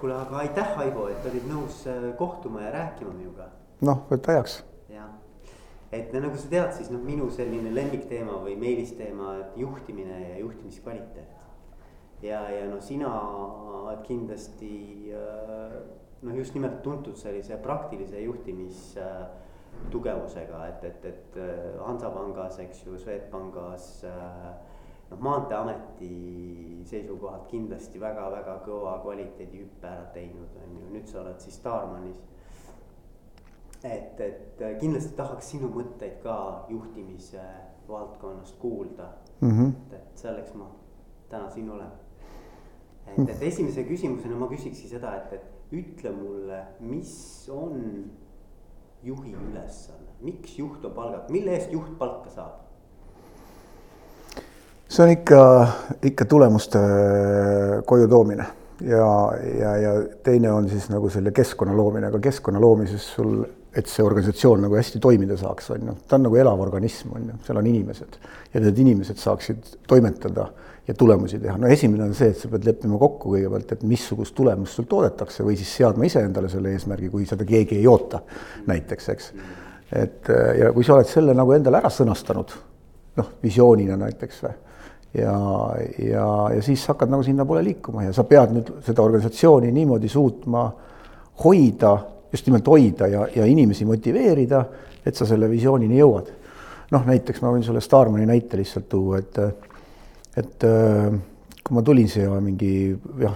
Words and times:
kuule, 0.00 0.14
aga 0.14 0.36
aitäh, 0.42 0.78
Aivo, 0.84 1.08
et 1.12 1.26
olid 1.30 1.46
nõus 1.48 1.84
äh, 1.90 2.08
kohtuma 2.18 2.64
ja 2.64 2.72
rääkima 2.74 3.12
minuga. 3.14 3.48
noh, 3.84 4.04
võta 4.10 4.36
heaks. 4.36 4.58
jah, 4.92 5.10
et 5.92 6.12
nagu 6.14 6.36
sa 6.40 6.50
tead, 6.50 6.72
siis 6.76 6.90
noh, 6.92 7.02
minu 7.04 7.30
selline 7.34 7.72
lemmikteema 7.74 8.38
või 8.44 8.56
meelisteema, 8.60 9.36
et 9.42 9.58
juhtimine 9.60 10.20
ja 10.28 10.38
juhtimiskvaliteet. 10.38 11.46
ja, 12.22 12.42
ja 12.50 12.66
no 12.70 12.80
sina 12.80 13.12
oled 13.84 14.04
kindlasti 14.08 15.14
äh, 15.14 15.78
noh, 16.22 16.36
just 16.36 16.54
nimelt 16.54 16.82
tuntud 16.82 17.16
sellise 17.20 17.56
praktilise 17.62 18.20
juhtimis 18.20 18.94
äh, 18.96 19.24
tugevusega, 19.90 20.66
et, 20.68 20.84
et, 20.84 21.04
et 21.10 21.40
Hansapangas, 21.82 22.60
eks 22.62 22.84
ju, 22.86 22.94
Swedbankis 22.98 24.04
äh, 24.08 24.73
noh, 25.14 25.22
maanteeameti 25.22 26.82
seisukohalt 26.88 27.48
kindlasti 27.48 28.00
väga-väga 28.00 28.58
kõva 28.66 28.98
kvaliteedihüppe 29.02 29.88
ära 29.88 30.06
teinud, 30.14 30.56
on 30.62 30.78
ju, 30.80 30.88
nüüd 30.94 31.10
sa 31.10 31.20
oled 31.22 31.40
siis 31.40 31.58
Starmanis. 31.60 32.16
et, 33.84 34.20
et 34.20 34.62
kindlasti 34.80 35.12
tahaks 35.16 35.50
sinu 35.54 35.68
mõtteid 35.72 36.20
ka 36.22 36.66
juhtimise 36.72 37.42
valdkonnast 37.88 38.58
kuulda 38.58 39.10
mm. 39.40 39.50
-hmm. 39.50 39.68
et, 39.68 39.92
et 39.92 40.18
selleks 40.18 40.54
ma 40.54 40.70
täna 41.28 41.50
siin 41.50 41.70
olen. 41.70 41.92
et, 43.06 43.28
et 43.28 43.42
esimese 43.42 43.84
küsimusena 43.84 44.36
ma 44.36 44.48
küsikski 44.48 44.88
seda, 44.88 45.16
et, 45.16 45.32
et 45.32 45.72
ütle 45.72 46.12
mulle, 46.12 46.64
mis 46.80 47.48
on 47.52 48.10
juhi 49.02 49.34
ülesanne, 49.34 50.12
miks 50.20 50.58
juht 50.58 50.84
on 50.84 50.92
palgatud, 50.92 51.30
mille 51.30 51.52
eest 51.52 51.72
juht 51.72 51.98
palka 51.98 52.30
saab? 52.30 52.63
See 54.94 55.02
on 55.02 55.10
ikka, 55.10 55.40
ikka 56.02 56.24
tulemuste 56.24 56.78
koju 57.86 58.08
toomine. 58.08 58.46
Ja, 58.84 59.32
ja, 59.60 59.76
ja 59.76 59.92
teine 60.22 60.50
on 60.52 60.68
siis 60.68 60.88
nagu 60.90 61.08
selle 61.10 61.30
keskkonna 61.34 61.76
loomine, 61.76 62.08
aga 62.10 62.18
keskkonna 62.22 62.60
loomises 62.60 63.06
sul, 63.14 63.44
et 63.74 63.86
see 63.90 64.04
organisatsioon 64.04 64.64
nagu 64.66 64.76
hästi 64.76 65.00
toimida 65.02 65.36
saaks, 65.38 65.70
on 65.74 65.88
ju, 65.88 65.94
ta 66.08 66.18
on 66.18 66.26
nagu 66.26 66.38
elav 66.38 66.60
organism, 66.62 67.14
on 67.14 67.28
ju, 67.30 67.38
seal 67.46 67.58
on 67.58 67.68
inimesed. 67.70 68.18
Ja 68.54 68.62
need 68.62 68.78
inimesed 68.82 69.18
saaksid 69.22 69.70
toimetada 69.90 70.48
ja 70.88 70.94
tulemusi 70.98 71.38
teha. 71.42 71.56
no 71.58 71.70
esimene 71.70 72.04
on 72.10 72.14
see, 72.18 72.34
et 72.34 72.38
sa 72.38 72.50
pead 72.52 72.66
leppima 72.66 72.98
kokku 73.00 73.36
kõigepealt, 73.36 73.72
et 73.72 73.86
missugust 73.88 74.34
tulemust 74.36 74.78
sul 74.78 74.90
toodetakse 74.90 75.46
või 75.46 75.56
siis 75.58 75.70
seadma 75.78 76.06
iseendale 76.10 76.50
selle 76.52 76.74
eesmärgi, 76.74 77.08
kui 77.14 77.26
seda 77.30 77.46
keegi 77.48 77.78
ei 77.78 77.86
oota, 77.90 78.20
näiteks, 78.66 79.08
eks. 79.14 79.32
et 80.02 80.30
ja 80.58 80.74
kui 80.74 80.84
sa 80.84 80.98
oled 80.98 81.08
selle 81.08 81.34
nagu 81.34 81.56
endale 81.56 81.80
ära 81.80 81.90
sõnastanud, 81.94 82.52
noh, 83.22 83.32
visioonina 83.42 83.96
näiteks 84.02 84.44
või 84.44 84.60
ja, 85.14 85.74
ja, 85.98 86.26
ja 86.54 86.62
siis 86.62 86.86
hakkad 86.88 87.10
nagu 87.10 87.22
sinnapoole 87.22 87.64
liikuma 87.64 88.04
ja 88.04 88.12
sa 88.12 88.24
pead 88.28 88.54
nüüd 88.54 88.72
seda 88.84 89.02
organisatsiooni 89.02 89.70
niimoodi 89.72 90.10
suutma 90.10 90.64
hoida, 91.44 91.92
just 92.32 92.48
nimelt 92.48 92.66
hoida 92.70 93.08
ja, 93.10 93.26
ja 93.36 93.46
inimesi 93.46 93.86
motiveerida, 93.86 94.64
et 95.06 95.14
sa 95.16 95.26
selle 95.28 95.50
visioonini 95.50 96.00
jõuad. 96.00 96.32
noh, 96.94 97.06
näiteks 97.06 97.40
ma 97.42 97.50
võin 97.50 97.64
sulle 97.66 97.80
Starmani 97.82 98.26
näite 98.28 98.58
lihtsalt 98.60 98.88
tuua, 98.88 99.18
et, 99.18 99.38
et 100.38 100.66
kui 101.64 101.74
ma 101.74 101.82
tulin 101.82 102.08
siia 102.10 102.40
mingi 102.44 102.70
jah, 103.18 103.34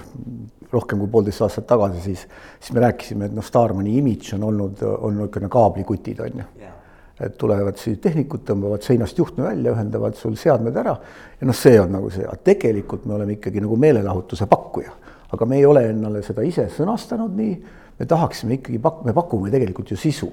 rohkem 0.70 1.00
kui 1.00 1.10
poolteist 1.10 1.42
aastat 1.46 1.66
tagasi, 1.66 2.02
siis, 2.04 2.26
siis 2.60 2.74
me 2.76 2.84
rääkisime, 2.86 3.30
et 3.30 3.34
noh, 3.34 3.44
Starmani 3.44 3.96
imidž 3.98 4.34
on 4.36 4.50
olnud, 4.50 4.82
on 4.98 5.16
niisugune 5.18 5.50
kaablikutid, 5.50 6.26
on 6.26 6.42
ju 6.42 6.50
yeah 6.58 6.77
et 7.20 7.34
tulevad 7.38 7.78
siis 7.80 7.98
tehnikud, 8.02 8.44
tõmbavad 8.46 8.84
seinast 8.86 9.18
juhtme 9.18 9.48
välja, 9.48 9.72
ühendavad 9.74 10.16
sul 10.18 10.36
seadmed 10.38 10.76
ära 10.78 10.94
ja 11.40 11.46
noh, 11.48 11.56
see 11.56 11.78
on 11.80 11.90
nagu 11.96 12.10
see, 12.14 12.26
aga 12.26 12.38
tegelikult 12.46 13.06
me 13.08 13.16
oleme 13.16 13.38
ikkagi 13.38 13.62
nagu 13.64 13.76
meelelahutuse 13.76 14.46
pakkuja. 14.50 14.92
aga 15.32 15.46
me 15.46 15.56
ei 15.58 15.66
ole 15.66 15.82
endale 15.90 16.22
seda 16.22 16.42
ise 16.46 16.68
sõnastanud 16.72 17.34
nii, 17.36 17.56
me 17.98 18.06
tahaksime 18.06 18.60
ikkagi 18.60 18.78
pak-, 18.82 19.02
me 19.04 19.14
pakume 19.16 19.50
tegelikult 19.50 19.90
ju 19.90 19.96
sisu. 19.96 20.30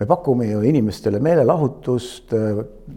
me 0.00 0.06
pakume 0.06 0.46
ju 0.46 0.60
inimestele 0.60 1.20
meelelahutust, 1.24 2.32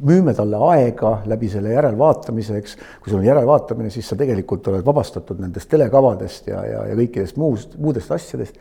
müüme 0.03 0.33
talle 0.35 0.57
aega 0.71 1.21
läbi 1.31 1.47
selle 1.49 1.71
järelvaatamiseks, 1.71 2.75
kui 2.99 3.11
sul 3.11 3.19
on 3.19 3.27
järelvaatamine, 3.27 3.89
siis 3.89 4.07
sa 4.07 4.17
tegelikult 4.19 4.67
oled 4.67 4.85
vabastatud 4.85 5.39
nendest 5.39 5.69
telekavadest 5.71 6.47
ja, 6.51 6.63
ja, 6.67 6.87
ja 6.91 6.95
kõikidest 6.99 7.39
muust, 7.39 7.77
muudest 7.79 8.11
asjadest. 8.11 8.55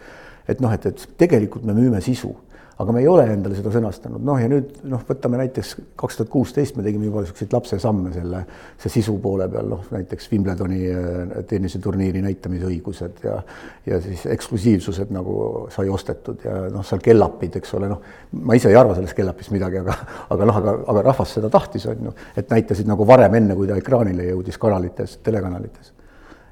et 0.49 0.61
noh, 0.61 0.73
et, 0.73 0.87
et 0.87 1.09
tegelikult 1.19 1.67
me 1.67 1.75
müüme 1.79 2.03
sisu 2.03 2.35
aga 2.79 2.93
me 2.95 3.01
ei 3.03 3.09
ole 3.11 3.25
endale 3.27 3.57
seda 3.59 3.73
sõnastanud, 3.75 4.23
noh 4.23 4.39
ja 4.39 4.47
nüüd 4.51 4.85
noh, 4.87 5.01
võtame 5.07 5.41
näiteks 5.41 5.73
kaks 5.99 6.21
tuhat 6.21 6.29
kuusteist 6.31 6.77
me 6.79 6.85
tegime 6.87 7.09
juba 7.09 7.25
niisuguseid 7.25 7.55
lapsesamme 7.57 8.13
selle, 8.15 8.43
see 8.79 8.93
sisu 9.01 9.17
poole 9.23 9.49
peal, 9.51 9.67
noh 9.73 9.89
näiteks 9.91 10.31
Wimbledoni 10.31 10.79
äh, 10.93 11.33
tenniseturniiri 11.51 12.23
näitamisõigused 12.23 13.25
ja 13.27 13.41
ja 13.89 13.99
siis 14.05 14.23
eksklusiivsused 14.31 15.11
nagu 15.15 15.67
sai 15.75 15.91
ostetud 15.91 16.45
ja 16.47 16.61
noh, 16.71 16.87
seal 16.87 17.03
kellapid, 17.03 17.59
eks 17.59 17.75
ole, 17.81 17.91
noh, 17.91 18.05
ma 18.47 18.59
ise 18.59 18.71
ei 18.71 18.79
arva 18.79 18.95
sellest 18.95 19.19
kellapist 19.19 19.51
midagi, 19.55 19.83
aga 19.83 19.99
aga 20.37 20.49
noh, 20.53 20.63
aga, 20.63 20.77
aga 20.95 21.05
rahvas 21.11 21.35
seda 21.35 21.51
tahtis, 21.51 21.89
on 21.91 22.11
ju, 22.11 22.15
et 22.39 22.55
näitasid 22.55 22.87
nagu 22.87 23.07
varem, 23.09 23.35
enne 23.41 23.59
kui 23.59 23.67
ta 23.67 23.81
ekraanile 23.81 24.31
jõudis 24.31 24.61
kanalites, 24.61 25.19
telekanalites. 25.27 25.95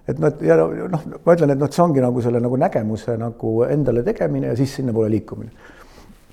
Et 0.07 0.19
et 0.27 0.43
ja 0.47 0.59
noh, 0.59 1.07
ma 1.23 1.39
ütlen, 1.39 1.55
et 1.55 1.63
noh, 1.63 1.71
see 1.71 1.87
ongi 1.87 2.03
nagu 2.03 2.23
selle 2.23 2.43
nagu 2.43 2.59
nägemuse 2.59 3.15
nagu 3.19 3.57
endale 3.71 4.03
tegemine 4.07 4.51
ja 4.51 4.59
siis 4.59 4.75
sinnapoole 4.81 5.15
liikumine 5.15 5.75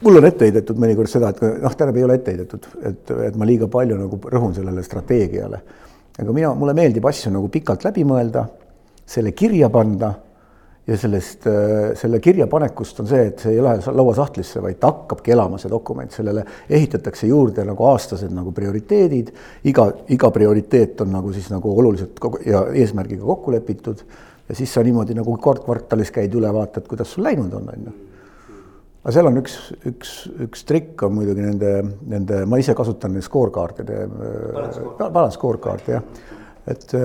mul 0.03 0.19
on 0.19 0.27
ette 0.27 0.47
heidetud 0.49 0.79
mõnikord 0.81 1.11
seda, 1.11 1.31
et 1.31 1.41
noh, 1.63 1.77
tähendab, 1.77 1.97
ei 1.99 2.05
ole 2.07 2.17
ette 2.19 2.33
heidetud, 2.33 2.67
et, 2.89 3.15
et 3.29 3.39
ma 3.39 3.47
liiga 3.47 3.69
palju 3.71 3.97
nagu 3.99 4.19
rõhun 4.33 4.53
sellele 4.55 4.83
strateegiale. 4.85 5.61
aga 6.19 6.35
mina, 6.35 6.53
mulle 6.57 6.75
meeldib 6.77 7.05
asju 7.09 7.31
nagu 7.33 7.49
pikalt 7.49 7.85
läbi 7.87 8.05
mõelda, 8.07 8.45
selle 9.05 9.31
kirja 9.35 9.69
panna 9.73 10.11
ja 10.87 10.97
sellest, 10.99 11.47
selle 11.99 12.19
kirjapanekust 12.19 12.99
on 12.99 13.07
see, 13.07 13.29
et 13.29 13.39
see 13.39 13.55
ei 13.55 13.63
lähe 13.63 13.93
lauasahtlisse, 13.95 14.61
vaid 14.63 14.81
ta 14.81 14.91
hakkabki 14.91 15.31
elama, 15.35 15.59
see 15.61 15.71
dokument, 15.71 16.11
sellele 16.11 16.43
ehitatakse 16.69 17.29
juurde 17.29 17.63
nagu 17.67 17.87
aastased 17.87 18.33
nagu 18.35 18.51
prioriteedid, 18.55 19.31
iga, 19.71 19.87
iga 20.11 20.31
prioriteet 20.35 21.05
on 21.05 21.13
nagu 21.15 21.31
siis 21.35 21.47
nagu 21.53 21.71
oluliselt 21.79 22.19
ja 22.45 22.65
eesmärgiga 22.83 23.23
kokku 23.27 23.55
lepitud. 23.55 24.03
Ja 24.49 24.55
siis 24.59 24.73
sa 24.75 24.81
niimoodi 24.83 25.15
nagu 25.15 25.37
kord 25.39 25.61
kvartalis 25.63 26.11
käid 26.11 26.33
üle, 26.35 26.49
vaatad, 26.51 26.83
kuidas 26.89 27.13
sul 27.15 27.23
läinud 27.23 27.53
on, 27.55 27.69
on 27.71 27.85
ju 27.87 27.93
aga 29.03 29.13
seal 29.17 29.27
on 29.27 29.39
üks, 29.41 29.57
üks, 29.89 30.13
üks 30.47 30.63
trikk 30.67 31.03
on 31.03 31.17
muidugi 31.17 31.43
nende, 31.43 31.73
nende, 32.07 32.43
ma 32.47 32.59
ise 32.61 32.75
kasutan 32.77 33.11
neid 33.15 33.25
scorecard'ide, 33.25 34.05
balance 35.03 35.35
scorecard 35.35 35.91
jah. 35.91 36.05
et, 36.71 36.95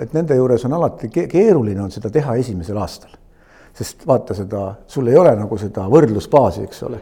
et 0.00 0.16
nende 0.16 0.38
juures 0.38 0.64
on 0.64 0.76
alati 0.78 1.12
keeruline 1.12 1.82
on 1.84 1.92
seda 1.92 2.12
teha 2.12 2.38
esimesel 2.40 2.80
aastal. 2.80 3.12
Sest 3.76 4.06
vaata 4.08 4.34
seda, 4.34 4.68
sul 4.88 5.08
ei 5.12 5.18
ole 5.20 5.34
nagu 5.36 5.58
seda 5.60 5.84
võrdlusbaasi, 5.92 6.68
eks 6.68 6.82
ole 6.88 7.00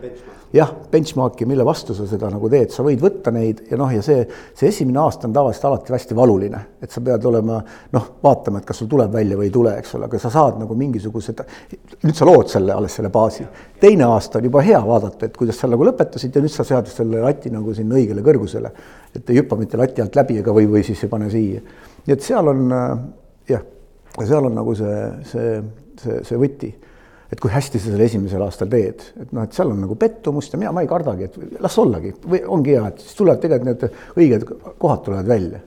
jah, 0.55 0.71
benchmark'i, 0.91 1.47
mille 1.47 1.65
vastu 1.67 1.95
sa 1.95 2.07
seda 2.07 2.29
nagu 2.31 2.49
teed, 2.51 2.71
sa 2.71 2.85
võid 2.87 3.01
võtta 3.03 3.33
neid 3.35 3.65
ja 3.71 3.79
noh, 3.79 3.91
ja 3.91 4.03
see, 4.07 4.23
see 4.55 4.71
esimene 4.71 5.01
aasta 5.03 5.27
on 5.27 5.35
tavaliselt 5.35 5.67
alati 5.67 5.95
hästi 5.95 6.15
valuline, 6.15 6.61
et 6.85 6.95
sa 6.95 7.03
pead 7.05 7.27
olema 7.27 7.59
noh, 7.95 8.07
vaatama, 8.23 8.61
et 8.63 8.69
kas 8.69 8.79
sul 8.83 8.91
tuleb 8.91 9.11
välja 9.15 9.39
või 9.41 9.49
ei 9.49 9.55
tule, 9.55 9.75
eks 9.81 9.97
ole, 9.99 10.07
aga 10.07 10.23
sa 10.23 10.31
saad 10.31 10.61
nagu 10.63 10.79
mingisugused, 10.79 11.43
nüüd 12.05 12.15
sa 12.15 12.29
lood 12.29 12.53
selle 12.53 12.77
alles 12.77 12.95
selle 13.01 13.11
baasi. 13.15 13.47
teine 13.81 14.07
aasta 14.07 14.39
on 14.39 14.49
juba 14.51 14.63
hea 14.63 14.81
vaadata, 14.87 15.27
et 15.27 15.37
kuidas 15.37 15.59
sa 15.59 15.71
nagu 15.71 15.91
lõpetasid 15.91 16.39
ja 16.39 16.45
nüüd 16.45 16.55
sa 16.55 16.67
sead 16.69 16.91
selle 16.93 17.23
lati 17.25 17.51
nagu 17.51 17.75
sinna 17.75 17.99
õigele 17.99 18.23
kõrgusele. 18.23 18.71
et 19.15 19.31
ei 19.31 19.43
hüppa 19.43 19.59
mitte 19.59 19.81
lati 19.81 20.03
alt 20.03 20.15
läbi 20.15 20.39
ega, 20.39 20.55
või, 20.55 20.71
või 20.71 20.87
siis 20.87 21.03
ei 21.03 21.11
pane 21.11 21.31
siia. 21.31 21.67
nii 22.07 22.15
et 22.15 22.23
seal 22.23 22.55
on 22.55 22.77
jah, 23.49 23.67
seal 24.23 24.47
on 24.47 24.55
nagu 24.55 24.75
see, 24.79 25.01
see, 25.33 25.63
see, 26.05 26.21
see 26.29 26.41
võti 26.41 26.73
et 27.35 27.41
kui 27.43 27.51
hästi 27.51 27.81
sa 27.81 27.91
selle 27.91 28.07
esimesel 28.07 28.43
aastal 28.45 28.71
teed, 28.71 29.03
et 29.21 29.33
noh, 29.35 29.45
et 29.47 29.57
seal 29.57 29.73
on 29.73 29.81
nagu 29.83 29.97
pettumust 29.99 30.55
ja 30.55 30.61
mina, 30.61 30.73
ma 30.75 30.85
ei 30.85 30.91
kardagi, 30.91 31.29
et 31.29 31.63
las 31.65 31.79
ollagi 31.83 32.13
või 32.23 32.43
ongi 32.57 32.77
hea, 32.77 32.85
et 32.93 33.01
siis 33.03 33.17
tulevad 33.19 33.43
tegelikult 33.43 33.71
need 33.71 34.21
õiged 34.23 34.47
kohad 34.83 35.03
tulevad 35.07 35.31
välja. 35.33 35.63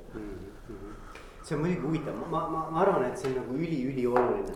see 1.43 1.55
on 1.55 1.63
muidugi 1.63 1.83
huvitav, 1.85 2.15
ma, 2.31 2.43
ma, 2.51 2.63
ma 2.71 2.81
arvan, 2.83 3.07
et 3.07 3.19
see 3.19 3.31
on 3.31 3.37
nagu 3.41 3.57
üliülioluline. 3.57 4.55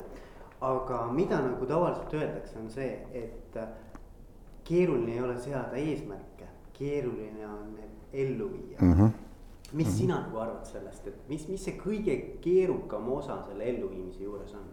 aga 0.62 0.98
mida 1.12 1.40
nagu 1.42 1.66
tavaliselt 1.66 2.14
öeldakse, 2.14 2.60
on 2.62 2.70
see, 2.70 2.92
et 3.18 3.58
keeruline 4.64 5.16
ei 5.16 5.22
ole 5.22 5.40
seada 5.42 5.76
eesmärke, 5.76 6.48
keeruline 6.78 7.48
on 7.48 7.74
need 7.76 8.24
ellu 8.26 8.52
viia 8.54 8.78
mm. 8.80 8.94
-hmm 8.94 9.20
mis 9.72 9.88
mm 9.88 9.94
-hmm. 9.94 9.98
sina 9.98 10.22
nagu 10.22 10.38
arvad 10.38 10.66
sellest, 10.66 11.08
et 11.08 11.30
mis, 11.30 11.48
mis 11.48 11.64
see 11.64 11.78
kõige 11.86 12.16
keerukam 12.42 13.12
osa 13.12 13.38
selle 13.48 13.64
elluviimise 13.64 14.24
juures 14.24 14.54
on? 14.54 14.71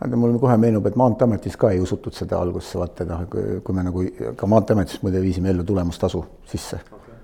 Aga 0.00 0.16
mulle 0.16 0.38
kohe 0.38 0.56
meenub, 0.60 0.86
et 0.86 0.96
Maanteeametis 0.98 1.56
ka 1.58 1.72
ei 1.74 1.80
usutud 1.82 2.14
seda 2.14 2.38
algusse, 2.38 2.78
vaata 2.78 3.06
noh, 3.08 3.24
kui 3.64 3.74
me 3.74 3.84
nagu 3.86 4.04
ka 4.38 4.50
Maanteeametis 4.50 5.02
muide 5.02 5.22
viisime 5.22 5.50
ellu 5.50 5.66
tulemustasu 5.66 6.22
sisse. 6.46 6.80
Okay.. 6.98 7.16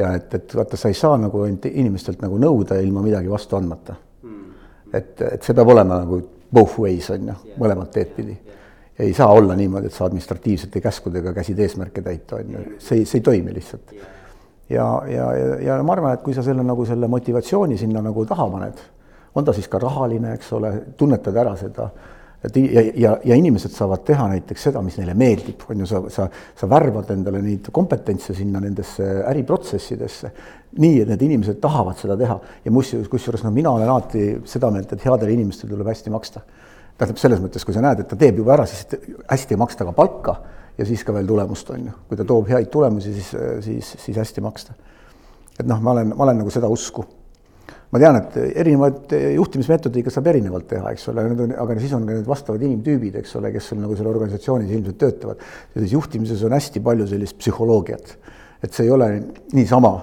ja 0.00 0.14
et, 0.16 0.32
et 0.34 0.56
vaata, 0.56 0.80
sa 0.80 0.92
ei 0.92 0.96
saa 0.96 1.18
nagu 1.20 1.44
inimestelt 1.46 2.24
nagu 2.24 2.40
nõuda 2.40 2.80
ilma 2.80 3.04
midagi 3.04 3.30
vastu 3.32 3.60
andmata. 3.60 3.98
Mm.. 4.24 4.56
et, 4.96 5.12
et 5.28 5.44
see 5.44 5.56
peab 5.56 5.74
olema 5.76 6.00
nagu 6.04 6.22
both 6.56 6.80
ways 6.80 7.10
on 7.12 7.32
ju, 7.32 7.38
mõlemat 7.60 7.92
teed 7.92 8.16
pidi. 8.16 8.36
ei 8.98 9.12
saa 9.14 9.28
olla 9.28 9.52
niimoodi, 9.56 9.90
et 9.90 9.92
sa 9.92 10.06
administratiivsete 10.06 10.80
käskudega 10.80 11.34
käsid 11.36 11.58
eesmärke 11.60 12.02
täita, 12.02 12.40
on 12.40 12.54
ju, 12.54 12.66
see, 12.78 13.04
see 13.04 13.20
ei 13.20 13.24
toimi 13.28 13.52
lihtsalt. 13.52 13.92
ja, 14.70 14.86
ja, 15.12 15.32
ja, 15.36 15.56
ja 15.68 15.80
ma 15.84 15.92
arvan, 15.92 16.16
et 16.16 16.24
kui 16.24 16.34
sa 16.34 16.42
selle 16.46 16.64
nagu 16.64 16.86
selle 16.88 17.10
motivatsiooni 17.12 17.76
sinna 17.76 18.00
nagu 18.00 18.24
taha 18.24 18.48
paned 18.56 18.86
on 19.36 19.44
ta 19.44 19.52
siis 19.52 19.68
ka 19.68 19.78
rahaline, 19.82 20.34
eks 20.36 20.52
ole, 20.56 20.72
tunnetad 20.96 21.36
ära 21.36 21.54
seda, 21.60 21.90
et 22.44 22.56
ja, 22.56 22.82
ja, 22.94 23.12
ja 23.24 23.36
inimesed 23.38 23.72
saavad 23.74 24.04
teha 24.06 24.26
näiteks 24.30 24.68
seda, 24.68 24.82
mis 24.84 24.98
neile 25.00 25.16
meeldib, 25.18 25.64
on 25.70 25.82
ju, 25.82 25.88
sa, 25.90 26.02
sa, 26.12 26.26
sa 26.56 26.68
värvad 26.70 27.10
endale 27.14 27.40
neid 27.44 27.70
kompetentse 27.74 28.36
sinna 28.36 28.60
nendesse 28.62 29.06
äriprotsessidesse. 29.32 30.32
nii, 30.76 31.00
et 31.02 31.08
need 31.08 31.22
inimesed 31.24 31.60
tahavad 31.62 31.96
seda 32.00 32.16
teha 32.20 32.36
ja 32.64 32.72
kusjuures, 32.72 33.08
kusjuures 33.12 33.44
noh, 33.46 33.54
mina 33.54 33.72
olen 33.72 33.88
alati 33.88 34.24
seda 34.48 34.70
meelt, 34.70 34.92
et 34.92 35.04
headele 35.08 35.32
inimestele 35.32 35.72
tuleb 35.72 35.88
hästi 35.88 36.12
maksta. 36.12 36.44
tähendab, 36.96 37.20
selles 37.20 37.40
mõttes, 37.44 37.64
kui 37.64 37.74
sa 37.76 37.84
näed, 37.84 38.00
et 38.00 38.08
ta 38.08 38.16
teeb 38.16 38.38
juba 38.40 38.54
ära, 38.56 38.66
siis 38.68 38.86
hästi 39.28 39.56
ei 39.56 39.60
maksta 39.60 39.84
ka 39.88 39.92
palka 39.96 40.36
ja 40.78 40.86
siis 40.88 41.04
ka 41.04 41.12
veel 41.16 41.26
tulemust, 41.26 41.70
on 41.70 41.88
ju. 41.88 41.98
kui 42.08 42.16
ta 42.16 42.24
toob 42.24 42.48
häid 42.52 42.70
tulemusi, 42.72 43.12
siis, 43.16 43.32
siis, 43.64 43.94
siis 44.04 44.16
hästi 44.16 44.44
maksta. 44.44 44.76
et 45.58 45.66
noh, 45.66 45.80
ma 45.80 45.96
olen, 45.96 46.12
ma 46.14 46.28
olen 46.28 46.44
nagu 46.44 46.52
seda 46.52 46.68
usku 46.68 47.04
ma 47.96 48.02
tean, 48.02 48.18
et 48.20 48.58
erinevaid 48.60 49.14
juhtimismeetodeid 49.36 50.10
saab 50.12 50.28
erinevalt 50.32 50.68
teha, 50.68 50.92
eks 50.92 51.08
ole, 51.12 51.24
need 51.30 51.44
on, 51.46 51.54
aga 51.64 51.76
siis 51.80 51.94
on 51.96 52.04
ka 52.08 52.18
need 52.18 52.28
vastavad 52.28 52.64
inimtüübid, 52.66 53.16
eks 53.22 53.38
ole, 53.40 53.52
kes 53.54 53.70
sul 53.72 53.80
nagu 53.80 53.96
seal 53.96 54.10
organisatsioonis 54.10 54.74
ilmselt 54.76 54.98
töötavad. 55.00 55.46
selles 55.72 55.94
juhtimises 55.96 56.44
on 56.44 56.56
hästi 56.56 56.82
palju 56.84 57.08
sellist 57.08 57.38
psühholoogiat, 57.40 58.12
et 58.62 58.76
see 58.76 58.84
ei 58.86 58.92
ole 58.92 59.08
niisama, 59.56 59.94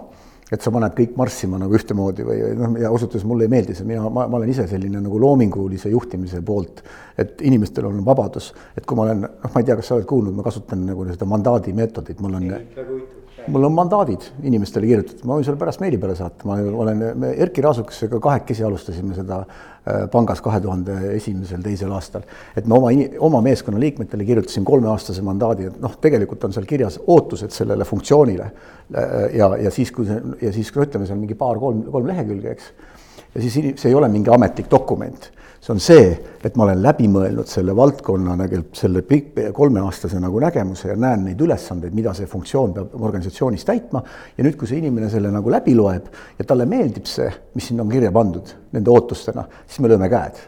et 0.53 0.61
sa 0.61 0.73
paned 0.73 0.93
kõik 0.97 1.15
marssima 1.17 1.57
nagu 1.61 1.73
ühtemoodi 1.77 2.25
või 2.27 2.41
noh, 2.57 2.75
ja 2.81 2.91
ausalt 2.91 3.13
öeldes 3.13 3.25
mulle 3.29 3.47
ei 3.47 3.53
meeldi 3.53 3.75
see, 3.77 3.87
mina, 3.89 4.05
ma, 4.09 4.27
ma 4.29 4.39
olen 4.39 4.51
ise 4.53 4.67
selline 4.69 5.01
nagu 5.01 5.21
loomingulise 5.21 5.89
juhtimise 5.93 6.43
poolt, 6.45 6.83
et 7.17 7.41
inimestel 7.45 7.87
on 7.89 8.03
vabadus, 8.05 8.51
et 8.77 8.85
kui 8.85 8.97
ma 8.97 9.07
olen, 9.07 9.25
noh, 9.25 9.49
ma 9.53 9.61
ei 9.61 9.69
tea, 9.69 9.77
kas 9.79 9.91
sa 9.91 9.97
oled 9.97 10.09
kuulnud, 10.09 10.35
ma 10.37 10.45
kasutan 10.45 10.85
nagu 10.89 11.07
seda 11.09 11.29
mandaadi 11.29 11.73
meetodit, 11.77 12.21
mul 12.21 12.39
on 12.41 12.49
mul 13.47 13.67
on 13.67 13.73
mandaadid 13.75 14.25
inimestele 14.45 14.87
kirjutatud, 14.87 15.25
ma 15.27 15.37
võin 15.37 15.45
sulle 15.47 15.59
pärast 15.59 15.81
meili 15.83 15.99
peale 16.01 16.15
saata, 16.17 16.47
ma 16.47 16.57
olen, 16.83 17.03
me 17.19 17.31
Erkki 17.43 17.63
Raasukesega 17.65 18.19
kahekesi 18.23 18.63
alustasime 18.63 19.15
seda 19.17 19.39
äh, 19.43 20.05
pangas 20.11 20.41
kahe 20.43 20.61
tuhande 20.63 20.95
esimesel, 21.15 21.61
teisel 21.65 21.91
aastal. 21.95 22.25
et 22.55 22.67
me 22.67 22.77
oma, 22.77 22.93
oma 23.27 23.41
meeskonna 23.45 23.81
liikmetele 23.83 24.25
kirjutasin 24.27 24.65
kolmeaastase 24.67 25.25
mandaadi, 25.25 25.69
et 25.71 25.79
noh, 25.83 25.97
tegelikult 26.01 26.47
on 26.47 26.55
seal 26.55 26.67
kirjas 26.69 26.99
ootused 27.07 27.51
sellele 27.55 27.87
funktsioonile. 27.87 28.49
Äh, 28.95 29.13
ja, 29.39 29.51
ja 29.67 29.71
siis, 29.71 29.91
kui 29.91 30.07
see 30.09 30.19
ja 30.41 30.53
siis, 30.55 30.71
kui 30.71 30.85
ütleme, 30.85 31.07
see 31.09 31.17
on 31.17 31.23
mingi 31.23 31.37
paar-kolm, 31.39 31.85
kolm 31.91 32.11
lehekülge, 32.11 32.57
eks. 32.57 32.73
ja 33.35 33.45
siis 33.45 33.59
see 33.81 33.91
ei 33.91 33.97
ole 33.97 34.11
mingi 34.13 34.31
ametlik 34.33 34.71
dokument 34.71 35.31
see 35.63 35.71
on 35.71 35.79
see, 35.79 36.07
et 36.43 36.57
ma 36.59 36.65
olen 36.65 36.81
läbi 36.83 37.05
mõelnud 37.07 37.47
selle 37.47 37.71
valdkonna 37.75 38.33
nagu 38.35 38.57
selle 38.75 38.99
pikk, 39.07 39.37
kolmeaastase 39.55 40.19
nagu 40.19 40.41
nägemuse 40.43 40.89
ja 40.89 40.97
näen 40.99 41.23
neid 41.29 41.39
ülesandeid, 41.45 41.95
mida 41.95 42.11
see 42.17 42.27
funktsioon 42.27 42.73
peab 42.75 42.97
organisatsioonis 42.99 43.63
täitma. 43.69 44.01
ja 44.37 44.43
nüüd, 44.43 44.57
kui 44.59 44.67
see 44.67 44.81
inimene 44.81 45.07
selle 45.09 45.31
nagu 45.31 45.53
läbi 45.53 45.75
loeb 45.75 46.09
ja 46.39 46.45
talle 46.47 46.67
meeldib 46.67 47.07
see, 47.07 47.29
mis 47.55 47.69
sinna 47.71 47.85
on 47.85 47.93
kirja 47.93 48.11
pandud 48.11 48.51
nende 48.75 48.91
ootustena, 48.91 49.45
siis 49.63 49.79
me 49.79 49.93
lööme 49.93 50.09
käed. 50.11 50.41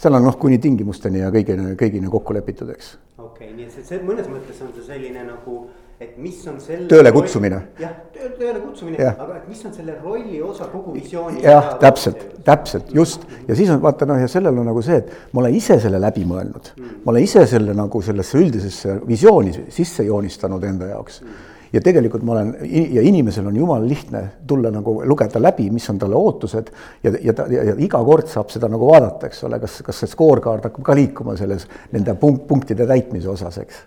seal 0.00 0.16
on 0.16 0.24
noh, 0.24 0.38
kuni 0.40 0.56
tingimusteni 0.58 1.20
ja 1.20 1.28
kõigini, 1.34 1.76
kõigini 1.76 2.08
kokku 2.08 2.32
lepitud, 2.38 2.72
eks. 2.72 2.94
okei 3.18 3.50
okay,, 3.50 3.56
nii 3.56 3.68
et 3.68 3.76
see, 3.76 3.84
see 3.84 4.00
mõnes 4.00 4.32
mõttes 4.32 4.64
on 4.64 4.72
see 4.78 4.88
selline 4.94 5.28
nagu 5.28 5.66
et 6.00 6.16
mis 6.16 6.36
on 6.48 6.56
selle. 6.64 6.86
tööle 6.88 7.10
kutsumine. 7.12 7.58
jah, 7.80 7.92
tööle 8.38 8.62
kutsumine, 8.62 9.04
aga 9.10 9.36
et 9.36 9.48
mis 9.50 9.60
on 9.68 9.74
selle 9.76 9.98
rolli 10.00 10.40
osa 10.44 10.70
kogu 10.72 10.94
visioonis. 10.96 11.42
jah, 11.44 11.74
täpselt, 11.82 12.22
täpselt, 12.46 12.88
just 12.96 13.26
ja 13.48 13.56
siis 13.58 13.68
on 13.74 13.82
vaata 13.84 14.08
noh, 14.08 14.20
ja 14.20 14.30
sellel 14.30 14.62
on 14.62 14.70
nagu 14.70 14.80
see, 14.84 15.02
et 15.02 15.12
ma 15.36 15.44
olen 15.44 15.58
ise 15.58 15.76
selle 15.82 16.00
läbi 16.00 16.24
mõelnud 16.28 16.72
mm.. 16.72 16.96
ma 17.04 17.12
olen 17.12 17.28
ise 17.28 17.44
selle 17.50 17.76
nagu 17.76 18.02
sellesse 18.04 18.40
üldisesse 18.40 18.96
visiooni 19.08 19.52
sisse 19.68 20.08
joonistanud 20.08 20.64
enda 20.70 20.88
jaoks 20.94 21.20
mm. 21.20 21.36
ja 21.76 21.84
tegelikult 21.84 22.24
ma 22.24 22.38
olen 22.38 22.56
ja 22.96 23.04
inimesel 23.04 23.52
on 23.52 23.60
jumala 23.60 23.84
lihtne 23.84 24.24
tulla 24.48 24.72
nagu 24.72 25.02
lugeda 25.04 25.42
läbi, 25.42 25.68
mis 25.74 25.92
on 25.92 26.00
talle 26.00 26.16
ootused 26.16 26.72
ja, 27.04 27.12
ja 27.12 27.36
ta 27.36 27.44
ja, 27.52 27.68
ja 27.74 27.76
iga 27.76 28.00
kord 28.08 28.32
saab 28.32 28.48
seda 28.56 28.72
nagu 28.72 28.88
vaadata, 28.88 29.28
eks 29.28 29.44
ole, 29.50 29.60
kas, 29.60 29.82
kas 29.84 30.00
see 30.00 30.16
scorecard 30.16 30.70
hakkab 30.70 30.90
ka 30.92 30.96
liikuma 30.96 31.36
selles 31.36 31.68
nende 31.92 32.16
punkt, 32.16 32.48
punktide 32.48 32.88
täitmise 32.88 33.28
osas, 33.36 33.60
eks 33.60 33.84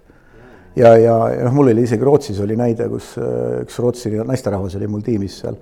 ja, 0.75 0.95
ja, 0.97 1.15
noh, 1.43 1.53
mul 1.55 1.71
oli 1.73 1.85
isegi 1.87 2.05
Rootsis 2.07 2.41
oli 2.43 2.57
näide, 2.59 2.89
kus 2.91 3.13
äh, 3.21 3.61
üks 3.63 3.79
Rootsi 3.81 4.13
naisterahvas 4.19 4.77
oli 4.79 4.89
mul 4.91 5.05
tiimis 5.05 5.39
seal, 5.43 5.57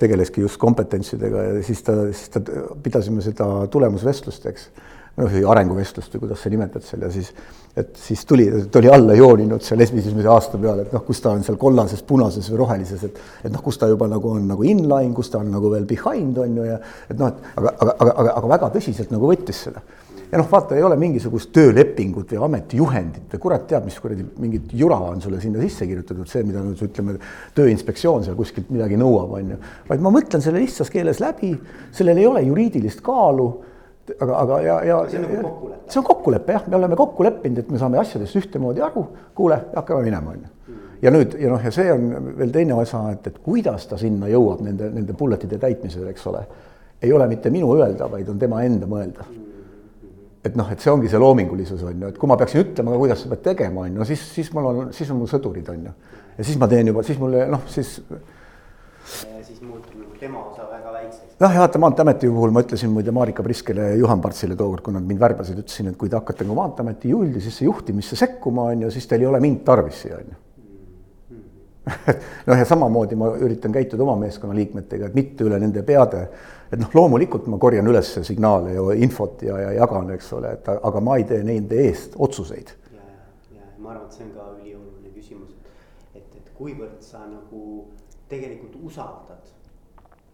tegeleski 0.00 0.40
just 0.40 0.56
kompetentsidega 0.60 1.42
ja 1.44 1.56
siis 1.62 1.82
ta, 1.84 1.96
siis 2.08 2.30
ta, 2.32 2.40
pidasime 2.82 3.20
seda 3.20 3.66
tulemusvestlust, 3.68 4.46
eks. 4.48 4.70
noh, 5.18 5.34
arenguvestlust 5.52 6.14
või 6.14 6.22
kuidas 6.22 6.40
sa 6.40 6.52
nimetad 6.52 6.86
seal 6.86 7.04
ja 7.04 7.10
siis, 7.12 7.28
et 7.76 7.90
siis 8.00 8.24
tuli, 8.24 8.46
ta 8.72 8.80
oli 8.80 8.88
alla 8.94 9.16
jooninud 9.18 9.62
seal 9.66 9.84
esimese 9.84 10.30
aasta 10.32 10.60
peale, 10.62 10.86
et 10.86 10.96
noh, 10.96 11.04
kus 11.04 11.20
ta 11.20 11.34
on 11.36 11.44
seal 11.44 11.60
kollases, 11.60 12.00
punases 12.06 12.48
või 12.48 12.62
rohelises, 12.62 13.04
et 13.04 13.20
et 13.44 13.52
noh, 13.52 13.62
kus 13.62 13.76
ta 13.78 13.90
juba 13.90 14.08
nagu 14.08 14.32
on 14.38 14.48
nagu 14.48 14.64
inline, 14.64 15.12
kus 15.14 15.28
ta 15.34 15.42
on 15.42 15.52
nagu 15.52 15.74
veel 15.74 15.84
behind 15.90 16.40
on 16.40 16.56
ju 16.62 16.68
ja 16.70 16.80
et 17.10 17.18
noh, 17.20 17.28
et 17.28 17.60
aga, 17.60 17.74
aga, 17.76 17.96
aga, 17.98 18.36
aga 18.40 18.52
väga 18.56 18.72
tõsiselt 18.78 19.12
nagu 19.12 19.34
võttis 19.34 19.66
seda 19.68 19.84
ja 20.32 20.38
noh, 20.40 20.48
vaata, 20.50 20.76
ei 20.76 20.84
ole 20.84 20.96
mingisugust 21.00 21.50
töölepingut 21.56 22.32
või 22.34 22.42
ametijuhendit 22.48 23.32
või 23.32 23.42
kurat 23.42 23.64
teab, 23.70 23.86
mis 23.88 23.96
kuradi 24.02 24.26
mingit 24.40 24.74
jura 24.76 24.98
on 25.08 25.22
sulle 25.24 25.40
sinna 25.40 25.62
sisse 25.62 25.86
kirjutatud, 25.88 26.28
see, 26.28 26.44
mida 26.46 26.60
nüüd 26.64 26.82
ütleme, 26.84 27.16
tööinspektsioon 27.56 28.26
seal 28.26 28.36
kuskilt 28.38 28.68
midagi 28.74 28.98
nõuab, 29.00 29.38
on 29.38 29.54
ju. 29.54 29.62
vaid 29.88 30.04
ma 30.04 30.12
mõtlen 30.14 30.44
selle 30.44 30.60
lihtsas 30.62 30.92
keeles 30.92 31.22
läbi, 31.24 31.54
sellel 31.96 32.20
ei 32.20 32.28
ole 32.28 32.44
juriidilist 32.44 33.02
kaalu 33.06 33.48
aga, 34.18 34.36
aga 34.42 34.60
ja, 34.64 34.76
ja. 34.84 35.00
see 35.08 35.20
on 35.20 35.26
nagu 35.26 35.40
kokkulepe. 35.48 35.80
see 35.88 36.02
on 36.02 36.06
kokkulepe 36.10 36.56
jah, 36.58 36.68
me 36.68 36.78
oleme 36.82 37.00
kokku 37.00 37.26
leppinud, 37.28 37.64
et 37.64 37.72
me 37.72 37.80
saame 37.80 38.00
asjadest 38.04 38.40
ühtemoodi 38.42 38.84
aru, 38.84 39.06
kuule, 39.36 39.60
hakkame 39.74 40.04
minema, 40.10 40.36
on 40.36 40.44
ju. 40.44 40.54
Ja 40.98 41.12
nüüd 41.14 41.36
ja 41.38 41.50
noh, 41.52 41.60
ja 41.62 41.70
see 41.70 41.92
on 41.94 42.32
veel 42.40 42.52
teine 42.52 42.74
osa, 42.74 43.04
et, 43.14 43.28
et 43.30 43.36
kuidas 43.44 43.86
ta 43.86 43.96
sinna 44.00 44.28
jõuab 44.28 44.64
nende, 44.66 44.90
nende 44.90 45.14
bullet'ide 45.16 45.60
täitmisel, 45.62 46.08
eks 46.10 46.26
ole. 46.26 46.42
ei 47.02 47.12
ole 47.14 47.28
mitte 47.30 47.52
minu 47.54 47.70
öelda, 47.76 48.10
vaid 48.10 48.28
on 48.28 48.40
tema 48.40 48.64
enda 48.66 48.88
mõelda 48.90 49.22
mm 49.24 49.47
et 50.44 50.56
noh, 50.58 50.68
et 50.72 50.82
see 50.82 50.92
ongi 50.92 51.10
see 51.10 51.20
loomingulisus 51.20 51.82
on 51.88 52.04
ju, 52.04 52.10
et 52.12 52.18
kui 52.20 52.30
ma 52.30 52.36
peaksin 52.38 52.62
ütlema, 52.62 52.96
kuidas 53.00 53.24
sa 53.24 53.30
pead 53.32 53.44
tegema, 53.50 53.84
on 53.84 53.92
ju, 53.92 54.00
no 54.00 54.06
siis, 54.08 54.22
siis 54.34 54.50
mul 54.54 54.70
on, 54.70 54.80
siis 54.94 55.10
on 55.12 55.20
mul 55.20 55.30
sõdurid, 55.30 55.68
on 55.72 55.88
ju. 55.88 55.94
ja 56.38 56.46
siis 56.46 56.58
ma 56.60 56.68
teen 56.70 56.92
juba, 56.92 57.04
siis 57.06 57.20
mulle 57.20 57.44
noh, 57.50 57.64
siis. 57.72 57.96
siis 59.08 59.60
muutub 59.62 59.94
nagu 59.98 60.18
tema 60.20 60.44
osa 60.46 60.66
väga 60.70 60.94
väikseks. 60.94 61.38
noh, 61.42 61.54
ja 61.56 61.64
vaata 61.64 61.82
Maanteeameti 61.82 62.30
puhul 62.32 62.54
ma 62.54 62.64
ütlesin 62.66 62.92
muide 62.94 63.14
Marika 63.14 63.46
Priskele 63.46 63.92
ja 63.92 64.00
Juhan 64.02 64.22
Partsile 64.22 64.58
tookord, 64.58 64.84
kui 64.86 64.94
nad 64.94 65.06
mind 65.06 65.22
värbasid, 65.22 65.62
ütlesin, 65.64 65.92
et 65.92 65.98
kui 66.00 66.10
te 66.10 66.20
hakkate 66.20 66.46
nagu 66.46 66.58
Maanteeameti 66.60 67.14
üldisesse 67.14 67.66
juhtimisse 67.66 68.18
sekkuma, 68.18 68.70
on 68.74 68.86
ju, 68.86 68.92
siis 68.94 69.10
teil 69.10 69.26
ei 69.26 69.32
ole 69.32 69.42
mind 69.42 69.64
tarvis 69.66 70.04
siia, 70.04 70.20
on 70.22 70.30
ju 70.34 70.44
noh, 72.48 72.56
ja 72.56 72.64
samamoodi 72.68 73.16
ma 73.18 73.30
üritan 73.40 73.72
käituda 73.74 74.04
oma 74.04 74.16
meeskonna 74.20 74.56
liikmetega, 74.56 75.08
et 75.08 75.18
mitte 75.18 75.46
üle 75.46 75.58
nende 75.60 75.82
peade. 75.86 76.26
Et 76.72 76.80
noh, 76.80 76.90
loomulikult 76.94 77.48
ma 77.48 77.58
korjan 77.60 77.88
üles 77.88 78.10
signaale 78.26 78.74
ja 78.76 78.84
infot 79.00 79.42
ja, 79.46 79.56
ja 79.62 79.72
jagan, 79.80 80.10
eks 80.16 80.32
ole, 80.36 80.52
et 80.58 80.68
aga 80.74 81.02
ma 81.04 81.16
ei 81.20 81.26
tee 81.28 81.42
nende 81.46 81.80
eest 81.86 82.16
otsuseid. 82.16 82.74
ja, 82.92 83.04
ja, 83.04 83.58
ja 83.58 83.66
ma 83.78 83.94
arvan, 83.94 84.06
et 84.06 84.18
see 84.18 84.26
on 84.26 84.34
ka 84.36 84.46
ülioluline 84.58 85.12
küsimus, 85.14 85.56
et, 86.14 86.24
et 86.24 86.52
kuivõrd 86.58 87.00
sa 87.04 87.24
nagu 87.24 87.88
tegelikult 88.28 88.78
usaldad 88.84 89.52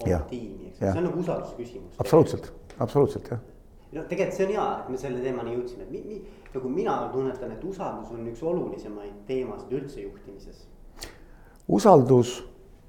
oma 0.03 0.21
tiimi, 0.31 0.71
eks, 0.73 0.83
see 0.83 0.95
on 0.99 1.09
nagu 1.09 1.23
usalduse 1.23 1.59
küsimus. 1.61 1.99
absoluutselt, 2.03 2.53
absoluutselt 2.79 3.35
jah 3.35 3.51
no 3.95 4.03
tegelikult 4.11 4.39
see 4.41 4.49
on 4.49 4.55
hea, 4.57 4.69
et 4.83 4.89
me 4.91 4.99
selle 4.99 5.23
teemani 5.23 5.55
jõudsime, 5.55 5.87
et 5.87 5.95
mi, 5.95 6.03
mi, 6.09 6.47
nagu 6.55 6.71
mina 6.71 6.97
tunnetan, 7.13 7.53
et 7.55 7.67
usaldus 7.67 8.11
on 8.11 8.27
üks 8.31 8.43
olulisemaid 8.43 9.21
teemasid 9.29 9.77
üldse 9.79 10.03
juhtimises 10.03 10.65
usaldus, 11.69 12.43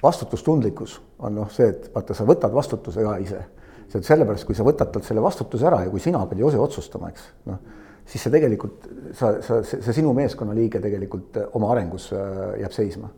vastutustundlikkus 0.06 0.98
on 1.26 1.40
noh, 1.42 1.52
see, 1.54 1.68
et 1.74 1.90
vaata, 1.94 2.16
sa 2.18 2.28
võtad 2.28 2.54
vastutuse 2.54 3.04
ka 3.06 3.16
ise. 3.24 3.42
see, 3.86 4.00
et 4.00 4.08
sellepärast, 4.08 4.48
kui 4.48 4.58
sa 4.58 4.66
võtad 4.66 4.92
talt 4.94 5.08
selle 5.08 5.24
vastutuse 5.24 5.68
ära 5.68 5.84
ja 5.86 5.92
kui 5.94 6.04
sina 6.04 6.24
pead 6.30 6.42
ise 6.46 6.62
otsustama, 6.62 7.12
eks, 7.14 7.28
noh, 7.50 7.62
siis 8.06 8.26
see 8.26 8.34
tegelikult, 8.34 8.90
sa, 9.18 9.36
sa, 9.46 9.62
see, 9.66 9.94
sinu 10.00 10.14
meeskonnaliige 10.18 10.82
tegelikult 10.84 11.40
äh, 11.42 11.48
oma 11.58 11.72
arengus 11.74 12.12
äh, 12.14 12.60
jääb 12.64 12.76
seisma. 12.76 13.10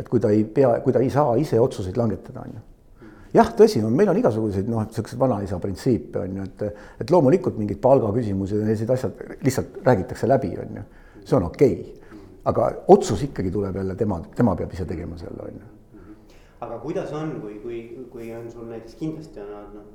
et 0.00 0.08
kui 0.08 0.20
ta 0.20 0.30
ei 0.32 0.44
pea, 0.44 0.80
kui 0.82 0.92
ta 0.92 1.00
ei 1.04 1.10
saa 1.12 1.36
ise 1.38 1.60
otsuseid 1.60 1.96
langetada, 2.00 2.42
on 2.42 2.54
ju 2.56 2.62
jah, 3.36 3.48
tõsi 3.56 3.80
on, 3.84 3.92
meil 3.96 4.10
on 4.12 4.18
igasuguseid 4.18 4.68
noh, 4.68 4.84
niisuguseid 4.84 5.20
vanaisa 5.20 5.58
printsiipe 5.60 6.20
on 6.20 6.36
ju, 6.36 6.46
et, 6.48 6.84
et 7.00 7.12
loomulikult 7.12 7.56
mingid 7.60 7.80
palgaküsimused 7.84 8.60
ja 8.60 8.66
sellised 8.66 8.92
asjad 8.92 9.22
lihtsalt 9.44 9.80
räägitakse 9.86 10.28
läbi, 10.28 10.52
on 10.60 10.80
ju. 10.80 10.84
see 11.24 11.36
on 11.38 11.48
okei 11.48 11.74
okay 11.80 12.01
aga 12.44 12.72
otsus 12.88 13.22
ikkagi 13.22 13.50
tuleb 13.50 13.76
jälle 13.76 13.94
tema, 13.94 14.20
tema 14.36 14.56
peab 14.56 14.72
ise 14.72 14.84
tegema 14.84 15.18
selle, 15.18 15.42
on 15.42 15.60
ju. 15.60 16.38
aga 16.60 16.78
kuidas 16.78 17.12
on, 17.12 17.36
kui, 17.40 17.58
kui, 17.62 18.06
kui 18.10 18.30
on 18.34 18.50
sul 18.50 18.66
näiteks 18.70 18.94
kindlasti 19.00 19.40
on 19.40 19.52
noh, 19.74 19.86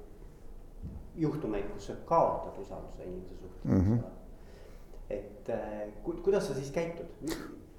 juhtumeid, 1.18 1.70
kus 1.74 1.90
sa 1.92 1.98
kaotad 2.06 2.60
usalduse 2.62 3.04
inimese 3.04 3.36
suhtes 3.36 3.64
mm. 3.72 3.82
-hmm. 3.82 4.00
et 5.10 5.50
äh, 5.50 5.88
ku, 6.04 6.14
kuidas 6.24 6.48
sa 6.48 6.54
siis 6.54 6.72
käitud? 6.72 7.06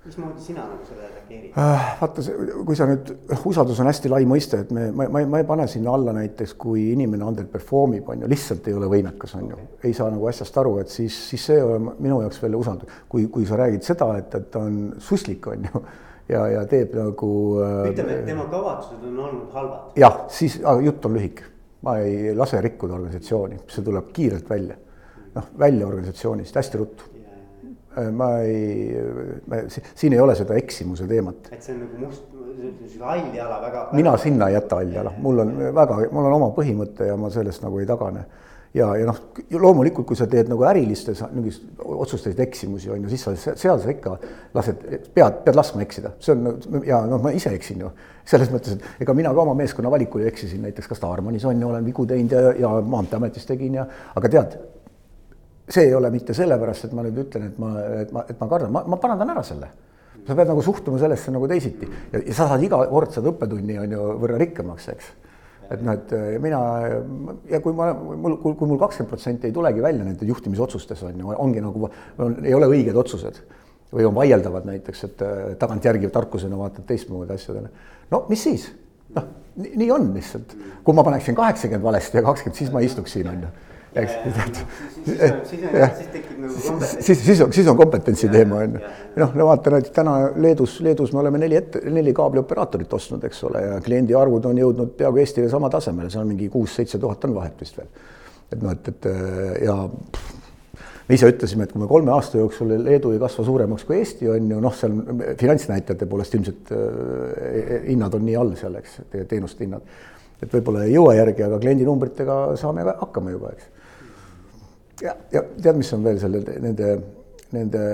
Mismoodi 0.09 0.43
sina 0.43 0.65
nagu 0.67 0.87
sellele 0.89 1.11
reageerid 1.15 1.59
äh,? 1.59 1.87
vaata, 2.01 2.25
kui 2.67 2.77
sa 2.79 2.89
nüüd, 2.89 3.13
usaldus 3.51 3.81
on 3.83 3.91
hästi 3.91 4.11
lai 4.13 4.25
mõiste, 4.29 4.63
et 4.65 4.73
me, 4.75 4.89
ma, 4.97 5.09
ma, 5.13 5.23
ma 5.35 5.43
ei 5.43 5.47
pane 5.49 5.69
sinna 5.71 5.95
alla 5.95 6.15
näiteks, 6.17 6.55
kui 6.61 6.89
inimene 6.95 7.27
underperform 7.29 7.99
ib, 7.99 8.09
on 8.15 8.25
ju, 8.25 8.31
lihtsalt 8.33 8.69
ei 8.71 8.77
ole 8.79 8.91
võimekas, 8.93 9.37
on 9.39 9.53
ju. 9.53 9.61
ei 9.85 9.95
saa 9.97 10.11
nagu 10.15 10.29
asjast 10.31 10.59
aru, 10.63 10.79
et 10.83 10.93
siis, 10.93 11.17
siis 11.31 11.47
see 11.51 11.61
ei 11.61 11.67
ole 11.67 11.79
minu 11.91 12.23
jaoks 12.25 12.43
veel 12.43 12.59
usaldus. 12.59 12.99
kui, 13.09 13.29
kui 13.33 13.47
sa 13.49 13.61
räägid 13.61 13.87
seda, 13.87 14.11
et, 14.19 14.35
et 14.35 14.51
ta 14.55 14.65
on 14.65 14.81
suslik, 15.05 15.47
on 15.53 15.71
ju 15.71 15.85
ja, 16.29 16.43
ja 16.57 16.67
teeb 16.69 16.97
nagu. 16.97 17.31
Äh, 17.65 17.79
ütleme, 17.93 18.19
et 18.19 18.27
tema 18.29 18.49
kavatsused 18.51 19.07
on 19.13 19.23
olnud 19.29 19.55
halvad. 19.55 19.95
jah, 19.97 20.25
siis 20.33 20.61
jutt 20.85 21.09
on 21.09 21.17
lühike, 21.17 21.49
ma 21.87 21.99
ei 22.03 22.35
lase 22.37 22.61
rikkuda 22.65 22.99
organisatsiooni, 22.99 23.65
see 23.69 23.87
tuleb 23.87 24.13
kiirelt 24.17 24.51
välja 24.51 24.77
noh, 25.35 25.53
välja 25.59 25.87
organisatsioonist 25.87 26.57
hästi 26.57 26.79
ruttu. 26.79 27.15
Ma 28.13 28.33
ei, 28.41 28.97
siin 29.95 30.17
ei 30.17 30.21
ole 30.21 30.35
seda 30.39 30.59
eksimuse 30.59 31.07
teemat. 31.11 31.53
et 31.53 31.63
see 31.63 31.75
on 31.75 31.85
nagu 31.85 32.07
must, 32.07 32.27
hall 33.01 33.31
jala 33.35 33.61
väga. 33.63 33.87
mina 33.93 34.17
sinna 34.17 34.49
ei 34.49 34.59
jäta 34.59 34.83
halli 34.83 34.95
jala, 34.95 35.15
mul 35.19 35.45
on 35.45 35.57
väga, 35.75 36.03
mul 36.11 36.29
on 36.31 36.37
oma 36.41 36.53
põhimõte 36.57 37.09
ja 37.11 37.17
ma 37.17 37.31
sellest 37.35 37.65
nagu 37.67 37.81
ei 37.83 37.87
tagane 37.89 38.27
ja, 38.75 38.89
ja 38.97 39.07
noh, 39.09 39.19
loomulikult, 39.61 40.07
kui 40.09 40.19
sa 40.19 40.27
teed 40.31 40.51
nagu 40.51 40.65
ärilistes 40.69 41.23
mingis 41.33 41.61
otsustasid 41.79 42.41
eksimusi, 42.45 42.91
on 42.93 43.05
ju, 43.05 43.13
siis 43.13 43.25
sa 43.25 43.55
seal 43.57 43.81
sa 43.81 43.93
ikka 43.93 44.15
lased, 44.57 44.85
pead, 45.15 45.43
pead 45.47 45.59
laskma 45.59 45.85
eksida, 45.85 46.13
see 46.23 46.35
on 46.35 46.85
ja 46.87 47.01
noh, 47.09 47.23
ma 47.25 47.33
ise 47.37 47.53
eksin 47.57 47.85
ju. 47.87 47.93
selles 48.29 48.51
mõttes, 48.53 48.77
et 48.77 49.05
ega 49.05 49.15
mina 49.17 49.31
ka 49.33 49.41
oma 49.41 49.55
meeskonna 49.57 49.91
valikul 49.91 50.27
eksisin, 50.29 50.61
näiteks 50.67 50.91
ka 50.91 50.99
Starmanis 50.99 51.47
on 51.49 51.61
ju, 51.63 51.69
olen 51.71 51.87
vigu 51.87 52.05
teinud 52.07 52.35
ja, 52.37 52.53
ja 52.61 52.73
Maanteeametis 52.85 53.49
tegin 53.49 53.79
ja, 53.81 53.87
aga 54.21 54.33
tead, 54.35 54.59
see 55.69 55.89
ei 55.89 55.95
ole 55.95 56.11
mitte 56.11 56.35
sellepärast, 56.37 56.89
et 56.89 56.97
ma 56.97 57.05
nüüd 57.05 57.21
ütlen, 57.27 57.51
et 57.51 57.61
ma, 57.61 57.75
et 58.01 58.13
ma, 58.15 58.25
et 58.29 58.41
ma 58.41 58.49
kardan, 58.51 58.73
ma, 58.73 58.83
ma 58.89 58.99
parandan 59.01 59.33
ära 59.35 59.45
selle. 59.47 59.71
Sa 60.27 60.37
pead 60.37 60.51
nagu 60.51 60.63
suhtuma 60.65 61.01
sellesse 61.01 61.33
nagu 61.33 61.49
teisiti. 61.49 61.89
Ja, 62.13 62.21
ja 62.21 62.35
sa 62.37 62.49
saad 62.51 62.65
iga 62.65 62.81
kord 62.91 63.15
saad 63.15 63.29
õppetunni 63.31 63.79
on 63.81 63.95
ju 63.95 64.09
võrra 64.23 64.41
rikkamaks, 64.41 64.89
eks. 64.93 65.11
Et 65.69 65.83
noh, 65.85 65.97
et 65.97 66.13
mina 66.41 66.59
ja 67.51 67.61
kui 67.65 67.77
ma, 67.77 67.91
mul, 67.93 68.39
kui, 68.41 68.57
mul 68.57 68.81
kakskümmend 68.81 69.13
protsenti 69.13 69.51
ei 69.51 69.57
tulegi 69.57 69.85
välja 69.85 70.05
nende 70.05 70.29
juhtimisotsustes 70.29 71.03
on 71.05 71.21
ju, 71.21 71.33
ongi 71.45 71.61
nagu, 71.65 71.91
ei 72.41 72.57
ole 72.57 72.71
õiged 72.73 72.97
otsused. 72.97 73.43
Või 73.93 74.05
on 74.05 74.17
vaieldavad 74.17 74.67
näiteks, 74.69 75.05
et 75.07 75.23
tagantjärgi 75.61 76.11
tarkusena 76.13 76.57
vaatad 76.61 76.85
teistmoodi 76.89 77.33
asjadele. 77.37 77.71
no 78.11 78.25
mis 78.29 78.43
siis, 78.45 78.67
noh, 79.17 79.29
nii 79.57 79.89
on 79.93 80.11
lihtsalt, 80.17 80.53
kui 80.85 80.97
ma 80.97 81.05
paneksin 81.05 81.37
kaheksakümmend 81.37 81.85
valesti 81.85 82.21
ja 82.21 82.25
kakskümmend, 82.25 82.59
siis 82.61 82.73
ma 82.73 82.85
istuks 82.85 83.17
siin 83.17 83.29
on 83.33 83.47
ju 83.47 83.53
eks. 84.03 84.13
siis, 87.01 87.25
siis 87.25 87.41
on, 87.41 87.53
siis 87.53 87.69
on 87.69 87.77
kompetentsi 87.77 88.29
teema 88.33 88.63
on 88.65 88.79
ju. 88.79 88.93
noh, 89.23 89.35
no 89.41 89.49
vaata 89.49 89.73
nüüd 89.75 89.91
täna 89.95 90.17
Leedus, 90.37 90.79
Leedus 90.85 91.13
me 91.15 91.23
oleme 91.23 91.41
neli 91.43 91.59
ette, 91.59 91.83
neli 91.91 92.15
kaablioperaatorit 92.17 92.93
ostnud, 92.99 93.25
eks 93.29 93.45
ole, 93.49 93.65
ja 93.65 93.79
kliendi 93.85 94.17
arvud 94.19 94.49
on 94.51 94.59
jõudnud 94.61 94.95
peaaegu 94.99 95.23
Eestile 95.23 95.51
sama 95.53 95.71
tasemele, 95.73 96.11
seal 96.13 96.27
mingi 96.29 96.51
kuus-seitse 96.53 97.01
tuhat 97.03 97.25
on 97.29 97.37
vahet 97.39 97.61
vist 97.61 97.79
veel. 97.79 97.89
et 98.53 98.61
noh, 98.63 98.75
et, 98.75 98.93
et 98.93 99.09
ja 99.65 99.79
me 101.09 101.17
ise 101.17 101.31
ütlesime, 101.33 101.65
et 101.65 101.73
kui 101.73 101.83
me 101.83 101.89
kolme 101.89 102.13
aasta 102.13 102.41
jooksul 102.41 102.75
Leedu 102.85 103.15
ei 103.15 103.23
kasva 103.23 103.47
suuremaks 103.47 103.87
kui 103.89 103.99
Eesti 104.03 104.29
on 104.33 104.53
ju 104.53 104.61
noh, 104.61 104.77
seal 104.77 104.95
finantsnäitajate 105.41 106.09
poolest 106.11 106.37
ilmselt 106.37 106.75
äh, 106.77 107.73
hinnad 107.89 108.15
on 108.19 108.27
nii 108.29 108.37
all 108.41 108.55
seal, 108.61 108.77
eks, 108.81 109.01
teenuste 109.31 109.65
hinnad. 109.65 109.89
et 110.43 110.53
võib-olla 110.53 110.85
ei 110.87 110.95
jõua 110.95 111.17
järgi, 111.17 111.43
aga 111.49 111.59
kliendinumbritega 111.65 112.39
saame 112.61 112.85
hakkama 112.91 113.33
juba, 113.35 113.57
eks 113.57 113.78
ja, 115.03 115.15
ja 115.33 115.45
tead, 115.63 115.79
mis 115.79 115.93
on 115.97 116.05
veel 116.05 116.21
selle, 116.23 116.43
nende, 116.65 116.91
nende 117.55 117.85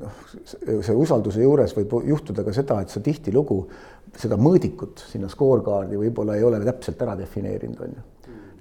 noh, 0.00 0.24
see 0.46 0.96
usalduse 0.96 1.44
juures 1.44 1.74
võib 1.76 1.94
juhtuda 2.10 2.44
ka 2.46 2.54
seda, 2.56 2.80
et 2.82 2.92
sa 2.92 3.02
tihtilugu 3.04 3.60
seda 4.16 4.38
mõõdikut 4.40 5.02
sinna 5.10 5.28
scorecaard'i 5.30 5.98
võib-olla 6.00 6.36
ei 6.38 6.44
ole 6.46 6.60
täpselt 6.64 7.02
ära 7.04 7.16
defineerinud, 7.18 7.80
on 7.84 7.96
ju. 7.96 8.04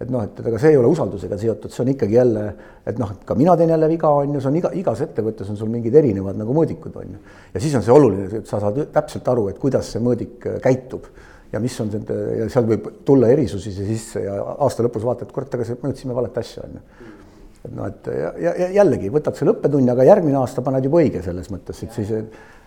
et 0.04 0.10
noh, 0.12 0.26
et 0.28 0.42
aga 0.42 0.60
see 0.60 0.74
ei 0.74 0.80
ole 0.80 0.90
usaldusega 0.92 1.38
seotud, 1.40 1.72
see 1.72 1.84
on 1.86 1.94
ikkagi 1.94 2.18
jälle, 2.18 2.44
et 2.86 3.00
noh, 3.00 3.14
et 3.16 3.24
ka 3.28 3.38
mina 3.40 3.56
teen 3.60 3.72
jälle 3.72 3.90
viga, 3.92 4.12
on 4.24 4.36
ju, 4.36 4.42
see 4.44 4.52
on 4.52 4.60
iga, 4.60 4.74
igas 4.82 5.06
ettevõttes 5.06 5.54
on 5.54 5.62
sul 5.62 5.72
mingid 5.72 5.96
erinevad 5.96 6.42
nagu 6.42 6.58
mõõdikud, 6.58 7.00
on 7.00 7.16
ju. 7.16 7.24
ja 7.54 7.64
siis 7.64 7.78
on 7.80 7.86
see 7.86 7.96
oluline, 7.96 8.28
et 8.42 8.52
sa 8.52 8.60
saad 8.64 8.84
täpselt 8.96 9.32
aru, 9.32 9.48
et 9.54 9.62
kuidas 9.62 9.96
see 9.96 10.04
mõõdik 10.04 10.50
käitub 10.64 11.08
ja 11.54 11.62
mis 11.64 11.76
on 11.80 11.92
nende 11.94 12.16
ja 12.42 12.50
seal 12.52 12.68
võib 12.68 12.90
tulla 13.08 13.30
erisusi 13.32 13.72
sisse 13.72 14.26
ja 14.26 14.42
aasta 14.58 14.84
lõpus 14.84 15.06
vaatad, 15.08 15.32
kurat, 15.32 15.54
aga 15.56 15.78
mõõtsime 15.86 16.18
valet 16.18 16.44
asja, 16.44 16.66
on 16.68 16.82
ju 16.82 17.14
et 17.66 17.76
noh, 17.76 17.88
et 17.90 18.10
ja, 18.12 18.34
ja, 18.46 18.68
jällegi 18.80 19.12
võtad 19.14 19.38
selle 19.38 19.56
õppetunni, 19.56 19.92
aga 19.92 20.06
järgmine 20.08 20.38
aasta 20.42 20.64
paned 20.66 20.86
juba 20.86 21.02
õige 21.04 21.22
selles 21.26 21.50
mõttes, 21.54 21.82
et 21.84 21.96
siis, 21.96 22.12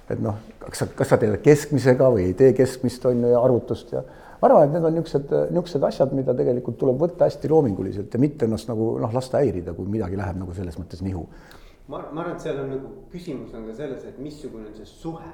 et 0.08 0.22
noh, 0.24 0.38
kas 0.62 0.82
sa, 0.82 0.88
kas 0.98 1.12
sa 1.12 1.18
teed 1.20 1.36
keskmisega 1.44 2.08
või 2.14 2.30
ei 2.30 2.38
tee 2.38 2.54
keskmist, 2.56 3.04
on 3.10 3.22
ju, 3.22 3.32
ja 3.34 3.42
arvutust 3.44 3.94
ja 3.94 4.02
ma 4.38 4.48
arvan, 4.48 4.68
et 4.68 4.74
need 4.76 4.86
on 4.86 4.96
niisugused, 4.98 5.32
niisugused 5.52 5.86
asjad, 5.88 6.12
mida 6.16 6.34
tegelikult 6.36 6.78
tuleb 6.80 7.00
võtta 7.00 7.26
hästi 7.26 7.50
loominguliselt 7.50 8.14
ja 8.14 8.20
mitte 8.22 8.46
ennast 8.46 8.70
nagu 8.70 8.92
noh, 9.02 9.14
lasta 9.14 9.42
häirida, 9.42 9.74
kui 9.76 9.88
midagi 9.90 10.18
läheb 10.18 10.38
nagu 10.40 10.54
selles 10.56 10.78
mõttes 10.80 11.02
nihu. 11.06 11.26
ma, 11.88 12.04
ma 12.12 12.22
arvan, 12.22 12.36
et 12.36 12.44
seal 12.46 12.60
on 12.62 12.70
nagu 12.74 12.92
küsimus 13.12 13.54
on 13.56 13.66
ka 13.70 13.74
selles, 13.80 14.04
et 14.06 14.20
missugune 14.22 14.70
on 14.70 14.76
see 14.76 14.88
suhe 14.88 15.32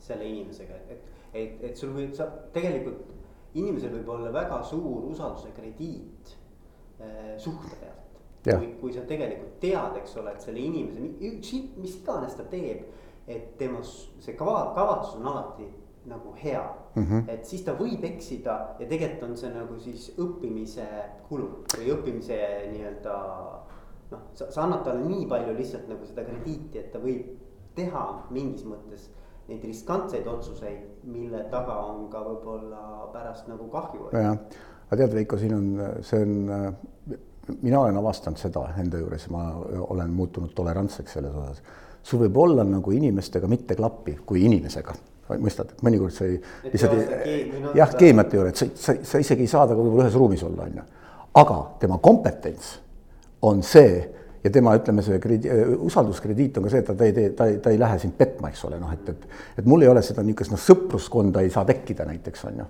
selle 0.00 0.26
inimesega, 0.28 0.76
et, 0.76 0.92
et, 0.92 1.16
et, 1.32 1.64
et 1.70 1.80
sul 1.80 1.94
võib, 1.96 2.12
sa 2.16 2.28
tegelikult 2.54 3.16
inimesel 3.54 3.94
võib 3.98 4.12
olla 4.16 4.32
väga 4.34 4.60
suur 4.68 5.08
usalduse 5.10 5.50
krediit 5.56 6.36
äh, 7.00 7.34
suhte 7.40 7.74
peal 7.80 7.96
kui, 8.44 8.72
kui 8.80 8.92
sa 8.92 9.04
tegelikult 9.08 9.58
tead, 9.60 9.98
eks 10.00 10.16
ole, 10.20 10.32
et 10.34 10.44
selle 10.44 10.62
inimese, 10.62 11.10
üks, 11.30 11.52
mis 11.76 11.98
iganes 12.00 12.36
ta 12.38 12.46
teeb, 12.50 12.86
et 13.30 13.54
tema 13.60 13.82
see 13.84 14.34
kava, 14.38 14.70
kavatsus 14.74 15.18
on 15.20 15.28
alati 15.30 15.68
nagu 16.10 16.32
hea 16.44 16.62
mm. 16.94 17.02
-hmm. 17.02 17.30
et 17.30 17.44
siis 17.46 17.62
ta 17.62 17.74
võib 17.76 18.04
eksida 18.04 18.76
ja 18.78 18.86
tegelikult 18.88 19.30
on 19.30 19.36
see 19.36 19.50
nagu 19.54 19.78
siis 19.78 20.12
õppimise 20.18 20.86
kulu 21.28 21.48
või 21.76 21.92
õppimise 21.94 22.38
nii-öelda. 22.72 23.16
noh, 24.10 24.20
sa, 24.34 24.50
sa 24.50 24.62
annad 24.62 24.84
talle 24.84 25.04
nii 25.04 25.26
palju 25.26 25.54
lihtsalt 25.54 25.88
nagu 25.88 26.06
seda 26.06 26.24
krediiti, 26.24 26.78
et 26.78 26.92
ta 26.92 26.98
võib 26.98 27.36
teha 27.74 28.06
mingis 28.30 28.64
mõttes 28.64 29.10
neid 29.48 29.64
riskantseid 29.64 30.26
otsuseid, 30.26 30.82
mille 31.04 31.44
taga 31.50 31.76
on 31.90 32.08
ka 32.10 32.22
võib-olla 32.24 33.10
pärast 33.12 33.48
nagu 33.48 33.68
kahju. 33.68 34.08
jah, 34.12 34.36
aga 34.88 34.96
tead, 34.96 35.14
Veiko, 35.14 35.38
siin 35.38 35.54
on, 35.54 35.70
see 36.00 36.22
on 36.22 37.18
mina 37.62 37.80
olen 37.80 37.96
avastanud 38.00 38.40
seda 38.40 38.64
enda 38.80 38.98
juures, 39.00 39.28
ma 39.32 39.44
olen 39.88 40.10
muutunud 40.10 40.52
tolerantseks 40.56 41.16
selles 41.18 41.34
osas. 41.34 41.62
sul 42.02 42.22
võib 42.22 42.36
olla 42.40 42.64
nagu 42.64 42.92
inimestega 42.96 43.48
mitte 43.48 43.76
klappi 43.76 44.16
kui 44.26 44.44
inimesega, 44.44 44.94
mõistad, 45.38 45.74
et 45.74 45.82
mõnikord 45.86 46.14
sa 46.14 46.24
ei 46.24 46.38
lihtsalt 46.72 47.74
jah, 47.76 47.92
keemiat 47.98 48.34
ei 48.34 48.40
ole, 48.40 48.54
et 48.54 48.56
sa, 48.56 48.66
sa, 48.74 48.94
sa 49.02 49.20
isegi 49.20 49.44
ei 49.46 49.50
saa 49.50 49.66
temaga 49.66 49.84
võib-olla 49.84 50.08
ühes 50.08 50.16
ruumis 50.18 50.46
olla, 50.46 50.64
on 50.64 50.80
ju. 50.80 50.86
aga 51.42 51.58
tema 51.82 51.98
kompetents 51.98 52.72
on 53.42 53.62
see 53.62 54.00
ja 54.44 54.50
tema, 54.50 54.72
ütleme, 54.78 55.04
see 55.04 55.20
kredi-, 55.20 55.52
usalduskrediit 55.86 56.56
on 56.58 56.66
ka 56.66 56.72
see, 56.72 56.80
et 56.80 56.88
ta, 56.88 56.96
ta 56.96 57.08
ei 57.08 57.12
tee, 57.16 57.32
ta 57.36 57.46
ei, 57.50 57.58
ta 57.62 57.72
ei 57.74 57.80
lähe 57.80 57.98
sind 58.00 58.16
petma, 58.16 58.48
eks 58.48 58.64
ole, 58.68 58.80
noh, 58.80 58.92
et, 58.96 59.08
et 59.12 59.60
et 59.60 59.68
mul 59.68 59.84
ei 59.84 59.92
ole 59.92 60.02
seda 60.02 60.24
niisugust 60.24 60.54
noh, 60.54 60.62
sõpruskonda 60.64 61.44
ei 61.44 61.52
saa 61.52 61.66
tekkida 61.68 62.08
näiteks, 62.08 62.46
on 62.48 62.62
ju 62.62 62.68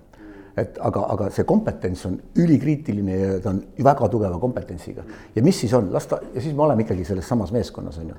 et 0.60 0.78
aga, 0.84 1.04
aga 1.14 1.28
see 1.34 1.46
kompetents 1.48 2.06
on 2.08 2.16
ülikriitiline 2.40 3.18
ja 3.18 3.36
ta 3.42 3.52
on 3.52 3.60
väga 3.84 4.08
tugeva 4.12 4.38
kompetentsiga. 4.42 5.04
ja 5.34 5.44
mis 5.44 5.60
siis 5.64 5.74
on, 5.76 5.92
las 5.92 6.08
ta 6.10 6.20
ja 6.34 6.40
siis 6.40 6.56
me 6.56 6.66
oleme 6.66 6.86
ikkagi 6.86 7.04
selles 7.08 7.28
samas 7.28 7.52
meeskonnas 7.54 7.98
on 8.02 8.10
ju. 8.12 8.18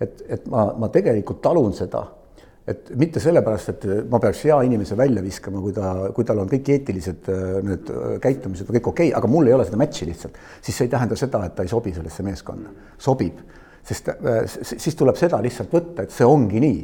et, 0.00 0.24
et 0.36 0.50
ma, 0.50 0.66
ma 0.78 0.90
tegelikult 0.92 1.40
talun 1.44 1.72
seda, 1.76 2.04
et 2.68 2.92
mitte 2.98 3.20
sellepärast, 3.22 3.72
et 3.72 3.86
ma 4.10 4.20
peaks 4.22 4.44
hea 4.46 4.58
inimese 4.68 4.96
välja 4.98 5.22
viskama, 5.24 5.62
kui 5.64 5.74
ta, 5.74 5.92
kui 6.14 6.26
tal 6.26 6.42
on 6.44 6.50
kõik 6.50 6.70
eetilised 6.76 7.30
äh, 7.32 7.58
need 7.66 7.90
äh, 7.90 8.16
käitumised 8.22 8.70
kõik 8.70 8.92
okei 8.92 9.10
okay,, 9.10 9.18
aga 9.18 9.30
mul 9.30 9.50
ei 9.50 9.56
ole 9.56 9.66
seda 9.66 9.80
match'i 9.80 10.06
lihtsalt, 10.10 10.38
siis 10.60 10.78
see 10.78 10.88
ei 10.88 10.92
tähenda 10.92 11.18
seda, 11.18 11.44
et 11.46 11.56
ta 11.58 11.66
ei 11.66 11.72
sobi 11.72 11.94
sellesse 11.96 12.26
meeskonda, 12.26 12.74
sobib, 13.02 13.40
sest 13.86 14.12
äh, 14.14 14.42
siis 14.46 14.98
tuleb 14.98 15.18
seda 15.18 15.42
lihtsalt 15.42 15.74
võtta, 15.74 16.06
et 16.06 16.14
see 16.14 16.28
ongi 16.28 16.62
nii 16.62 16.82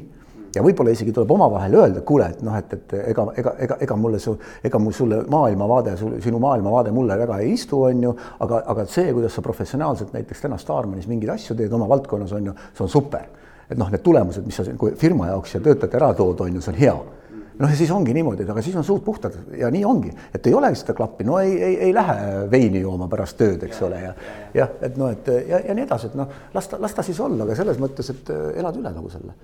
ja 0.58 0.64
võib-olla 0.64 0.92
isegi 0.94 1.14
tuleb 1.14 1.30
omavahel 1.36 1.76
öelda, 1.78 2.02
kuule, 2.06 2.28
et 2.34 2.42
noh, 2.46 2.56
et, 2.58 2.74
et 2.74 2.94
ega, 3.12 3.26
ega, 3.38 3.54
ega, 3.66 3.78
ega 3.86 3.98
mulle 3.98 4.20
su, 4.22 4.34
ega 4.64 4.80
mul 4.82 4.96
sulle 4.96 5.22
maailmavaade, 5.30 5.94
sinu 6.24 6.40
maailmavaade 6.42 6.94
mulle 6.94 7.18
väga 7.22 7.38
ei 7.44 7.54
istu, 7.54 7.84
on 7.88 8.02
ju, 8.08 8.14
aga, 8.44 8.62
aga 8.74 8.86
see, 8.90 9.12
kuidas 9.16 9.38
sa 9.38 9.44
professionaalselt 9.44 10.14
näiteks 10.16 10.44
täna 10.46 10.58
Starmanis 10.60 11.08
mingeid 11.10 11.36
asju 11.36 11.56
teed 11.58 11.72
oma 11.78 11.88
valdkonnas, 11.90 12.34
on 12.38 12.50
ju, 12.50 12.56
see 12.74 12.86
on 12.86 12.92
super. 12.98 13.28
et 13.68 13.76
noh, 13.76 13.90
need 13.92 14.00
tulemused, 14.00 14.46
mis 14.48 14.56
sa 14.56 14.64
firma 14.96 15.26
jaoks 15.28 15.58
ja 15.58 15.60
töötajate 15.60 15.98
ära 15.98 16.14
tood, 16.16 16.40
on 16.40 16.54
ju, 16.56 16.62
see 16.64 16.72
on 16.72 16.78
hea 16.80 16.94
noh, 17.58 17.70
ja 17.70 17.76
siis 17.76 17.90
ongi 17.90 18.14
niimoodi, 18.14 18.44
et 18.44 18.50
aga 18.52 18.62
siis 18.62 18.76
on 18.78 18.84
suud 18.86 19.02
puhtad 19.04 19.34
ja 19.58 19.70
nii 19.74 19.84
ongi, 19.86 20.12
et 20.34 20.46
ei 20.46 20.54
olegi 20.54 20.78
seda 20.82 20.94
klappi, 20.98 21.26
no 21.26 21.38
ei, 21.42 21.54
ei, 21.56 21.78
ei 21.88 21.94
lähe 21.94 22.44
veini 22.50 22.82
jooma 22.84 23.08
pärast 23.10 23.38
tööd, 23.40 23.64
eks 23.66 23.80
ole, 23.86 24.02
ja 24.02 24.12
jah, 24.54 24.76
et 24.86 24.98
noh, 25.00 25.10
et 25.14 25.30
ja, 25.48 25.60
ja 25.66 25.74
nii 25.74 25.86
edasi, 25.86 26.10
et 26.12 26.18
noh, 26.18 26.30
las 26.54 26.70
ta, 26.70 26.78
las 26.82 26.94
ta 26.94 27.04
siis 27.06 27.18
olla, 27.24 27.42
aga 27.46 27.56
selles 27.58 27.80
mõttes, 27.82 28.10
et 28.14 28.30
äh, 28.34 28.44
elad 28.62 28.78
üle 28.78 28.92
nagu 28.94 29.10
selle. 29.10 29.34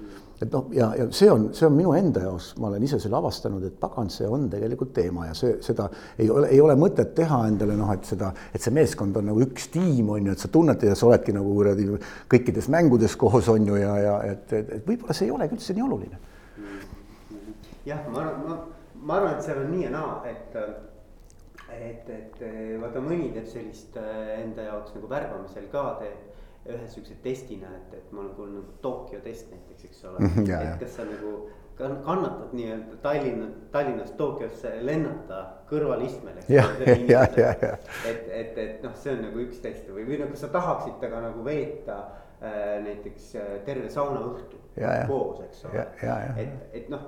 et 0.42 0.50
noh, 0.52 0.68
ja, 0.74 0.90
ja 0.98 1.06
see 1.14 1.30
on, 1.30 1.48
see 1.56 1.66
on 1.66 1.74
minu 1.74 1.94
enda 1.96 2.22
jaoks, 2.26 2.52
ma 2.62 2.68
olen 2.68 2.84
ise 2.86 3.00
selle 3.02 3.18
avastanud, 3.18 3.64
et 3.66 3.78
pagan, 3.80 4.10
see 4.12 4.28
on 4.30 4.46
tegelikult 4.52 4.92
teema 4.94 5.28
ja 5.30 5.34
see, 5.38 5.56
seda 5.64 5.88
ei 6.18 6.28
ole, 6.30 6.50
ei 6.54 6.60
ole 6.62 6.76
mõtet 6.78 7.14
teha 7.16 7.40
endale 7.48 7.78
noh, 7.78 7.90
et 7.94 8.06
seda, 8.06 8.30
et 8.54 8.62
see 8.62 8.74
meeskond 8.74 9.16
on 9.18 9.30
nagu 9.30 9.42
üks 9.46 9.70
tiim 9.74 10.10
on 10.14 10.30
ju, 10.30 10.36
et 10.36 10.44
sa 10.44 10.50
tunned 10.52 10.86
ja 10.86 10.94
sa 10.98 11.08
oledki 11.10 11.34
nagu 11.34 11.54
kuradi 11.54 11.88
kõikides 12.30 12.70
mängudes 12.70 13.16
koos 13.18 13.48
on 13.50 13.66
ju 13.70 13.80
ja, 13.80 13.96
ja 14.02 14.14
et, 14.34 14.46
et, 14.52 14.72
et 14.78 14.86
võib-olla 14.86 15.16
see 15.16 15.30
ei 15.30 15.34
olegi 15.34 15.58
üldse 15.58 15.74
nii 15.74 15.86
oluline 15.86 16.22
jah, 17.86 18.04
ma 18.08 18.20
arvan, 18.20 18.44
ma, 18.48 18.58
ma 18.94 19.16
arvan, 19.18 19.38
et 19.38 19.46
seal 19.46 19.62
on 19.62 19.72
nii 19.72 19.86
ja 19.86 19.90
naa, 19.94 20.14
et, 20.30 20.56
et, 21.74 22.12
et 22.18 22.44
vaata 22.80 23.02
mõni 23.04 23.32
teeb 23.34 23.48
sellist 23.50 23.98
äh, 24.00 24.38
enda 24.38 24.70
jaoks 24.70 24.96
nagu 24.96 25.10
värbamisel 25.10 25.68
ka 25.72 25.88
teeb. 26.02 26.30
ühe 26.64 26.86
siukse 26.88 27.12
testina, 27.20 27.68
et, 27.76 27.90
et 27.98 28.12
ma 28.16 28.22
olen 28.22 28.30
kuulnud 28.38 28.62
nagu 28.62 28.78
Tokyo 28.80 29.18
test 29.20 29.50
näiteks, 29.52 29.84
eks 29.84 30.04
ole 30.08 30.18
mm. 30.22 30.30
-hmm, 30.38 30.62
et 30.62 30.78
kas 30.80 30.94
sa 30.96 31.04
nagu 31.04 31.32
kannatad 31.76 32.54
nii-öelda 32.56 32.96
Tallinna, 33.02 33.46
Tallinnast 33.72 34.16
Tokyosse 34.16 34.70
lennata 34.86 35.40
kõrvalistmel, 35.68 36.38
eks. 36.38 36.48
ja, 36.48 36.64
ja, 36.86 37.26
ja, 37.36 37.50
ja. 37.62 37.72
et, 38.08 38.28
et, 38.30 38.58
et 38.58 38.82
noh, 38.86 38.94
see 38.96 39.12
on 39.12 39.24
nagu 39.26 39.42
üks 39.42 39.60
test 39.60 39.90
või, 39.90 40.06
või 40.08 40.20
nagu 40.22 40.38
sa 40.40 40.48
tahaksid 40.54 40.96
temaga 41.02 41.26
nagu 41.28 41.44
veeta 41.44 41.98
äh, 41.98 42.78
näiteks 42.86 43.34
äh, 43.36 43.50
terve 43.66 43.90
saunaõhtu 43.90 44.62
koos, 45.10 45.42
eks 45.44 45.66
ole. 45.68 45.84
et, 46.38 46.56
et 46.80 46.88
noh 46.88 47.04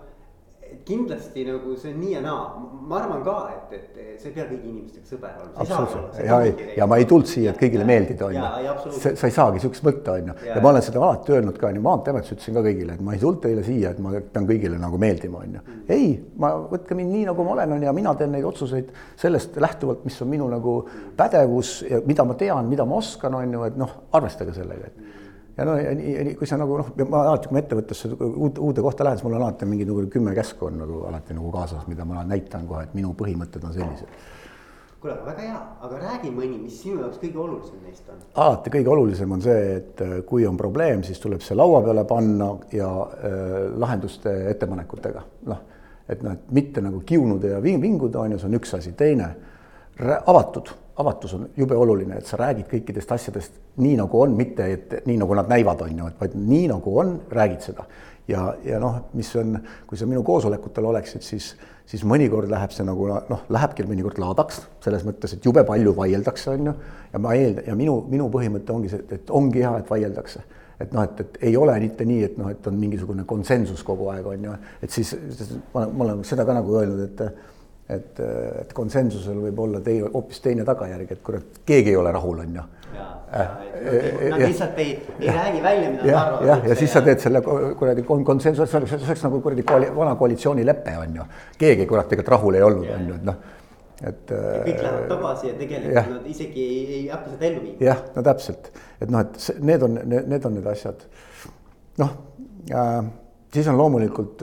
et 0.73 0.81
kindlasti 0.87 1.45
nagu 1.47 1.75
see 1.79 1.93
on 1.93 2.01
nii 2.01 2.13
ja 2.15 2.21
naa, 2.25 2.43
ma 2.89 2.99
arvan 3.01 3.23
ka, 3.27 3.35
et, 3.55 3.75
et 3.77 4.21
sa 4.21 4.29
ei 4.29 4.35
pea 4.35 4.47
kõigi 4.49 4.71
inimestega 4.71 5.11
sõber 5.11 5.35
olema. 5.41 5.63
absoluutselt. 5.63 6.19
ja, 6.25 6.39
ja, 6.47 6.69
ja 6.81 6.89
ma 6.91 6.99
ei 7.01 7.07
tulnud 7.11 7.31
siia, 7.31 7.53
et 7.53 7.61
kõigile 7.61 7.87
meeldida, 7.89 8.29
on 8.29 8.37
ju. 8.37 9.01
sa 9.07 9.15
ei 9.15 9.35
saagi 9.35 9.63
sihukest 9.63 9.87
võtta, 9.87 10.17
on 10.19 10.33
ju, 10.33 10.37
ja 10.49 10.59
ma 10.65 10.73
olen 10.73 10.87
seda 10.87 11.03
alati 11.03 11.37
öelnud 11.37 11.61
ka, 11.61 11.71
on 11.71 11.81
ju, 11.81 11.85
maanteeametis 11.87 12.37
ütlesin 12.37 12.59
ka 12.59 12.65
kõigile, 12.67 12.97
et 12.97 13.05
ma 13.09 13.17
ei 13.17 13.23
tulnud 13.23 13.43
teile 13.45 13.65
siia, 13.67 13.93
et 13.95 14.03
ma 14.03 14.15
pean 14.21 14.49
kõigile 14.51 14.81
nagu 14.83 15.01
meeldima, 15.03 15.43
on 15.43 15.59
ju. 15.59 15.65
Mm. 15.67 15.83
ei, 15.97 16.13
ma, 16.43 16.53
võtke 16.75 16.99
mind 16.99 17.15
nii, 17.15 17.27
nagu 17.31 17.47
ma 17.47 17.57
olen, 17.57 17.77
on 17.77 17.85
ju, 17.85 17.91
ja 17.91 17.97
mina 17.97 18.15
teen 18.19 18.35
neid 18.35 18.49
otsuseid 18.49 18.93
sellest 19.21 19.59
lähtuvalt, 19.63 20.05
mis 20.09 20.19
on 20.25 20.33
minu 20.33 20.49
nagu 20.53 20.79
pädevus 21.19 21.79
ja 21.87 22.03
mida 22.07 22.27
ma 22.27 22.39
tean, 22.39 22.71
mida 22.71 22.87
ma 22.89 23.01
oskan, 23.03 23.39
on 23.39 23.59
ju, 23.59 23.67
et 23.71 23.79
noh, 23.81 23.99
arvestage 24.17 24.57
sellega, 24.57 24.91
et 24.91 25.06
ja 25.57 25.65
no 25.65 25.77
kui 26.39 26.49
sa 26.49 26.59
nagu 26.61 26.79
noh, 26.81 26.89
ma 27.09 27.23
alati, 27.31 27.49
kui 27.49 27.57
ma 27.57 27.63
ettevõttesse 27.63 28.11
uude, 28.13 28.61
uude 28.61 28.83
kohta 28.85 29.07
lähen, 29.07 29.19
siis 29.19 29.27
mul 29.27 29.37
on 29.39 29.45
alati 29.45 29.69
mingi 29.69 29.87
nagu 29.89 30.05
kümme 30.13 30.35
käsku 30.37 30.69
on 30.69 30.81
nagu 30.83 31.05
alati 31.09 31.37
nagu 31.37 31.53
kaasas, 31.55 31.87
mida 31.91 32.05
ma 32.09 32.25
näitan 32.29 32.67
kohe, 32.69 32.85
et 32.87 32.97
minu 32.97 33.15
põhimõtted 33.17 33.65
on 33.65 33.77
sellised. 33.77 34.27
kuule, 35.01 35.17
väga 35.25 35.47
hea, 35.47 35.63
aga 35.89 36.03
räägi 36.03 36.33
mõni, 36.35 36.61
mis 36.67 36.81
sinu 36.83 37.01
jaoks 37.01 37.21
kõige 37.23 37.41
olulisem 37.41 37.81
neist 37.85 38.13
on? 38.13 38.21
alati 38.45 38.75
kõige 38.77 38.93
olulisem 38.93 39.33
on 39.33 39.45
see, 39.49 39.65
et 39.79 40.05
äh, 40.05 40.15
kui 40.29 40.47
on 40.49 40.61
probleem, 40.61 41.05
siis 41.07 41.21
tuleb 41.23 41.45
see 41.45 41.57
laua 41.57 41.81
peale 41.85 42.05
panna 42.05 42.53
ja 42.73 42.91
äh, 42.91 43.51
lahenduste 43.77 44.37
ettepanekutega, 44.53 45.25
noh, 45.53 45.63
et 46.09 46.23
noh, 46.23 46.37
et 46.37 46.51
mitte 46.53 46.85
nagu 46.85 47.01
kiunuda 47.01 47.57
ja 47.57 47.63
vinguda, 47.63 48.21
on 48.21 48.37
ju, 48.37 48.43
see 48.43 48.53
on 48.53 48.61
üks 48.61 48.77
asi, 48.77 48.93
teine 48.99 49.33
avatud 50.27 50.69
avatus 50.97 51.35
on 51.35 51.47
jube 51.57 51.77
oluline, 51.77 52.19
et 52.19 52.27
sa 52.27 52.39
räägid 52.41 52.69
kõikidest 52.71 53.13
asjadest 53.13 53.57
nii 53.83 53.97
nagu 54.01 54.21
on, 54.21 54.37
mitte 54.37 54.67
et 54.73 54.95
nii 55.07 55.19
nagu 55.21 55.37
nad 55.37 55.49
näivad, 55.51 55.83
on 55.85 56.03
ju, 56.03 56.11
et 56.11 56.21
vaid 56.21 56.37
nii 56.41 56.67
nagu 56.73 56.99
on, 57.01 57.17
räägid 57.31 57.65
seda. 57.69 57.85
ja, 58.29 58.55
ja 58.65 58.81
noh, 58.83 59.01
mis 59.15 59.29
on, 59.37 59.59
kui 59.87 59.99
sa 59.99 60.07
minu 60.09 60.23
koosolekutel 60.27 60.89
oleksid, 60.89 61.23
siis, 61.23 61.53
siis 61.87 62.05
mõnikord 62.05 62.51
läheb 62.51 62.73
see 62.75 62.87
nagu 62.87 63.09
noh, 63.13 63.45
lähebki 63.53 63.85
mõnikord 63.87 64.19
laadaks 64.19 64.63
selles 64.85 65.05
mõttes, 65.07 65.37
et 65.37 65.45
jube 65.45 65.65
palju 65.69 65.95
vaieldakse, 65.97 66.51
on 66.57 66.71
ju. 66.71 66.77
ja 67.13 67.21
ma 67.23 67.35
eeldan 67.37 67.69
ja 67.69 67.77
minu, 67.79 68.01
minu 68.11 68.31
põhimõte 68.33 68.73
ongi 68.73 68.93
see, 68.95 69.05
et 69.19 69.31
ongi 69.31 69.63
hea, 69.63 69.77
et 69.83 69.91
vaieldakse 69.91 70.45
et 70.81 70.93
noh, 70.93 71.05
et, 71.05 71.21
et 71.21 71.39
ei 71.49 71.57
ole 71.57 71.73
mitte 71.81 72.05
nii, 72.05 72.25
et 72.25 72.35
noh, 72.41 72.51
et 72.53 72.67
on 72.69 72.75
mingisugune 72.77 73.25
konsensus 73.29 73.83
kogu 73.85 74.11
aeg 74.13 74.27
on 74.29 74.49
ju, 74.49 74.57
et 74.85 74.93
siis 74.93 75.15
ma, 75.73 75.87
ma 75.87 76.05
olen 76.05 76.25
seda 76.29 76.45
ka 76.45 76.57
nagu 76.57 76.75
öelnud, 76.81 77.01
et 77.07 77.23
et, 77.89 78.21
et 78.63 78.73
konsensusel 78.75 79.39
võib 79.47 79.61
olla 79.63 79.81
teine, 79.85 80.11
hoopis 80.15 80.41
teine 80.43 80.65
tagajärg, 80.67 81.13
et 81.13 81.23
kurat, 81.25 81.61
keegi 81.67 81.93
ei 81.93 81.99
ole 82.01 82.13
rahul, 82.15 82.43
on 82.43 82.59
ju. 82.59 82.65
Nad 83.37 84.41
lihtsalt 84.41 84.79
ei, 84.81 84.95
ei 85.21 85.35
räägi 85.35 85.63
välja, 85.63 85.91
mida 85.91 86.07
nad 86.07 86.15
arvavad. 86.21 86.49
jah, 86.49 86.65
ja 86.71 86.77
siis 86.79 86.93
sa 86.95 87.03
teed 87.05 87.21
selle 87.21 87.43
kuradi 87.43 88.03
konsensuse, 88.07 88.69
see 88.71 88.79
oleks, 88.79 88.95
see 88.95 89.11
oleks 89.11 89.25
nagu 89.27 89.41
kuradi 89.45 89.67
koali, 89.67 89.91
vana 89.97 90.15
koalitsioonilepe 90.17 90.95
on 91.03 91.21
ju. 91.21 91.27
keegi 91.59 91.87
kurat 91.91 92.09
tegelikult 92.09 92.35
rahul 92.37 92.59
ei 92.59 92.65
olnud, 92.67 92.89
on 92.95 93.11
ju, 93.11 93.19
et 93.19 93.29
noh, 93.29 93.43
et. 94.03 94.33
kõik 94.33 94.81
lähevad 94.87 95.07
tagasi 95.13 95.51
ja 95.51 95.59
tegelikult 95.59 95.99
ja. 95.99 96.07
nad 96.15 96.31
isegi 96.33 96.65
ei, 96.65 96.81
ei 97.01 97.05
hakka 97.13 97.35
seda 97.35 97.49
ellu 97.51 97.63
viima. 97.67 97.77
jah, 97.91 98.03
no 98.17 98.27
täpselt, 98.31 98.73
et 99.01 99.13
noh, 99.13 99.27
et 99.27 99.63
need 99.73 99.87
on, 99.91 100.01
need 100.17 100.51
on 100.51 100.59
need 100.59 100.73
asjad. 100.73 101.07
noh 102.03 102.19
äh, 102.73 102.99
siis 103.55 103.69
on 103.71 103.79
loomulikult 103.79 104.43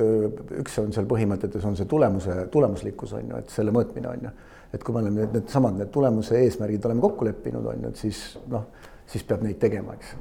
üks 0.61 0.77
on 0.81 0.93
seal 0.95 1.07
põhimõtetes 1.09 1.65
on 1.67 1.77
see 1.79 1.89
tulemuse, 1.89 2.35
tulemuslikkus 2.53 3.15
on 3.19 3.33
ju, 3.33 3.41
et 3.43 3.53
selle 3.53 3.73
mõõtmine 3.75 4.11
on 4.11 4.27
ju. 4.27 4.31
et 4.73 4.83
kui 4.83 4.95
me 4.95 5.03
oleme 5.03 5.21
need, 5.21 5.33
needsamad, 5.37 5.75
need 5.77 5.91
tulemuse 5.93 6.39
eesmärgid 6.45 6.85
oleme 6.89 7.03
kokku 7.03 7.27
leppinud, 7.27 7.65
on 7.69 7.83
ju, 7.83 7.91
et 7.91 7.99
siis 7.99 8.21
noh, 8.49 8.63
siis 9.09 9.25
peab 9.27 9.43
neid 9.45 9.59
tegema, 9.61 9.93
eks. 9.93 10.15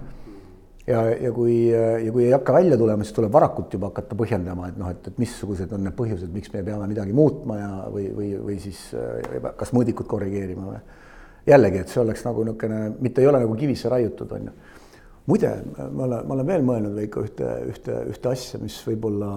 ja, 0.87 1.05
ja 1.15 1.31
kui, 1.33 1.55
ja 1.71 2.13
kui 2.13 2.27
ei 2.27 2.35
hakka 2.35 2.57
välja 2.59 2.77
tulema, 2.81 3.07
siis 3.07 3.17
tuleb 3.17 3.33
varakult 3.33 3.73
juba 3.79 3.93
hakata 3.93 4.19
põhjendama, 4.19 4.69
et 4.69 4.83
noh, 4.83 4.91
et, 4.93 5.09
et 5.09 5.23
missugused 5.23 5.73
on 5.73 5.87
need 5.87 5.97
põhjused, 5.97 6.29
miks 6.35 6.53
me 6.53 6.65
peame 6.67 6.91
midagi 6.91 7.17
muutma 7.17 7.57
ja, 7.61 7.71
või, 7.95 8.11
või, 8.17 8.35
või 8.51 8.59
siis 8.61 8.85
kas 9.57 9.73
mõõdikut 9.73 10.11
korrigeerima 10.11 10.69
või. 10.69 10.83
jällegi, 11.47 11.81
et 11.87 11.95
see 11.95 12.03
oleks 12.03 12.27
nagu 12.27 12.45
niisugune, 12.45 12.85
mitte 13.01 13.25
ei 13.25 13.31
ole 13.31 13.41
nagu 13.47 13.57
kivisse 13.59 13.89
raiutud, 13.93 14.37
on 14.37 14.51
ju 14.51 14.61
muide, 15.27 15.53
ma 15.79 16.05
olen, 16.09 16.27
ma 16.27 16.35
olen 16.37 16.49
veel 16.49 16.67
mõelnud, 16.67 16.97
Veiko, 16.99 17.23
ühte, 17.27 17.55
ühte, 17.71 18.03
ühte 18.11 18.33
asja, 18.33 18.61
mis 18.63 18.81
võib-olla, 18.87 19.31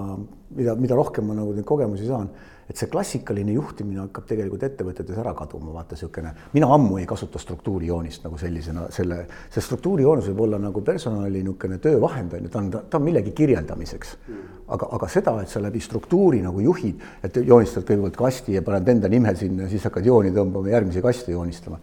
mida, 0.57 0.75
mida 0.79 0.97
rohkem 0.97 1.27
ma 1.29 1.37
nagu 1.37 1.53
neid 1.53 1.67
kogemusi 1.67 2.07
saan, 2.09 2.31
et 2.65 2.79
see 2.79 2.89
klassikaline 2.89 3.53
juhtimine 3.53 4.01
hakkab 4.07 4.25
tegelikult 4.25 4.63
ettevõtetes 4.65 5.19
ära 5.21 5.35
kaduma, 5.37 5.69
vaata 5.75 5.93
niisugune, 5.93 6.31
mina 6.55 6.69
ammu 6.73 6.97
ei 6.97 7.05
kasuta 7.09 7.37
struktuurijoonist 7.41 8.25
nagu 8.25 8.39
sellisena, 8.41 8.87
selle, 8.93 9.19
see 9.53 9.61
struktuurijoonis 9.61 10.31
võib 10.31 10.41
olla 10.47 10.59
nagu 10.63 10.81
personali 10.85 11.43
niisugune 11.45 11.77
töövahend 11.83 12.33
on 12.33 12.47
ju, 12.47 12.53
ta 12.55 12.63
on, 12.63 12.71
ta 12.73 12.97
on 12.97 13.05
millegi 13.05 13.35
kirjeldamiseks. 13.37 14.17
aga, 14.65 14.89
aga 14.97 15.07
seda, 15.13 15.35
et 15.43 15.51
sa 15.53 15.61
läbi 15.61 15.79
struktuuri 15.79 16.41
nagu 16.41 16.63
juhid, 16.65 17.03
et 17.21 17.37
joonistad 17.37 17.85
kõigepealt 17.85 18.17
kasti 18.17 18.57
ja 18.57 18.65
paned 18.65 18.89
enda 18.95 19.11
nime 19.13 19.35
sinna 19.37 19.69
siis 19.69 19.85
hakkad 19.85 20.05
jooni 20.05 20.33
tõmbama, 20.33 20.73
järgmisi 20.73 21.05
kaste 21.05 21.35
joonistama. 21.37 21.77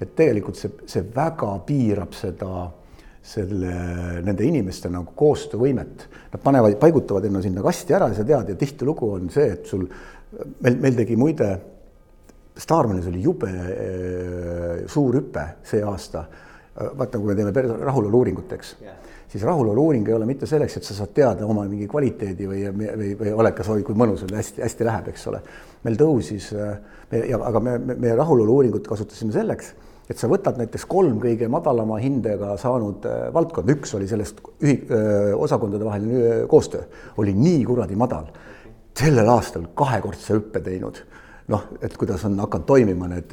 et 0.00 0.14
tegelikult 0.16 0.56
see, 0.56 0.70
see 0.86 1.02
väga 1.14 1.58
piirab 1.66 2.14
seda 2.14 2.70
selle, 3.22 3.72
nende 4.24 4.46
inimeste 4.46 4.90
nagu 4.92 5.12
koostöövõimet. 5.16 6.06
Nad 6.32 6.42
panevad, 6.42 6.76
paigutavad 6.80 7.26
enne 7.28 7.42
sinna 7.44 7.64
kasti 7.64 7.96
ära 7.96 8.08
ja 8.10 8.16
sa 8.16 8.24
tead 8.26 8.54
ja 8.54 8.56
tihtilugu 8.60 9.10
on 9.16 9.28
see, 9.32 9.50
et 9.58 9.68
sul, 9.68 9.84
meil, 10.64 10.80
meil 10.80 10.96
tegi 11.02 11.18
muide, 11.20 11.50
Starmanis 12.60 13.06
oli 13.08 13.22
jube 13.24 13.48
äh, 13.48 14.80
suur 14.90 15.16
hüpe 15.20 15.44
see 15.64 15.80
aasta. 15.86 16.24
vaata, 16.96 17.18
kui 17.18 17.28
me 17.28 17.34
teeme 17.36 17.52
rahulolu-uuringut, 17.84 18.52
eks 18.56 18.68
yeah., 18.80 18.96
siis 19.30 19.42
rahulolu-uuring 19.44 20.08
ei 20.08 20.14
ole 20.14 20.26
mitte 20.26 20.46
selleks, 20.46 20.76
et 20.76 20.86
sa 20.86 20.94
saad 20.94 21.12
teada 21.14 21.46
oma 21.46 21.64
mingi 21.68 21.86
kvaliteedi 21.90 22.46
või, 22.48 22.62
või, 22.74 23.10
või 23.18 23.32
oled, 23.42 23.54
kas 23.58 23.68
oi, 23.70 23.82
kui 23.86 23.94
mõnus 23.98 24.24
on, 24.26 24.34
hästi-hästi 24.38 24.86
läheb, 24.86 25.10
eks 25.12 25.26
ole. 25.30 25.42
meil 25.84 25.98
tõusis, 26.00 26.50
ja 26.54 27.40
aga 27.50 27.62
me, 27.62 27.76
me, 27.78 27.96
me 28.00 28.14
rahulolu-uuringut 28.18 28.88
kasutasime 28.90 29.34
selleks 29.34 29.74
et 30.10 30.18
sa 30.18 30.28
võtad 30.30 30.58
näiteks 30.58 30.86
kolm 30.90 31.20
kõige 31.22 31.48
madalama 31.52 32.00
hindega 32.02 32.56
saanud 32.60 33.06
äh, 33.06 33.28
valdkonda, 33.34 33.76
üks 33.76 33.94
oli 33.98 34.08
sellest 34.10 34.42
ühi-, 34.58 34.82
äh, 34.90 35.30
osakondade 35.38 35.86
vaheline 35.86 36.46
koostöö, 36.50 36.82
oli 37.22 37.34
nii 37.36 37.62
kuradi 37.68 37.98
madal. 37.98 38.30
sellel 39.00 39.28
aastal 39.32 39.62
kahekordse 39.74 40.34
hüppe 40.34 40.60
teinud 40.60 40.98
noh, 41.50 41.64
et 41.82 41.94
kuidas 41.98 42.22
on 42.28 42.36
hakanud 42.40 42.66
toimima 42.66 43.08
need, 43.10 43.32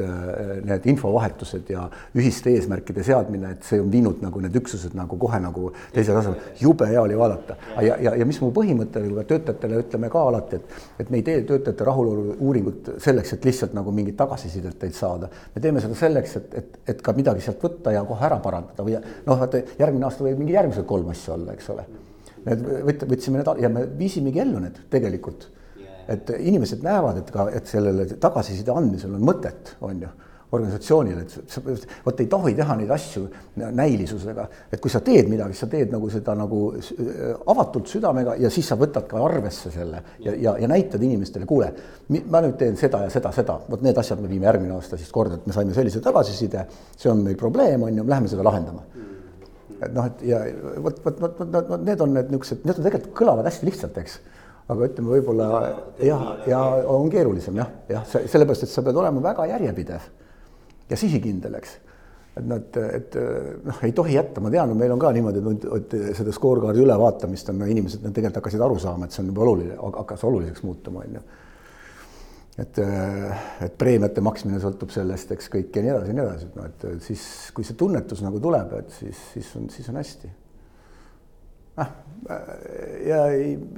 need 0.66 0.88
infovahetused 0.92 1.70
ja 1.72 1.86
ühiste 2.18 2.52
eesmärkide 2.56 3.04
seadmine, 3.06 3.54
et 3.56 3.68
see 3.68 3.80
on 3.82 3.92
viinud 3.94 4.22
nagu 4.24 4.42
need 4.44 4.56
üksused 4.58 4.96
nagu 4.98 5.20
kohe 5.22 5.40
nagu 5.44 5.72
teisele 5.94 6.18
tasemele, 6.18 6.54
jube 6.62 6.88
hea 6.90 7.02
oli 7.02 7.18
vaadata. 7.20 7.58
ja, 7.86 7.98
ja, 8.02 8.16
ja 8.22 8.28
mis 8.28 8.40
mu 8.42 8.50
põhimõte 8.56 9.04
oli 9.04 9.26
töötajatele 9.30 9.82
ütleme 9.84 10.10
ka 10.14 10.24
alati, 10.32 10.62
et, 10.62 10.78
et 11.04 11.12
me 11.14 11.22
ei 11.22 11.28
tee 11.28 11.44
töötajate 11.50 11.88
rahulolu 11.88 12.38
uuringut 12.40 12.94
selleks, 13.04 13.36
et 13.38 13.46
lihtsalt 13.48 13.76
nagu 13.78 13.94
mingit 13.96 14.18
tagasisidet 14.18 14.80
teilt 14.82 14.98
saada. 14.98 15.30
me 15.56 15.62
teeme 15.62 15.84
seda 15.84 15.98
selleks, 16.00 16.38
et, 16.42 16.58
et, 16.62 16.80
et 16.96 17.04
ka 17.04 17.14
midagi 17.18 17.46
sealt 17.46 17.62
võtta 17.64 17.94
ja 17.94 18.06
kohe 18.08 18.26
ära 18.26 18.40
parandada 18.44 18.86
või 18.88 18.98
noh, 18.98 19.38
vaata 19.38 19.62
järgmine 19.80 20.10
aasta 20.10 20.26
võib 20.26 20.42
mingi 20.42 20.58
järgmised 20.58 20.88
kolm 20.90 21.14
asja 21.14 21.36
olla, 21.38 21.54
eks 21.54 21.70
ole. 21.76 21.86
Need 22.48 23.04
võtsime 23.10 23.42
need 23.42 23.62
ja 23.62 23.70
me 23.70 23.84
viisimegi 24.00 24.40
ellu 24.40 24.62
need 24.64 24.78
tegelikult 24.94 25.50
et 26.08 26.32
inimesed 26.38 26.86
näevad, 26.86 27.22
et 27.22 27.34
ka, 27.34 27.50
et 27.56 27.68
sellele 27.68 28.08
tagasiside 28.22 28.74
andmisel 28.74 29.18
on 29.18 29.28
mõtet, 29.28 29.76
on 29.82 30.02
ju 30.06 30.14
organisatsioonile, 30.52 31.24
et 31.26 31.88
vot 32.06 32.22
ei 32.24 32.28
tohi 32.32 32.54
teha 32.56 32.76
neid 32.80 32.92
asju 32.96 33.26
näilisusega, 33.76 34.46
et 34.72 34.80
kui 34.84 34.92
sa 34.92 35.02
teed 35.04 35.28
midagi, 35.28 35.58
sa 35.60 35.68
teed 35.68 35.92
nagu 35.92 36.08
seda 36.12 36.38
nagu 36.40 36.62
avatult 37.52 37.92
südamega 37.92 38.38
ja 38.40 38.52
siis 38.54 38.70
sa 38.72 38.78
võtad 38.80 39.10
ka 39.12 39.20
arvesse 39.26 39.74
selle 39.74 40.00
ja, 40.24 40.32
ja, 40.32 40.54
ja 40.62 40.70
näitad 40.72 41.04
inimestele, 41.04 41.48
kuule, 41.50 41.74
ma 42.32 42.42
nüüd 42.46 42.56
teen 42.62 42.80
seda 42.80 43.04
ja 43.04 43.12
seda, 43.12 43.34
seda, 43.36 43.58
vot 43.68 43.84
need 43.84 44.00
asjad 44.00 44.24
me 44.24 44.32
viime 44.32 44.48
järgmine 44.48 44.78
aasta 44.78 45.00
siis 45.00 45.12
korda, 45.12 45.42
et 45.42 45.52
me 45.52 45.58
saime 45.58 45.76
sellise 45.76 46.00
tagasiside, 46.06 46.64
see 46.96 47.12
on 47.12 47.28
meil 47.28 47.36
probleem, 47.40 47.84
on 47.84 48.00
ju, 48.00 48.08
lähme 48.08 48.32
seda 48.32 48.48
lahendama. 48.48 48.88
Et 49.78 49.92
noh, 49.94 50.08
et 50.08 50.24
ja 50.26 50.40
vot, 50.82 51.04
vot, 51.04 51.22
vot, 51.22 51.44
vot, 51.44 51.60
vot 51.76 51.84
need 51.84 52.00
on 52.02 52.16
need 52.16 52.32
niisugused, 52.32 52.64
need 52.64 52.80
on 52.80 52.88
tegelikult 52.88 53.14
kõlavad 53.20 53.52
hästi 53.52 53.68
lihtsalt, 53.68 54.00
eks 54.00 54.22
aga 54.68 54.88
ütleme, 54.90 55.12
võib-olla 55.16 55.48
jah, 56.04 56.24
ja 56.48 56.62
on 56.92 57.10
keerulisem 57.12 57.60
jah, 57.60 57.70
jah, 57.92 58.08
sellepärast, 58.08 58.66
et 58.68 58.72
sa 58.72 58.84
pead 58.84 59.00
olema 59.00 59.24
väga 59.24 59.48
järjepidev 59.54 60.08
ja 60.90 61.00
sihikindel, 61.00 61.56
eks. 61.60 61.78
et 62.38 62.46
nad, 62.48 62.80
et 62.84 63.18
noh, 63.66 63.82
ei 63.88 63.96
tohi 63.96 64.18
jätta, 64.18 64.44
ma 64.44 64.52
tean, 64.54 64.74
meil 64.78 64.94
on 64.94 65.02
ka 65.02 65.12
niimoodi, 65.16 65.44
et 65.78 65.98
seda 66.20 66.36
scorecardi 66.36 66.84
ülevaatamist 66.84 67.52
on 67.54 67.62
no, 67.64 67.68
inimesed, 67.72 68.04
nad 68.04 68.16
tegelikult 68.16 68.42
hakkasid 68.42 68.64
aru 68.68 68.80
saama, 68.84 69.08
et 69.08 69.16
see 69.16 69.24
on 69.24 69.32
juba 69.32 69.46
oluline, 69.46 69.78
hakkas 70.00 70.26
oluliseks 70.28 70.66
muutuma, 70.68 71.06
on 71.06 71.20
ju. 71.20 71.24
et, 72.66 72.82
et 73.68 73.78
preemiate 73.80 74.24
maksmine 74.26 74.60
sõltub 74.64 74.92
sellest, 74.96 75.32
eks 75.36 75.48
kõik 75.54 75.80
ja 75.80 75.86
nii 75.86 75.94
edasi 75.96 76.12
ja 76.12 76.20
nii 76.20 76.26
edasi, 76.26 76.52
et 76.52 76.60
noh, 76.60 76.68
et 76.74 77.08
siis 77.08 77.24
kui 77.56 77.68
see 77.68 77.80
tunnetus 77.80 78.26
nagu 78.26 78.44
tuleb, 78.44 78.76
et 78.84 78.92
siis, 79.00 79.24
siis 79.38 79.56
on, 79.60 79.72
siis 79.72 79.88
on 79.94 80.04
hästi. 80.04 80.34
Ah, 81.84 81.92
ja, 83.08 83.20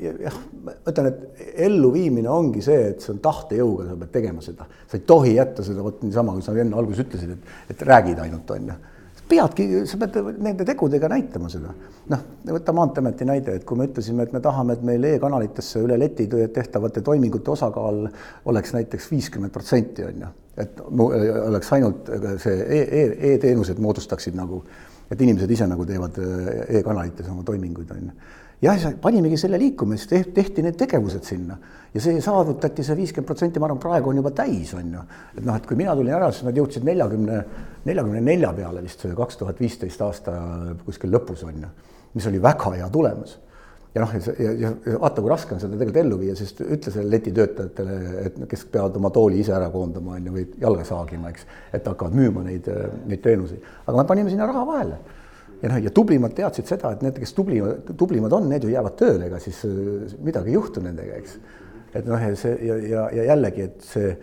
ja 0.01 0.13
jah, 0.25 0.37
ma 0.65 0.75
ütlen, 0.89 1.09
et 1.11 1.43
elluviimine 1.67 2.29
ongi 2.31 2.63
see, 2.65 2.93
et 2.93 3.03
see 3.03 3.13
on 3.15 3.23
tahtejõuga, 3.23 3.89
sa 3.89 3.97
pead 4.03 4.13
tegema 4.15 4.45
seda, 4.45 4.69
sa 4.87 4.97
ei 4.97 5.03
tohi 5.09 5.35
jätta 5.35 5.65
seda 5.65 5.85
vot 5.85 6.01
niisama, 6.05 6.37
kui 6.37 6.45
sa 6.45 6.55
enne 6.55 6.79
alguses 6.79 7.05
ütlesid, 7.05 7.35
et, 7.35 7.59
et 7.75 7.85
räägid 7.89 8.23
ainult, 8.25 8.55
on 8.55 8.71
ju 8.73 8.79
peadki, 9.29 9.65
sa 9.85 9.97
pead 10.01 10.17
nende 10.41 10.65
tegudega 10.65 11.09
näitama 11.11 11.49
seda. 11.51 11.73
noh, 12.09 12.21
võta 12.49 12.73
Maanteeameti 12.73 13.27
näide, 13.29 13.55
et 13.59 13.65
kui 13.67 13.77
me 13.77 13.85
ütlesime, 13.89 14.25
et 14.25 14.33
me 14.33 14.41
tahame, 14.41 14.75
et 14.77 14.85
meil 14.85 15.05
e-kanalitesse 15.11 15.83
üle 15.85 15.99
leti 16.01 16.25
tehtavate 16.29 17.03
toimingute 17.05 17.53
osakaal 17.53 18.07
oleks 18.49 18.73
näiteks 18.73 19.09
viiskümmend 19.11 19.53
protsenti, 19.53 20.05
on 20.07 20.25
ju. 20.25 20.31
et 20.59 20.81
oleks 20.89 21.73
ainult 21.77 22.09
see 22.41 22.57
e-teenused 22.65 23.77
e 23.77 23.79
e 23.79 23.85
moodustaksid 23.85 24.37
nagu, 24.39 24.63
et 25.09 25.21
inimesed 25.21 25.51
ise 25.51 25.67
nagu 25.69 25.85
teevad 25.87 26.19
e-kanalites 26.79 27.27
oma 27.31 27.43
toiminguid, 27.47 27.91
on 27.95 28.05
ju. 28.09 28.35
Jah, 28.59 28.81
panimegi 28.99 29.37
selle 29.39 29.55
liikuma, 29.57 29.95
siis 29.95 30.25
tehti 30.35 30.63
need 30.65 30.75
tegevused 30.75 31.23
sinna. 31.23 31.55
Ja 31.93 32.01
see 32.03 32.19
saavutati 32.21 32.83
see 32.83 32.97
viiskümmend 32.97 33.27
protsenti, 33.29 33.61
ma 33.61 33.69
arvan, 33.69 33.79
praegu 33.81 34.11
on 34.11 34.19
juba 34.19 34.33
täis, 34.35 34.73
on 34.75 34.89
ju. 34.93 35.03
et 35.37 35.45
noh, 35.45 35.55
et 35.55 35.67
kui 35.67 35.79
mina 35.79 35.95
tulin 35.95 36.17
ära, 36.17 36.27
siis 36.35 36.45
nad 36.45 36.59
jõudsid 36.59 36.83
neljakümne, 36.85 37.37
neljakümne 37.87 38.21
nelja 38.21 38.51
peale 38.57 38.83
vist 38.83 39.07
kaks 39.17 39.39
tuhat 39.39 39.61
viisteist 39.63 40.03
aasta 40.03 40.35
kuskil 40.85 41.15
lõpus 41.15 41.45
on 41.47 41.63
ju, 41.63 41.71
mis 42.17 42.27
oli 42.27 42.41
väga 42.43 42.75
hea 42.75 42.89
tulemus 42.91 43.37
ja 43.95 44.03
noh, 44.03 44.15
ja, 44.15 44.33
ja, 44.39 44.71
ja 44.85 44.97
vaata, 45.01 45.21
kui 45.21 45.31
raske 45.31 45.55
on 45.55 45.61
seda 45.61 45.77
tegelikult 45.77 46.01
ellu 46.03 46.19
viia, 46.21 46.35
sest 46.37 46.61
ütle 46.61 46.93
sellele 46.93 47.17
letitöötajatele, 47.17 47.99
et 48.25 48.41
kes 48.51 48.65
peavad 48.73 48.97
oma 48.99 49.09
tooli 49.13 49.39
ise 49.41 49.55
ära 49.57 49.71
koondama, 49.73 50.17
on 50.17 50.27
ju, 50.29 50.35
või 50.35 50.45
jalga 50.61 50.85
saagima, 50.87 51.31
eks, 51.33 51.47
et 51.73 51.87
hakkavad 51.89 52.17
müüma 52.17 52.45
neid, 52.45 52.69
neid 53.09 53.23
teenuseid. 53.25 53.65
aga 53.85 53.97
me 53.97 54.05
panime 54.11 54.33
sinna 54.33 54.49
raha 54.49 54.65
vahele 54.67 54.99
ja 55.61 55.71
noh, 55.71 55.79
ja 55.83 55.91
tublimad 55.95 56.35
teadsid 56.37 56.69
seda, 56.69 56.93
et 56.95 57.05
need, 57.05 57.19
kes 57.19 57.33
tublimad, 57.37 57.93
tublimad 57.99 58.33
on, 58.35 58.49
need 58.51 58.65
ju 58.65 58.73
jäävad 58.73 58.95
tööle, 58.99 59.27
ega 59.27 59.39
siis 59.43 59.61
äh, 59.67 60.17
midagi 60.23 60.53
ei 60.53 60.57
juhtu 60.57 60.83
nendega, 60.83 61.19
eks. 61.19 61.39
et 61.93 62.05
noh, 62.07 62.21
ja 62.21 62.35
see 62.39 62.53
ja, 62.67 62.77
ja, 62.93 63.07
ja 63.17 63.25
jällegi, 63.33 63.65
et 63.67 63.89
see, 63.89 64.13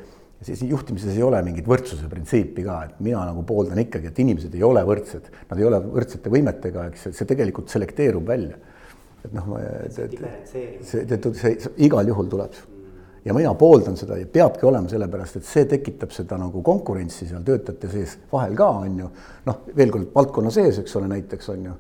siis 0.46 0.62
juhtimises 0.68 1.16
ei 1.16 1.24
ole 1.24 1.40
mingit 1.44 1.68
võrdsuse 1.68 2.08
printsiipi 2.12 2.64
ka, 2.66 2.78
et 2.88 3.02
mina 3.04 3.24
nagu 3.28 3.44
pooldan 3.48 3.80
ikkagi, 3.82 4.12
et 4.12 4.22
inimesed 4.24 4.54
ei 4.56 4.64
ole 4.66 4.84
võrdsed, 4.86 5.28
nad 5.50 5.60
ei 5.60 5.68
ole 5.68 5.80
võrdsete 5.84 6.32
võimetega, 6.32 6.88
eks 6.92 7.10
see 7.10 7.28
tegelikult 7.28 7.72
selekteerub 7.72 8.32
välja. 8.32 8.60
Et 9.26 9.34
noh, 9.36 9.52
see, 9.90 10.08
see, 10.86 11.04
see, 11.06 11.34
see 11.34 11.76
igal 11.86 12.08
juhul 12.08 12.30
tuleb 12.30 12.56
ja 13.26 13.34
mina 13.34 13.54
pooldan 13.58 13.96
seda 13.98 14.18
ja 14.20 14.26
peabki 14.30 14.66
olema 14.68 14.88
sellepärast, 14.90 15.40
et 15.40 15.48
see 15.48 15.66
tekitab 15.70 16.14
seda 16.14 16.38
nagu 16.38 16.62
konkurentsi 16.66 17.26
seal 17.26 17.42
töötajate 17.46 17.90
sees 17.90 18.14
vahel 18.32 18.54
ka 18.58 18.68
on 18.84 19.00
ju. 19.02 19.10
noh, 19.48 19.60
veel 19.76 19.92
kord 19.94 20.12
valdkonna 20.14 20.52
sees, 20.54 20.78
eks 20.82 20.96
ole, 21.00 21.10
näiteks 21.10 21.50
on 21.54 21.68
ju. 21.70 21.74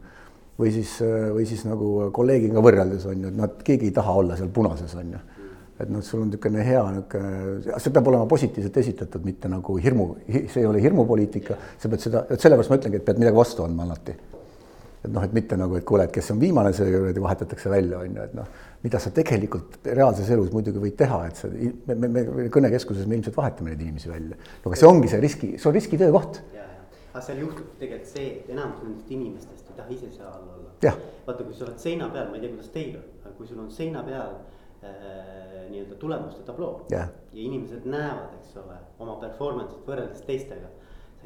või 0.58 0.72
siis, 0.72 0.96
või 1.36 1.46
siis 1.46 1.62
nagu 1.68 2.10
kolleegiga 2.16 2.62
võrreldes 2.64 3.06
on 3.06 3.22
ju, 3.22 3.30
et 3.30 3.38
noh, 3.38 3.50
et 3.50 3.62
keegi 3.62 3.90
ei 3.90 3.94
taha 3.94 4.14
olla 4.22 4.38
seal 4.38 4.50
punases 4.50 4.94
on 4.98 5.12
ju. 5.14 5.20
et 5.78 5.92
noh, 5.92 6.02
sul 6.02 6.24
on 6.24 6.32
niisugune 6.32 6.64
hea 6.66 6.82
niisugune, 6.96 7.78
see 7.84 7.94
peab 7.94 8.10
olema 8.10 8.26
positiivselt 8.26 8.80
esitatud, 8.82 9.26
mitte 9.28 9.52
nagu 9.52 9.76
hirmu, 9.76 10.08
see 10.32 10.64
ei 10.64 10.66
ole 10.66 10.82
hirmupoliitika, 10.82 11.60
sa 11.78 11.92
pead 11.92 12.08
seda, 12.08 12.26
et 12.26 12.42
sellepärast 12.42 12.74
ma 12.74 12.80
ütlengi, 12.80 13.02
et 13.02 13.06
pead 13.06 13.22
midagi 13.22 13.38
vastu 13.38 13.68
andma 13.68 13.86
alati 13.86 14.16
et 15.06 15.12
noh, 15.14 15.24
et 15.24 15.34
mitte 15.36 15.56
nagu, 15.58 15.76
et 15.78 15.84
kuule, 15.86 16.06
et 16.06 16.14
kes 16.14 16.32
on 16.34 16.40
viimane, 16.40 16.72
see 16.76 16.88
kuradi 16.90 17.22
vahetatakse 17.22 17.70
välja, 17.70 18.00
on 18.02 18.16
ju, 18.18 18.26
et 18.26 18.34
noh, 18.36 18.48
mida 18.84 19.00
sa 19.02 19.12
tegelikult 19.14 19.78
reaalses 19.86 20.30
elus 20.34 20.52
muidugi 20.54 20.82
võid 20.82 20.96
teha, 20.98 21.20
et 21.28 21.40
sa, 21.40 21.50
me, 21.50 21.96
me, 21.96 22.10
me 22.10 22.46
kõnekeskuses 22.52 23.08
me 23.08 23.18
ilmselt 23.18 23.38
vahetame 23.38 23.72
neid 23.72 23.84
inimesi 23.86 24.10
välja. 24.10 24.38
no 24.38 24.70
aga 24.70 24.80
see 24.80 24.88
ongi 24.90 25.12
see 25.12 25.22
riski, 25.22 25.52
see 25.56 25.70
on 25.70 25.76
riskitöökoht. 25.76 26.40
aga 27.12 27.22
seal 27.24 27.40
juhtub 27.44 27.70
tegelikult 27.80 28.12
see, 28.12 28.26
et 28.40 28.50
enamus 28.52 28.82
nendest 28.84 29.14
inimestest 29.16 29.70
ei 29.70 29.78
taha 29.78 29.94
ise 29.94 30.10
seal 30.14 30.34
olla. 30.34 30.96
vaata, 31.26 31.42
kui 31.42 31.54
sa 31.56 31.66
oled 31.68 31.80
seina 31.82 32.10
peal, 32.12 32.30
ma 32.30 32.38
ei 32.38 32.44
tea, 32.44 32.52
kuidas 32.54 32.72
teil 32.74 32.98
on, 33.00 33.06
aga 33.22 33.34
kui 33.38 33.50
sul 33.50 33.62
on 33.62 33.70
seina 33.72 34.02
peal 34.06 34.34
äh, 34.84 35.62
nii-öelda 35.70 36.00
tulemuste 36.02 36.42
tabloo 36.46 36.86
ja. 36.92 37.06
ja 37.32 37.46
inimesed 37.46 37.86
näevad, 37.88 38.34
eks 38.40 38.58
ole, 38.62 38.76
oma 39.02 39.16
performance'it 39.22 39.88
võrreldes 39.88 40.26
teistega 40.28 40.70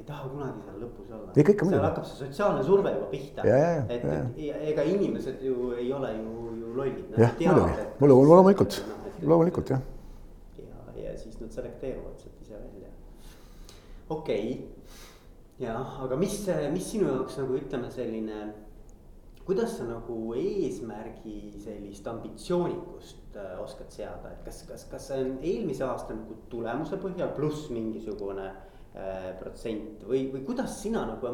ei 0.00 0.06
taha 0.08 0.28
kunagi 0.32 0.62
seal 0.64 0.78
lõpus 0.80 1.10
olla. 1.12 1.32
seal 1.34 1.84
hakkab 1.84 2.06
see 2.08 2.18
sotsiaalne 2.24 2.64
surve 2.64 2.92
juba 2.94 3.08
pihta. 3.12 3.44
et, 3.44 4.04
et 4.06 4.70
ega 4.72 4.86
inimesed 4.88 5.42
ju 5.44 5.72
ei 5.76 5.92
ole 5.92 6.12
ju, 6.16 6.46
ju 6.62 6.74
lollid. 6.78 7.18
jah, 7.18 7.36
muidugi, 7.40 7.88
mul 8.00 8.14
loomulikult, 8.32 8.80
loomulikult 9.22 9.74
jah. 9.74 9.84
ja, 10.62 10.80
ja 11.04 11.16
siis 11.20 11.36
nad 11.42 11.52
selekteeruvad 11.52 12.16
sealt 12.22 12.40
ise 12.46 12.56
välja. 12.56 12.88
okei 14.08 14.48
okay., 14.54 15.66
jah, 15.66 16.00
aga 16.06 16.16
mis, 16.16 16.40
mis 16.72 16.90
sinu 16.94 17.12
jaoks 17.12 17.36
nagu 17.42 17.60
ütleme, 17.60 17.92
selline 17.92 18.40
kuidas 19.44 19.76
sa 19.76 19.84
nagu 19.84 20.16
eesmärgi 20.38 21.60
sellist 21.60 22.06
ambitsioonikust 22.08 23.36
äh, 23.36 23.60
oskad 23.60 23.92
seada, 23.92 24.32
et 24.32 24.44
kas, 24.46 24.64
kas, 24.68 24.88
kas 24.88 25.10
see 25.10 25.20
on 25.24 25.38
eelmise 25.42 25.84
aasta 25.84 26.16
nagu 26.16 26.40
tulemuse 26.52 26.96
põhjal 27.02 27.34
pluss 27.36 27.68
mingisugune 27.74 28.48
protsent 29.40 30.00
või, 30.06 30.24
või 30.32 30.40
kuidas 30.46 30.80
sina 30.82 31.04
nagu, 31.06 31.30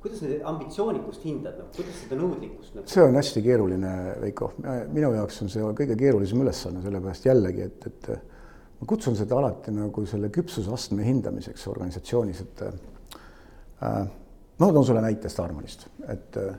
kuidas 0.00 0.22
ambitsioonikust 0.48 1.26
hindad 1.28 1.58
nagu, 1.60 1.68
kuidas 1.76 1.98
seda 2.04 2.16
nõudlikkust 2.20 2.78
nagu? 2.78 2.88
see 2.88 3.04
on 3.04 3.18
hästi 3.18 3.42
keeruline, 3.44 3.92
Veiko, 4.22 4.52
minu 4.94 5.12
jaoks 5.16 5.42
on 5.44 5.52
see 5.52 5.74
kõige 5.76 5.98
keerulisem 6.00 6.40
ülesanne, 6.44 6.80
sellepärast 6.84 7.28
jällegi, 7.28 7.68
et, 7.68 7.88
et 7.90 8.10
ma 8.80 8.88
kutsun 8.88 9.16
seda 9.18 9.38
alati 9.40 9.74
nagu 9.74 10.06
selle 10.08 10.30
küpsusastme 10.34 11.04
hindamiseks 11.06 11.66
organisatsioonis, 11.72 12.42
et 12.44 12.64
äh, 12.66 14.00
ma 14.58 14.70
toon 14.72 14.88
sulle 14.88 15.04
näite 15.04 15.32
Starmanist, 15.32 15.88
et 16.08 16.40
äh, 16.40 16.56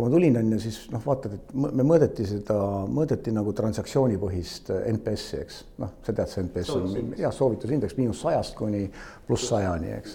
kui 0.00 0.08
ma 0.08 0.14
tulin, 0.14 0.36
on 0.40 0.52
ju, 0.54 0.58
siis 0.62 0.78
noh, 0.92 1.02
vaatad, 1.04 1.34
et 1.36 1.50
me 1.52 1.84
mõõdeti 1.84 2.24
seda, 2.28 2.56
mõõdeti 2.88 3.34
nagu 3.36 3.52
transaktsioonipõhist 3.56 4.70
NPS-i, 4.94 5.40
eks. 5.44 5.58
noh, 5.82 5.92
sa 6.06 6.14
tead, 6.14 6.30
see 6.32 6.44
NPS 6.46 6.70
on 6.76 7.14
jah, 7.20 7.34
soovitusindeks 7.36 7.98
miinus 7.98 8.22
sajast 8.24 8.56
kuni 8.58 8.86
pluss 9.26 9.50
sajani, 9.50 9.90
eks. 9.98 10.14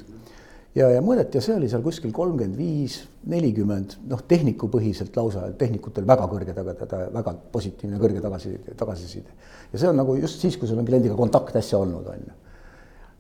ja, 0.79 0.89
ja 0.95 1.03
mõõdeti 1.05 1.37
ja 1.37 1.43
see 1.45 1.57
oli 1.59 1.69
seal 1.69 1.85
kuskil 1.85 2.15
kolmkümmend 2.15 2.57
viis, 2.57 3.03
nelikümmend, 3.29 3.99
noh, 4.09 4.23
tehnikupõhiselt 4.33 5.17
lausa, 5.19 5.45
tehnikutel 5.59 6.07
väga 6.09 6.25
kõrge 6.33 6.57
taga, 6.57 7.05
väga 7.13 7.35
positiivne, 7.53 8.01
kõrge 8.01 8.25
tagasiside, 8.25 8.79
tagasiside. 8.79 9.37
ja 9.69 9.83
see 9.83 9.91
on 9.91 10.01
nagu 10.01 10.17
just 10.17 10.41
siis, 10.41 10.57
kui 10.57 10.71
sul 10.71 10.81
on 10.81 10.89
kliendiga 10.89 11.19
kontakt 11.19 11.61
äsja 11.61 11.83
olnud, 11.85 12.09
on 12.09 12.25
ju 12.25 12.41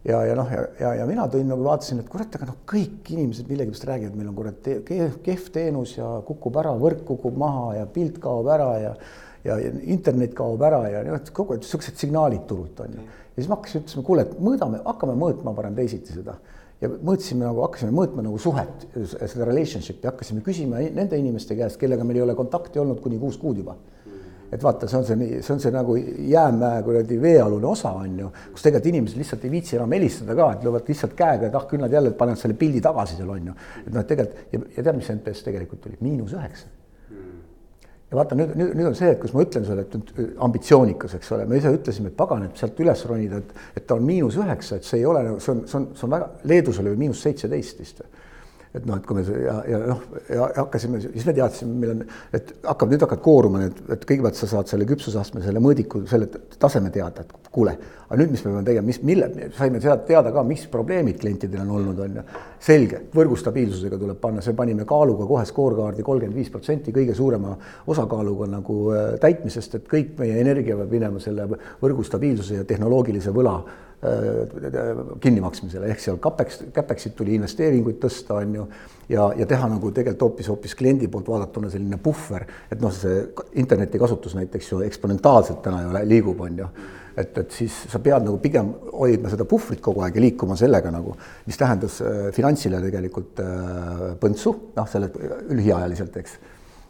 ja, 0.05 0.21
ja 0.29 0.35
noh, 0.37 0.49
ja, 0.51 0.63
ja, 0.79 0.93
ja 1.01 1.05
mina 1.09 1.25
tõin 1.31 1.47
nagu 1.49 1.65
vaatasin, 1.65 2.01
et 2.03 2.09
kurat, 2.11 2.33
aga 2.37 2.49
noh, 2.51 2.57
kõik 2.69 3.11
inimesed 3.15 3.49
millegipärast 3.49 3.87
räägivad, 3.89 4.17
meil 4.17 4.31
on 4.31 4.37
kurat 4.37 4.59
te, 4.65 4.79
kehv 4.85 5.51
teenus 5.53 5.95
ja 5.97 6.09
kukub 6.27 6.57
ära, 6.61 6.75
võrk 6.79 7.05
kukub 7.07 7.37
maha 7.41 7.71
ja 7.79 7.85
pilt 7.91 8.19
kaob 8.23 8.49
ära 8.53 8.73
ja 8.81 8.97
ja, 9.45 9.59
ja 9.61 9.71
internet 9.93 10.33
kaob 10.37 10.61
ära 10.65 10.81
ja 10.89 11.01
noh, 11.05 11.21
kogu 11.33 11.55
aeg 11.55 11.63
niisugused 11.63 11.99
signaalid 12.01 12.45
turult 12.49 12.79
on 12.85 12.97
ju. 12.97 13.03
ja 13.05 13.37
siis 13.37 13.49
me 13.49 13.57
hakkasime, 13.57 13.83
ütlesime, 13.83 14.05
kuule, 14.07 14.25
et 14.25 14.37
mõõdame, 14.41 14.81
hakkame 14.85 15.17
mõõtma 15.21 15.53
parem 15.57 15.75
teisiti 15.77 16.15
seda. 16.15 16.37
ja 16.81 16.89
mõõtsime 16.91 17.45
nagu, 17.45 17.61
hakkasime 17.65 17.93
mõõtma 17.95 18.25
nagu 18.25 18.39
suhet, 18.41 18.87
seda 19.13 19.45
relationship'i, 19.45 20.09
hakkasime 20.09 20.41
küsima 20.45 20.81
nende 20.95 21.19
inimeste 21.21 21.57
käest, 21.57 21.77
kellega 21.81 22.07
meil 22.07 22.21
ei 22.21 22.25
ole 22.25 22.37
kontakti 22.37 22.81
olnud 22.81 23.01
kuni 23.03 23.21
kuus 23.21 23.37
kuud 23.41 23.61
juba 23.61 23.77
et 24.55 24.63
vaata, 24.63 24.87
see 24.89 24.99
on 24.99 25.05
see, 25.07 25.41
see 25.43 25.53
on 25.55 25.61
see 25.61 25.73
nagu 25.73 25.95
jäämäe 25.97 26.79
kuradi 26.85 27.17
veealune 27.21 27.67
osa 27.67 27.91
on 27.99 28.15
ju, 28.19 28.29
kus 28.53 28.65
tegelikult 28.65 28.91
inimesed 28.91 29.19
lihtsalt 29.19 29.45
ei 29.47 29.51
viitsi 29.51 29.77
enam 29.79 29.95
helistada 29.97 30.37
ka, 30.37 30.47
et 30.55 30.65
löövad 30.65 30.89
lihtsalt 30.91 31.13
käega, 31.19 31.49
et 31.49 31.59
ah, 31.59 31.67
küll 31.69 31.83
nad 31.83 31.93
jälle 31.93 32.13
panevad 32.17 32.41
selle 32.41 32.57
pildi 32.59 32.81
tagasi 32.85 33.19
seal 33.19 33.29
on 33.35 33.51
ju. 33.51 33.59
et 33.83 33.91
noh, 33.91 34.01
et 34.01 34.09
tegelikult 34.11 34.55
ja, 34.55 34.63
ja 34.77 34.87
tead, 34.87 34.97
mis 34.99 35.13
NPS 35.17 35.45
tegelikult 35.49 35.87
oli, 35.89 35.99
miinus 36.05 36.35
üheksa. 36.37 36.71
ja 38.11 38.19
vaata 38.19 38.37
nüüd, 38.39 38.53
nüüd, 38.55 38.75
nüüd 38.79 38.91
on 38.91 38.97
see, 38.97 39.11
et 39.15 39.21
kus 39.21 39.33
ma 39.35 39.43
ütlen 39.45 39.65
sulle, 39.67 39.87
et 39.87 39.97
nüüd 39.99 40.35
ambitsioonikas, 40.47 41.17
eks 41.19 41.31
ole, 41.35 41.47
me 41.49 41.59
ise 41.59 41.73
ütlesime, 41.73 42.13
et 42.13 42.19
pagan, 42.19 42.45
et 42.47 42.61
sealt 42.61 42.79
üles 42.83 43.07
ronida, 43.09 43.41
et, 43.41 43.65
et 43.81 43.87
ta 43.87 43.97
on 43.97 44.05
miinus 44.05 44.37
üheksa, 44.39 44.79
et 44.79 44.87
see 44.87 45.01
ei 45.01 45.09
ole, 45.09 45.25
see 45.39 45.55
on, 45.55 45.65
see 45.67 45.81
on, 45.81 45.89
see 45.97 46.07
on 46.07 46.15
väga, 46.15 46.29
Leedus 46.51 46.79
oli 46.83 46.95
miinus 46.99 47.23
seitseteist 47.25 47.81
vist 47.83 48.05
et 48.75 48.85
noh, 48.87 48.97
et 48.99 49.05
kui 49.07 49.17
me 49.17 49.23
ja, 49.25 49.55
ja 49.69 49.79
noh, 49.89 50.01
ja 50.29 50.47
hakkasime, 50.59 50.99
siis 51.03 51.25
me 51.27 51.33
teadsime, 51.37 51.91
on, 51.93 52.01
et 52.35 52.51
hakkab, 52.65 52.91
nüüd 52.91 53.05
hakkavad 53.05 53.23
kooruma 53.23 53.61
need, 53.61 53.77
et 53.95 54.03
kõigepealt 54.07 54.39
sa 54.39 54.49
saad 54.51 54.71
selle 54.71 54.87
küpsusastme, 54.89 55.43
selle 55.45 55.61
mõõdiku, 55.63 56.03
selle 56.09 56.27
taseme 56.59 56.91
teada, 56.93 57.23
et 57.23 57.49
kuule, 57.55 57.75
aga 58.05 58.19
nüüd, 58.19 58.33
mis 58.35 58.43
me 58.43 58.51
peame 58.51 58.65
tegema, 58.67 58.87
mis, 58.89 58.99
mille, 59.07 59.29
saime 59.55 59.81
sealt 59.83 60.03
teada 60.09 60.33
ka, 60.35 60.43
mis 60.47 60.65
probleemid 60.71 61.19
klientidel 61.21 61.63
on 61.63 61.71
olnud, 61.79 62.03
on 62.05 62.19
ju. 62.19 62.25
selge, 62.65 63.01
võrgu 63.15 63.39
stabiilsusega 63.39 63.99
tuleb 64.01 64.19
panna, 64.21 64.43
see 64.43 64.57
panime 64.57 64.87
kaaluga 64.89 65.27
kohe 65.29 65.45
skoorkaardi 65.47 66.05
kolmkümmend 66.05 66.37
viis 66.37 66.51
protsenti, 66.53 66.93
kõige 66.95 67.15
suurema 67.17 67.55
osakaaluga 67.91 68.49
nagu 68.57 68.79
äh, 68.91 69.09
täitmisest, 69.23 69.79
et 69.79 69.89
kõik 69.91 70.15
meie 70.19 70.39
energia 70.43 70.77
peab 70.81 70.93
minema 70.99 71.23
selle 71.23 71.47
võrgu 71.81 72.05
stabiilsuse 72.05 72.61
ja 72.61 72.67
tehnoloogilise 72.67 73.33
võla 73.35 73.59
kinnimaksmisele, 75.21 75.87
ehk 75.91 76.01
seal 76.03 76.19
CAPEX, 76.21 76.59
CAPEX-it 76.75 77.15
tuli 77.17 77.35
investeeringuid 77.37 77.97
tõsta, 78.03 78.39
on 78.41 78.57
ju, 78.59 78.65
ja, 79.11 79.29
ja 79.39 79.47
teha 79.49 79.69
nagu 79.71 79.91
tegelikult 79.95 80.27
hoopis, 80.27 80.49
hoopis 80.51 80.75
kliendi 80.77 81.09
poolt 81.11 81.29
vaadatuna 81.31 81.71
selline 81.73 81.99
puhver, 82.01 82.45
et 82.71 82.83
noh, 82.83 82.93
see 82.93 83.23
interneti 83.61 84.01
kasutus 84.01 84.35
näiteks 84.37 84.71
ju 84.73 84.83
eksponentaalselt 84.85 85.63
täna 85.65 85.83
ju 85.85 86.05
liigub, 86.05 86.45
on 86.45 86.63
ju. 86.63 86.69
Et, 87.15 87.37
et 87.39 87.53
siis 87.55 87.75
sa 87.87 88.01
pead 88.03 88.25
nagu 88.25 88.35
pigem 88.43 88.73
hoidma 88.91 89.29
seda 89.31 89.45
puhvrit 89.47 89.79
kogu 89.83 90.01
aeg 90.03 90.17
ja 90.17 90.23
liikuma 90.25 90.57
sellega 90.59 90.91
nagu, 90.91 91.13
mis 91.47 91.59
tähendas 91.59 92.01
äh, 92.03 92.25
finantsile 92.35 92.81
tegelikult 92.83 93.39
äh, 93.39 94.03
põntsu, 94.19 94.51
noh, 94.75 94.89
selle 94.91 95.13
lühiajaliselt, 95.47 96.19
eks 96.19 96.35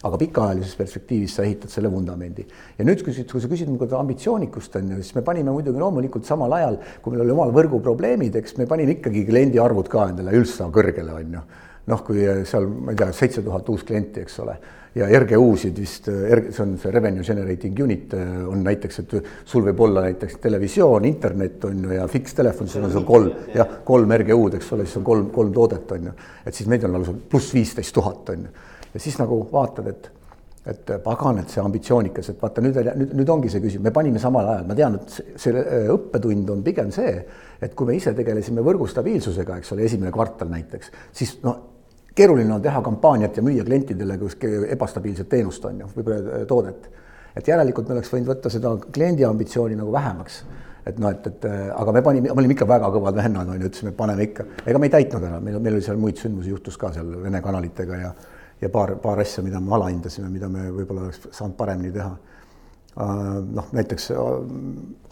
aga 0.04 0.20
pikaajalises 0.22 0.76
perspektiivis 0.78 1.36
sa 1.38 1.46
ehitad 1.46 1.72
selle 1.72 1.92
vundamendi. 1.92 2.46
ja 2.78 2.86
nüüd, 2.86 3.04
kui, 3.04 3.14
sa 3.14 3.52
küsid 3.52 3.72
nagu 3.72 3.88
ambitsioonikust 4.00 4.76
on 4.82 4.96
ju, 4.96 5.02
siis 5.02 5.16
me 5.16 5.24
panime 5.26 5.54
muidugi 5.56 5.80
loomulikult 5.82 6.26
samal 6.26 6.54
ajal, 6.58 6.80
kui 7.02 7.16
meil 7.16 7.26
oli 7.26 7.36
omal 7.36 7.54
võrguprobleemid, 7.56 8.36
eks 8.42 8.58
me 8.58 8.68
panime 8.70 8.98
ikkagi 8.98 9.26
kliendi 9.26 9.62
arvud 9.62 9.90
ka 9.92 10.10
endale 10.12 10.36
üldsõna 10.38 10.72
kõrgele, 10.76 11.20
on 11.22 11.38
ju. 11.40 11.46
noh, 11.86 12.02
kui 12.02 12.26
seal, 12.50 12.68
ma 12.68 12.94
ei 12.94 12.98
tea, 12.98 13.12
seitse 13.14 13.46
tuhat 13.46 13.70
uus 13.70 13.86
klienti, 13.86 14.26
eks 14.26 14.40
ole 14.44 14.58
ja 14.96 15.08
RGU-sid 15.20 15.80
vist, 15.80 16.08
see 16.08 16.62
on 16.64 16.76
see 16.80 16.92
revenue 16.94 17.24
generating 17.24 17.80
unit 17.84 18.14
on 18.16 18.62
näiteks, 18.64 19.02
et 19.02 19.16
sul 19.44 19.66
võib 19.68 19.82
olla 19.88 20.06
näiteks 20.06 20.40
televisioon, 20.44 21.08
internet 21.10 21.66
on 21.68 21.82
ju 21.84 21.98
ja 21.98 22.06
fikstelefon, 22.12 22.70
siis 22.72 22.86
on 22.86 22.94
sul 22.94 23.08
kolm, 23.08 23.34
jah, 23.56 23.82
kolm 23.88 24.16
RGU-d, 24.16 24.62
eks 24.62 24.72
ole, 24.76 24.88
siis 24.88 25.02
on 25.02 25.08
kolm, 25.10 25.28
kolm 25.36 25.52
toodet 25.56 25.92
on 25.98 26.08
ju. 26.10 26.16
et 26.46 26.56
siis 26.56 26.70
meid 26.72 26.88
on 26.88 26.96
lausa 26.96 27.16
pluss 27.30 27.52
viisteist 27.54 27.96
tuhat 27.96 28.32
on 28.36 28.48
ju. 28.48 28.54
Ja 28.96 29.04
siis 29.04 29.20
nagu 29.20 29.42
vaatad, 29.52 29.92
et, 29.92 30.10
et 30.72 30.96
pagan, 31.04 31.44
et 31.44 31.52
see 31.52 31.62
ambitsioonikas, 31.62 32.32
et 32.32 32.42
vaata 32.42 32.64
nüüd, 32.64 32.80
nüüd, 32.96 33.14
nüüd 33.20 33.32
ongi 33.36 33.52
see 33.52 33.62
küsimus, 33.62 33.86
me 33.86 33.94
panime 33.94 34.24
samal 34.24 34.48
ajal, 34.56 34.66
ma 34.72 34.80
tean, 34.80 34.98
et 34.98 35.40
see 35.44 35.68
õppetund 35.94 36.50
on 36.56 36.66
pigem 36.66 36.90
see, 36.96 37.14
et 37.62 37.78
kui 37.78 37.92
me 37.92 38.00
ise 38.00 38.16
tegelesime 38.18 38.66
võrgu 38.66 38.88
stabiilsusega, 38.90 39.62
eks 39.62 39.76
ole, 39.76 39.86
esimene 39.86 40.16
kvartal 40.16 40.50
näiteks, 40.56 40.94
siis 41.14 41.38
noh 41.46 41.76
keeruline 42.16 42.54
on 42.54 42.62
teha 42.64 42.82
kampaaniat 42.82 43.38
ja 43.38 43.44
müüa 43.44 43.64
klientidele 43.68 44.18
ebastabiilset 44.72 45.30
teenust, 45.30 45.66
on 45.68 45.82
ju, 45.84 45.90
võib-olla 45.98 46.38
äh, 46.40 46.46
toodet. 46.48 46.92
et 47.36 47.48
järelikult 47.48 47.90
me 47.90 47.98
oleks 47.98 48.14
võinud 48.14 48.30
võtta 48.32 48.50
seda 48.50 48.72
kliendi 48.96 49.26
ambitsiooni 49.28 49.76
nagu 49.76 49.92
vähemaks. 49.92 50.44
et 50.86 51.00
noh, 51.00 51.12
et, 51.12 51.28
et 51.28 51.46
äh, 51.50 51.68
aga 51.76 51.92
me 51.92 52.02
panime, 52.02 52.30
me 52.32 52.42
olime 52.42 52.56
ikka 52.56 52.68
väga 52.68 52.92
kõvad 52.94 53.20
vennad, 53.20 53.50
on 53.50 53.60
ju, 53.60 53.68
ütlesime, 53.68 53.92
et 53.92 53.98
paneme 53.98 54.30
ikka, 54.30 54.46
ega 54.66 54.80
me 54.80 54.88
ei 54.88 54.96
täitnud 54.96 55.28
ära, 55.28 55.42
meil, 55.44 55.60
meil 55.60 55.78
oli 55.78 55.86
seal 55.86 56.00
muid 56.00 56.22
sündmusi 56.22 56.54
juhtus 56.54 56.78
ka 56.78 56.94
seal 56.96 57.12
Vene 57.26 57.42
kanalitega 57.44 58.00
ja 58.00 58.14
ja 58.62 58.70
paar, 58.72 58.96
paar 59.04 59.20
asja, 59.24 59.44
mida 59.44 59.60
me 59.60 59.76
alahindasime, 59.76 60.30
mida 60.32 60.50
me 60.52 60.70
võib-olla 60.72 61.08
oleks 61.08 61.30
saanud 61.36 61.56
paremini 61.60 61.94
teha. 61.96 62.12
Äh, 62.96 63.22
noh, 63.58 63.72
näiteks 63.76 64.12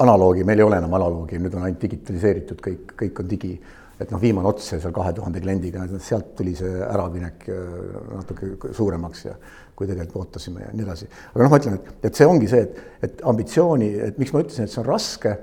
analoogi, 0.04 0.46
meil 0.48 0.62
ei 0.62 0.68
ole 0.68 0.80
enam 0.80 0.94
analoogi, 1.00 1.40
nüüd 1.44 1.56
on 1.58 1.66
ainult 1.68 1.82
digitaliseeritud 1.84 2.62
kõik, 2.64 2.94
kõik 3.00 3.24
on 3.24 3.32
digi. 3.32 3.56
Et 4.02 4.10
noh, 4.10 4.20
viimane 4.20 4.50
ots 4.50 4.72
seal 4.72 4.94
kahe 4.96 5.12
tuhande 5.16 5.40
kliendiga, 5.44 5.84
sealt 6.02 6.32
tuli 6.38 6.56
see 6.58 6.80
äraminek 6.88 7.50
äh, 7.52 7.74
natuke 8.18 8.74
suuremaks 8.74 9.26
ja 9.28 9.36
kui 9.74 9.90
tegelikult 9.90 10.28
ootasime 10.28 10.64
ja 10.64 10.72
nii 10.74 10.86
edasi. 10.86 11.10
aga 11.34 11.44
noh, 11.46 11.52
ma 11.52 11.60
ütlen, 11.62 11.76
et, 11.80 11.92
et 12.10 12.18
see 12.18 12.30
ongi 12.30 12.50
see, 12.50 12.64
et, 12.66 12.80
et 13.08 13.22
ambitsiooni, 13.30 13.90
et 14.08 14.22
miks 14.22 14.34
ma 14.34 14.44
ütlesin, 14.44 14.68
et 14.68 14.74
see 14.74 14.82
on 14.82 14.88
raske, 14.88 15.36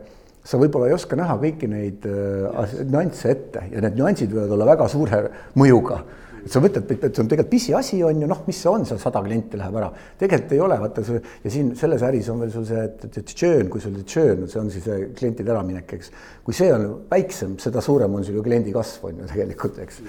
sa 0.47 0.59
võib-olla 0.59 0.89
ei 0.89 0.97
oska 0.97 1.19
näha 1.19 1.37
kõiki 1.43 1.69
neid 1.71 2.07
äh, 2.09 2.75
nüansse 2.89 3.35
ette 3.35 3.67
ja 3.71 3.85
need 3.85 3.99
nüansid 4.01 4.33
võivad 4.33 4.57
olla 4.57 4.69
väga 4.73 4.89
suure 4.91 5.23
mõjuga 5.61 6.01
et 6.45 6.53
sa 6.53 6.63
mõtled, 6.63 6.95
et 6.97 7.07
see 7.09 7.23
on 7.23 7.31
tegelikult 7.31 7.53
pisiasi, 7.53 8.01
on 8.07 8.23
ju, 8.25 8.31
noh, 8.31 8.43
mis 8.47 8.61
see 8.63 8.71
on, 8.71 8.87
seal 8.89 9.01
sada 9.03 9.23
klienti 9.25 9.61
läheb 9.61 9.77
ära. 9.81 9.91
tegelikult 10.21 10.57
ei 10.57 10.63
ole, 10.67 10.79
vaata 10.85 11.05
see 11.07 11.21
ja 11.45 11.53
siin 11.57 11.75
selles 11.79 12.07
äris 12.07 12.31
on 12.33 12.41
veel 12.45 12.55
sul 12.55 12.67
see, 12.69 12.87
et, 12.89 13.05
et, 13.11 13.35
churn, 13.35 13.69
kui 13.73 13.85
sul 13.85 14.01
churn, 14.05 14.47
see 14.51 14.63
on 14.63 14.73
siis 14.73 14.89
klientide 15.19 15.55
äraminek, 15.55 15.95
eks. 15.99 16.11
kui 16.47 16.57
see 16.57 16.73
on 16.75 16.89
väiksem, 17.11 17.59
seda 17.63 17.85
suurem 17.85 18.15
on 18.17 18.27
sul 18.27 18.41
ju 18.41 18.47
kliendi 18.47 18.75
kasv 18.75 19.11
on 19.11 19.23
ju 19.25 19.31
tegelikult, 19.35 19.79
eks. 19.85 20.03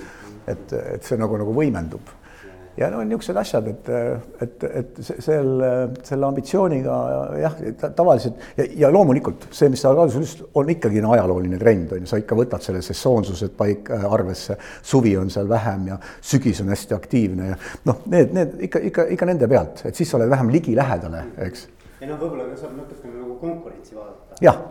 et, 0.48 0.80
et 0.98 1.08
see 1.08 1.20
nagu, 1.20 1.40
nagu 1.42 1.56
võimendub 1.56 2.18
ja 2.78 2.90
no 2.92 3.02
niisugused 3.04 3.38
asjad, 3.42 3.68
et, 3.68 3.90
et, 4.46 4.64
et 4.70 5.00
selle, 5.04 5.72
selle 6.08 6.28
ambitsiooniga 6.28 6.98
jah, 7.42 7.58
tavaliselt 7.98 8.58
ja, 8.58 8.68
ja 8.86 8.92
loomulikult 8.94 9.50
see, 9.52 9.70
mis 9.74 9.84
sa 9.84 9.92
alguses 9.92 10.20
ütlesid, 10.22 10.46
on 10.60 10.72
ikkagi 10.76 11.04
no, 11.04 11.12
ajalooline 11.18 11.60
trend 11.62 11.96
on 11.98 12.06
ju, 12.06 12.12
sa 12.12 12.22
ikka 12.22 12.38
võtad 12.40 12.64
selle 12.64 12.84
sesoonsused 12.86 13.56
paika 13.60 14.00
äh, 14.00 14.08
arvesse, 14.18 14.58
suvi 14.94 15.14
on 15.20 15.32
seal 15.34 15.50
vähem 15.52 15.90
ja 15.92 16.00
sügis 16.22 16.64
on 16.64 16.72
hästi 16.72 16.98
aktiivne 16.98 17.52
ja 17.52 17.60
noh, 17.90 18.04
need, 18.12 18.36
need 18.38 18.58
ikka, 18.70 18.84
ikka, 18.92 19.08
ikka 19.18 19.30
nende 19.30 19.52
pealt, 19.52 19.86
et 19.90 19.98
siis 19.98 20.10
sa 20.12 20.20
oled 20.20 20.32
vähem 20.32 20.54
ligilähedale, 20.56 21.26
eks. 21.48 21.68
ja 22.00 22.08
noh, 22.08 22.22
võib-olla 22.22 22.48
saab 22.56 22.78
natukene 22.80 23.18
nagu 23.20 23.36
konkurentsi 23.42 24.00
vaadata. 24.00 24.40
jah 24.44 24.64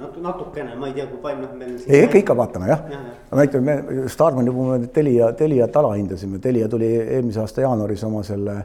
natu-, 0.00 0.22
natukene, 0.22 0.74
ma 0.78 0.90
ei 0.90 0.96
tea, 0.96 1.06
kui 1.10 1.20
palju, 1.22 1.42
noh, 1.44 1.54
meil 1.58 1.74
ei, 1.86 2.02
ikka, 2.06 2.20
ikka 2.22 2.36
vaatame 2.38 2.68
jah. 2.70 2.84
Ja,. 2.92 3.00
ma 3.36 3.46
ütlen, 3.46 3.64
me 3.66 4.08
Starmani 4.12 4.54
puhul 4.54 4.82
me 4.82 4.90
Telia, 4.92 5.30
Teliat 5.38 5.76
alahindasime, 5.80 6.40
Telia 6.42 6.68
tuli 6.72 6.90
eelmise 7.00 7.42
aasta 7.42 7.64
jaanuaris 7.64 8.04
oma 8.08 8.22
selle 8.26 8.56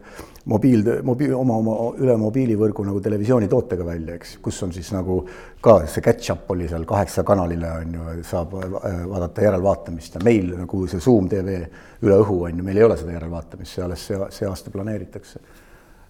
mobiil, 0.51 0.83
mobiil, 1.07 1.33
oma, 1.37 1.57
oma 1.61 1.77
üle 2.01 2.15
mobiilivõrgu 2.21 2.85
nagu 2.87 3.01
televisioonitootega 3.03 3.85
välja, 3.85 4.17
eks, 4.17 4.35
kus 4.43 4.61
on 4.65 4.73
siis 4.75 4.91
nagu 4.95 5.21
ka 5.61 5.77
see 5.85 6.03
catch-up 6.05 6.49
oli 6.55 6.69
seal 6.71 6.85
kaheksa 6.89 7.23
kanalile 7.27 7.71
on 7.83 7.97
ju, 7.97 8.17
saab 8.27 8.55
äh, 8.57 9.01
vaadata 9.09 9.45
järelvaatamist. 9.45 10.17
Ja 10.17 10.25
meil 10.25 10.53
nagu 10.57 10.85
see 10.89 11.01
Zoom 11.03 11.29
tv 11.29 11.61
üle 12.01 12.21
õhu 12.23 12.43
on 12.47 12.61
ju, 12.61 12.65
meil 12.65 12.81
ei 12.81 12.87
ole 12.87 12.97
seda 12.99 13.13
järelvaatamist, 13.17 13.75
see 13.75 13.85
alles 13.85 14.07
see, 14.09 14.21
see 14.33 14.49
aasta 14.49 14.73
planeeritakse. 14.73 15.43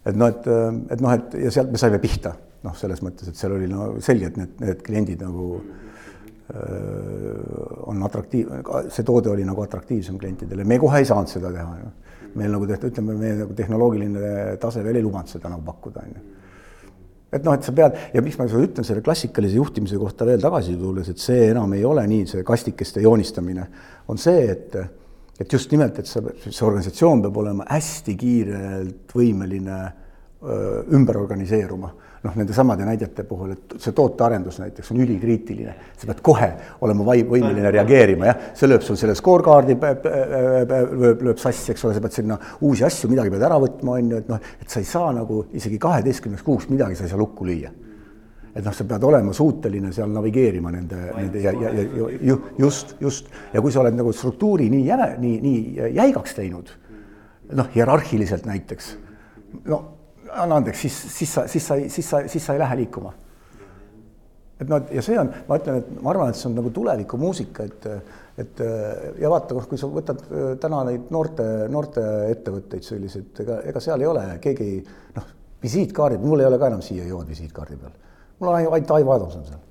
Et 0.05 0.17
noh, 0.17 0.31
et, 0.31 0.47
et 0.95 1.03
noh, 1.03 1.13
et 1.13 1.37
ja 1.45 1.51
sealt 1.53 1.71
me 1.73 1.81
saime 1.81 1.99
pihta. 2.01 2.33
Noh, 2.61 2.75
selles 2.77 2.99
mõttes, 3.01 3.31
et 3.31 3.37
seal 3.37 3.55
oli 3.55 3.67
no 3.69 3.95
selge, 4.05 4.29
et 4.29 4.35
need, 4.37 4.51
need 4.61 4.81
kliendid 4.85 5.23
nagu 5.25 5.45
öö, 6.53 7.31
on 7.89 8.03
atraktiiv, 8.05 8.51
see 8.93 9.05
toode 9.07 9.31
oli 9.31 9.45
nagu 9.47 9.63
atraktiivsem 9.63 10.19
klientidele, 10.21 10.65
me 10.67 10.77
kohe 10.81 11.01
ei 11.01 11.07
saanud 11.09 11.31
seda 11.31 11.49
teha 11.53 11.79
ju. 11.79 11.89
meil 12.37 12.53
nagu 12.53 12.67
tehtud, 12.69 12.93
ütleme, 12.93 13.15
meie 13.19 13.39
nagu 13.41 13.55
tehnoloogiline 13.57 14.27
tase 14.61 14.83
veel 14.85 15.01
ei 15.01 15.03
lubanud 15.03 15.27
seda 15.27 15.49
nagu 15.51 15.65
pakkuda, 15.67 16.05
on 16.05 16.13
ju. 16.15 16.21
Et 17.31 17.43
noh, 17.43 17.55
et 17.55 17.63
sa 17.63 17.73
pead 17.75 17.97
ja 18.13 18.21
miks 18.23 18.37
ma 18.39 18.45
seda 18.51 18.61
ütlen 18.63 18.87
selle 18.87 19.01
klassikalise 19.03 19.55
juhtimise 19.57 19.97
kohta 19.99 20.27
veel 20.27 20.43
tagasi 20.43 20.77
tulles, 20.79 21.09
et 21.11 21.19
see 21.19 21.49
enam 21.49 21.73
ei 21.75 21.83
ole 21.87 22.03
nii, 22.07 22.25
see 22.27 22.45
kastikeste 22.47 23.03
joonistamine. 23.03 23.67
On 24.11 24.19
see, 24.19 24.45
et 24.51 24.75
et 25.41 25.53
just 25.53 25.71
nimelt, 25.73 25.97
et 25.99 26.09
sa, 26.09 26.21
see 26.43 26.67
organisatsioon 26.67 27.25
peab 27.25 27.41
olema 27.41 27.65
hästi 27.69 28.15
kiirelt 28.19 29.15
võimeline 29.17 29.81
öö, 29.81 30.85
ümber 30.97 31.19
organiseeruma. 31.21 31.91
Noh, 32.21 32.35
nendesamade 32.37 32.85
näidete 32.85 33.23
puhul, 33.25 33.55
et 33.55 33.71
see 33.81 33.95
tootearendus 33.97 34.59
näiteks 34.61 34.91
on 34.93 34.99
ülikriitiline, 35.01 35.71
sa 35.97 36.05
pead 36.05 36.19
kohe 36.21 36.49
olema 36.85 37.07
vai-, 37.07 37.23
võimeline 37.25 37.71
reageerima, 37.73 38.27
jah, 38.29 38.43
see 38.59 38.69
lööb 38.69 38.85
sul 38.85 38.99
selle 39.01 39.15
scorecard'i, 39.17 39.73
lööb, 39.73 41.23
lööb 41.25 41.41
sassi, 41.41 41.71
eks 41.73 41.87
ole, 41.87 41.97
sa 41.97 42.03
pead 42.05 42.19
sinna 42.19 42.37
uusi 42.61 42.85
asju, 42.85 43.09
midagi 43.09 43.33
pead 43.33 43.47
ära 43.49 43.57
võtma, 43.63 43.97
on 43.97 44.13
ju, 44.13 44.21
et 44.21 44.29
noh, 44.29 44.51
et 44.61 44.69
sa 44.69 44.83
ei 44.83 44.85
saa 44.91 45.09
nagu 45.17 45.47
isegi 45.57 45.81
kaheteistkümneks 45.81 46.45
kuuks 46.45 46.69
midagi 46.69 46.99
sa 46.99 47.09
ei 47.09 47.15
saa 47.15 47.23
lukku 47.23 47.49
lüüa 47.49 47.73
et 48.55 48.65
noh, 48.65 48.73
sa 48.75 48.85
pead 48.87 49.05
olema 49.07 49.33
suuteline 49.35 49.93
seal 49.95 50.11
navigeerima 50.11 50.73
nende, 50.73 50.99
nende 51.15 51.43
ja, 51.43 51.53
ja, 51.55 51.71
ja 51.71 51.85
ju, 52.29 52.37
just, 52.59 52.95
just 52.99 53.31
ja 53.53 53.61
kui 53.63 53.71
sa 53.71 53.83
oled 53.83 53.95
nagu 53.95 54.11
struktuuri 54.15 54.67
nii 54.73 54.83
jäme, 54.87 55.07
nii, 55.23 55.39
nii 55.45 55.87
jäigaks 55.95 56.35
teinud, 56.35 56.73
noh, 57.55 57.71
hierarhiliselt 57.75 58.47
näiteks, 58.49 58.93
no 59.71 59.81
anna 60.31 60.59
andeks, 60.61 60.83
siis, 60.83 60.99
siis 61.17 61.33
sa, 61.33 61.47
siis 61.47 61.67
sa 61.67 61.79
siis 61.87 62.09
sa, 62.09 62.23
siis 62.27 62.45
sa 62.45 62.55
ei 62.55 62.59
lähe 62.59 62.77
liikuma. 62.83 63.13
et 64.61 64.69
noh, 64.69 64.83
ja 64.93 65.01
see 65.01 65.17
on, 65.17 65.31
ma 65.47 65.57
ütlen, 65.57 65.79
et 65.81 66.03
ma 66.03 66.11
arvan, 66.11 66.29
et 66.29 66.37
see 66.37 66.49
on 66.51 66.59
nagu 66.59 66.69
tulevikumuusika, 66.75 67.63
et, 67.65 67.87
et 68.43 68.63
ja 69.23 69.31
vaata, 69.31 69.55
noh, 69.57 69.65
kui 69.69 69.79
sa 69.79 69.89
võtad 69.89 70.21
äh, 70.27 70.51
täna 70.61 70.83
neid 70.91 71.09
noorte, 71.13 71.47
noorte 71.71 72.03
ettevõtteid 72.29 72.85
selliseid, 72.85 73.31
ega, 73.41 73.61
ega 73.71 73.81
seal 73.81 74.03
ei 74.03 74.11
ole 74.11 74.27
keegi 74.43 74.69
noh, 75.15 75.33
visiitkaardid, 75.63 76.21
mul 76.21 76.43
ei 76.43 76.49
ole 76.51 76.59
ka 76.61 76.69
enam 76.69 76.83
siia 76.85 77.07
jood 77.09 77.29
visiitkaardi 77.31 77.79
peal. 77.81 77.97
Mul 78.41 78.51
on 78.51 78.59
ainult 78.59 78.91
Aivo 78.97 79.15
Adamson 79.15 79.45
seal. 79.45 79.63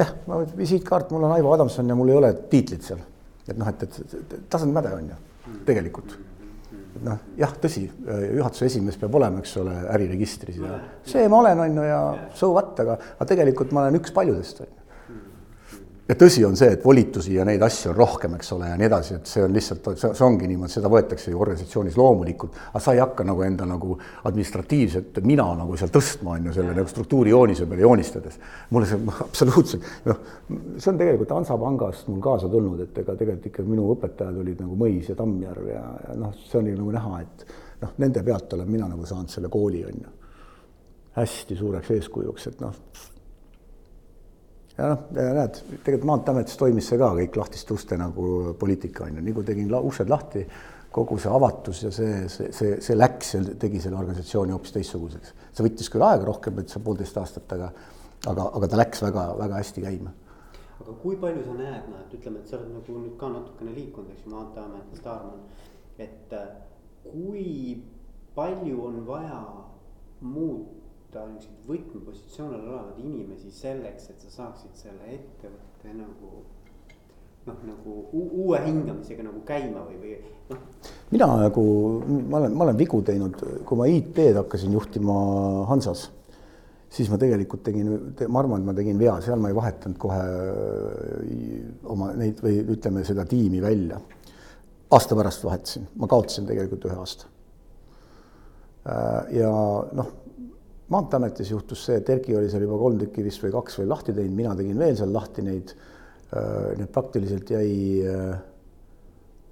jah, 0.00 0.12
ma 0.26 0.42
visiitkaart, 0.56 1.12
mul 1.14 1.28
on 1.28 1.36
Aivo 1.36 1.54
Adamson 1.54 1.88
ja 1.88 1.96
mul 1.98 2.12
ei 2.12 2.20
ole 2.20 2.34
tiitlit 2.50 2.82
seal. 2.88 3.00
et 3.48 3.56
noh, 3.58 3.68
et, 3.68 3.82
et 3.82 4.36
doesn't 4.50 4.72
matter 4.72 4.94
on 4.96 5.08
ju, 5.12 5.22
tegelikult 5.68 6.16
et 6.96 7.02
noh, 7.06 7.18
jah, 7.40 7.54
tõsi, 7.60 7.86
juhatuse 8.36 8.68
esimees 8.68 8.98
peab 9.00 9.14
olema, 9.20 9.40
eks 9.42 9.56
ole, 9.62 9.74
äriregistris 9.94 10.60
ja 10.60 10.78
see 11.08 11.24
ma 11.28 11.40
olen, 11.42 11.64
on 11.66 11.80
ju, 11.80 11.88
ja 11.88 12.02
so 12.38 12.52
what, 12.56 12.74
aga, 12.84 12.98
aga 13.16 13.28
tegelikult 13.32 13.72
ma 13.72 13.86
olen 13.86 14.00
üks 14.00 14.14
paljudest, 14.14 14.64
on 14.64 14.70
ju 14.70 14.81
ja 16.08 16.16
tõsi 16.18 16.42
on 16.46 16.56
see, 16.58 16.72
et 16.74 16.84
volitusi 16.84 17.36
ja 17.36 17.44
neid 17.46 17.62
asju 17.62 17.92
on 17.92 17.96
rohkem, 17.96 18.34
eks 18.36 18.52
ole, 18.56 18.68
ja 18.72 18.78
nii 18.78 18.88
edasi, 18.88 19.16
et 19.18 19.30
see 19.30 19.44
on 19.44 19.52
lihtsalt, 19.54 19.88
see 20.00 20.24
ongi 20.26 20.48
niimoodi, 20.50 20.74
seda 20.74 20.90
võetakse 20.92 21.30
ju 21.30 21.40
organisatsioonis 21.40 21.98
loomulikult, 21.98 22.58
aga 22.72 22.82
sa 22.82 22.94
ei 22.96 23.02
hakka 23.02 23.26
nagu 23.26 23.44
enda 23.46 23.66
nagu 23.68 23.96
administratiivset 24.28 25.20
mina 25.26 25.46
nagu 25.58 25.76
seal 25.78 25.92
tõstma, 25.94 26.36
on 26.36 26.48
ju, 26.50 26.54
selle 26.56 26.74
nagu 26.74 26.90
struktuurijoonise 26.90 27.68
peale 27.70 27.86
joonistades. 27.86 28.40
mulle 28.70 28.90
see 28.90 29.14
absoluutselt, 29.26 29.86
noh, 30.10 30.24
see 30.76 30.90
on 30.92 30.98
tegelikult 31.00 31.36
Hansapangast 31.36 32.10
mul 32.10 32.22
kaasa 32.24 32.50
tulnud, 32.50 32.82
et 32.82 32.98
ega 33.04 33.16
tegelikult 33.18 33.52
ikka 33.52 33.66
minu 33.68 33.86
õpetajad 33.94 34.42
olid 34.42 34.64
nagu 34.64 34.78
Mõis 34.82 35.12
ja 35.12 35.16
Tammjärv 35.18 35.70
ja, 35.70 35.84
ja 36.08 36.18
noh, 36.18 36.34
see 36.48 36.66
ju 36.66 36.80
nagu 36.80 36.96
näha, 36.98 37.22
et 37.22 37.46
noh, 37.84 37.94
nende 38.02 38.26
pealt 38.26 38.58
olen 38.58 38.70
mina 38.70 38.90
nagu 38.90 39.06
saanud 39.06 39.30
selle 39.30 39.52
kooli, 39.52 39.86
on 39.86 40.02
ju. 40.02 40.18
hästi 41.12 41.56
suureks 41.56 41.90
eeskujuks, 41.94 42.46
et 42.50 42.60
noh 42.64 42.76
ja 44.78 44.92
noh, 44.92 45.08
näed, 45.12 45.58
tegelikult 45.84 46.08
Maanteeametis 46.08 46.58
toimis 46.60 46.88
see 46.90 47.00
ka 47.00 47.10
kõik 47.16 47.36
lahtiste 47.38 47.74
uste 47.74 47.98
nagu 48.00 48.54
poliitika 48.58 49.06
on 49.06 49.18
ju, 49.18 49.24
nii 49.26 49.36
kui 49.36 49.48
tegin 49.48 49.70
la 49.72 49.82
uksed 49.84 50.10
lahti, 50.12 50.44
kogu 50.92 51.18
see 51.20 51.32
avatus 51.32 51.82
ja 51.86 51.92
see, 51.94 52.24
see, 52.32 52.50
see, 52.56 52.72
see 52.84 52.96
läks 52.96 53.34
ja 53.36 53.42
tegi 53.60 53.80
selle 53.80 54.00
organisatsiooni 54.00 54.52
hoopis 54.52 54.74
teistsuguseks. 54.76 55.34
see 55.52 55.66
võttis 55.66 55.92
küll 55.92 56.04
aega 56.06 56.26
rohkem, 56.28 56.60
et 56.60 56.72
see 56.72 56.82
poolteist 56.84 57.20
aastat, 57.20 57.54
aga, 57.56 57.70
aga, 58.32 58.48
aga 58.58 58.68
ta 58.68 58.80
läks 58.80 59.04
väga-väga 59.04 59.60
hästi 59.60 59.86
käima. 59.86 60.12
aga 60.80 60.98
kui 61.04 61.16
palju 61.20 61.46
sa 61.46 61.56
näed, 61.56 61.88
noh, 61.88 62.04
et 62.04 62.18
ütleme, 62.18 62.42
et 62.42 62.52
sa 62.52 62.58
oled 62.58 62.74
nagu 62.74 62.98
nüüd 62.98 63.16
ka 63.20 63.32
natukene 63.32 63.74
liikunud, 63.76 64.12
eks 64.12 64.26
ju, 64.26 64.34
Maanteeamet, 64.34 64.92
Starman, 65.00 65.40
et 66.00 66.36
äh, 66.36 66.52
kui 67.06 67.48
palju 68.36 68.84
on 68.88 69.02
vaja 69.08 69.40
muuta 70.20 70.81
niisuguseid 71.12 71.68
võtmepositsioonil 71.68 72.68
olevaid 72.72 73.04
inimesi 73.04 73.50
selleks, 73.52 74.08
et 74.10 74.24
sa 74.24 74.30
saaksid 74.36 74.76
selle 74.78 75.10
ettevõtte 75.12 75.92
nagu 75.96 76.30
noh, 77.46 77.58
nagu 77.66 77.98
uue 78.14 78.60
hingamisega 78.64 79.26
nagu 79.26 79.42
käima 79.46 79.82
või, 79.88 79.98
või 80.00 80.16
noh. 80.52 80.62
mina 81.12 81.28
nagu, 81.42 81.64
ma 82.30 82.40
olen, 82.40 82.56
ma 82.56 82.66
olen 82.68 82.80
vigu 82.80 83.02
teinud, 83.06 83.38
kui 83.68 83.80
ma 83.80 83.88
IT-d 83.90 84.38
hakkasin 84.38 84.72
juhtima 84.76 85.16
Hansas, 85.70 86.06
siis 86.92 87.10
ma 87.12 87.18
tegelikult 87.20 87.64
tegin, 87.66 87.92
ma 88.28 88.42
arvan, 88.42 88.62
et 88.62 88.70
ma 88.70 88.76
tegin 88.78 89.00
vea, 89.00 89.18
seal 89.24 89.42
ma 89.42 89.50
ei 89.52 89.58
vahetanud 89.58 90.00
kohe 90.00 90.22
oma 91.92 92.12
neid 92.16 92.40
või 92.44 92.62
ütleme 92.76 93.04
seda 93.08 93.26
tiimi 93.28 93.62
välja. 93.64 94.00
aasta 94.92 95.16
pärast 95.16 95.44
vahetasin, 95.44 95.86
ma 95.96 96.08
kaotasin 96.08 96.46
tegelikult 96.46 96.88
ühe 96.88 96.96
aasta. 97.00 97.28
ja 99.32 99.52
noh 99.92 100.21
maanteeametis 100.92 101.50
juhtus 101.52 101.84
see, 101.86 101.98
et 102.00 102.10
Erki 102.12 102.36
oli 102.36 102.50
seal 102.52 102.66
juba 102.66 102.78
kolm 102.80 103.00
tükki 103.00 103.24
vist 103.24 103.42
või 103.44 103.52
kaks 103.54 103.78
veel 103.80 103.90
lahti 103.92 104.14
teinud, 104.16 104.36
mina 104.36 104.54
tegin 104.58 104.80
veel 104.80 104.96
seal 104.98 105.12
lahti 105.14 105.44
neid. 105.46 105.74
Äh, 106.32 106.72
need 106.78 106.88
praktiliselt 106.92 107.50
jäi 107.52 107.72
äh, 108.08 108.40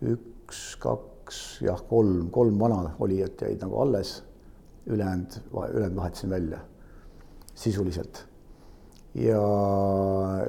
üks, 0.09 0.63
kaks, 0.81 1.61
jah, 1.67 1.81
kolm, 1.89 2.31
kolm 2.33 2.59
vana 2.61 2.95
olijat 3.05 3.47
jäid 3.47 3.63
nagu 3.65 3.81
alles. 3.85 4.21
ülejäänud, 4.91 5.35
ülejäänud 5.53 5.97
vahetasin 5.97 6.31
välja 6.31 6.59
sisuliselt. 7.55 8.27
ja 9.15 9.41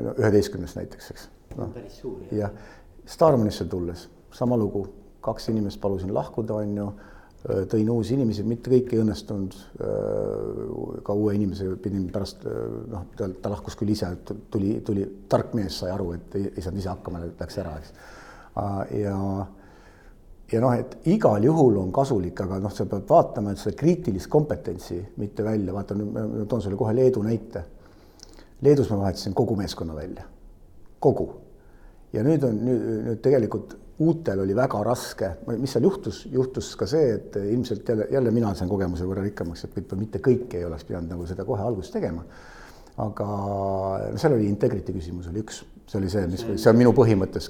no 0.02 0.14
üheteistkümnest 0.18 0.76
näiteks, 0.78 1.12
eks. 1.12 1.30
noh, 1.58 1.70
päris 1.74 2.00
suur. 2.00 2.22
jah, 2.32 2.52
Starmanisse 3.06 3.66
tulles 3.66 4.08
sama 4.32 4.58
lugu, 4.58 4.86
kaks 5.22 5.50
inimest 5.50 5.82
palusin 5.82 6.14
lahkuda, 6.14 6.54
on 6.54 6.78
ju 6.78 6.92
tõin 7.42 7.90
uusi 7.90 8.14
inimesi, 8.14 8.44
mitte 8.46 8.70
kõik 8.70 8.92
ei 8.94 9.02
õnnestunud. 9.02 9.56
Äh, 9.82 11.00
ka 11.06 11.16
uue 11.18 11.34
inimese 11.38 11.72
pidin 11.82 12.06
pärast 12.14 12.46
äh, 12.46 12.60
noh, 12.92 13.08
ta, 13.18 13.30
ta 13.42 13.54
lahkus 13.54 13.78
küll 13.80 13.94
ise, 13.94 14.12
tuli, 14.54 14.76
tuli 14.86 15.08
tark 15.30 15.56
mees, 15.58 15.80
sai 15.82 15.90
aru, 15.94 16.12
et 16.18 16.38
ei, 16.38 16.52
ei 16.52 16.66
saanud 16.66 16.84
ise 16.84 16.92
hakkama, 16.92 17.24
läks 17.40 17.58
ära, 17.64 17.74
eks. 17.82 17.94
ja, 19.00 19.18
ja 20.52 20.62
noh, 20.62 20.78
et 20.78 21.10
igal 21.10 21.44
juhul 21.48 21.82
on 21.82 21.92
kasulik, 21.96 22.46
aga 22.46 22.62
noh, 22.62 22.74
sa 22.76 22.86
pead 22.90 23.10
vaatama, 23.10 23.56
seda 23.58 23.78
kriitilist 23.80 24.30
kompetentsi 24.30 25.00
mitte 25.18 25.46
välja, 25.48 25.74
vaata 25.74 25.98
nüüd 25.98 26.14
ma 26.14 26.46
toon 26.50 26.62
sulle 26.62 26.78
kohe 26.78 26.94
Leedu 26.96 27.24
näite. 27.26 27.66
Leedus 28.62 28.92
ma 28.94 29.00
vahetasin 29.08 29.34
kogu 29.34 29.56
meeskonna 29.58 29.96
välja, 29.98 30.28
kogu. 31.02 31.32
ja 32.14 32.22
nüüd 32.28 32.44
on 32.44 32.58
nüüd, 32.68 32.82
nüüd 33.08 33.22
tegelikult 33.24 33.80
uutel 34.02 34.40
oli 34.44 34.56
väga 34.58 34.82
raske, 34.86 35.30
mis 35.52 35.76
seal 35.76 35.86
juhtus, 35.86 36.24
juhtus 36.32 36.72
ka 36.80 36.88
see, 36.90 37.14
et 37.18 37.36
ilmselt 37.42 37.90
jälle, 37.90 38.08
jälle 38.12 38.32
mina 38.34 38.54
sain 38.58 38.70
kogemuse 38.70 39.06
võrra 39.08 39.24
rikkamaks, 39.26 39.66
et 39.66 39.76
võib-olla 39.78 40.06
mitte 40.06 40.22
kõik 40.24 40.56
ei 40.58 40.66
oleks 40.66 40.88
pidanud 40.88 41.14
nagu 41.14 41.28
seda 41.30 41.46
kohe 41.48 41.62
alguses 41.66 41.94
tegema. 41.94 42.26
aga 43.02 43.26
no 44.12 44.18
seal 44.20 44.34
oli 44.36 44.50
integrity 44.52 44.94
küsimus 44.94 45.30
oli 45.32 45.42
üks, 45.42 45.62
see 45.88 46.00
oli 46.00 46.10
see, 46.12 46.26
mis, 46.30 46.44
see 46.60 46.70
on 46.70 46.78
minu 46.78 46.92
põhimõttes, 46.96 47.48